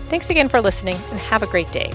Thanks 0.09 0.29
again 0.29 0.49
for 0.49 0.61
listening 0.61 0.95
and 1.09 1.19
have 1.19 1.43
a 1.43 1.47
great 1.47 1.71
day. 1.71 1.93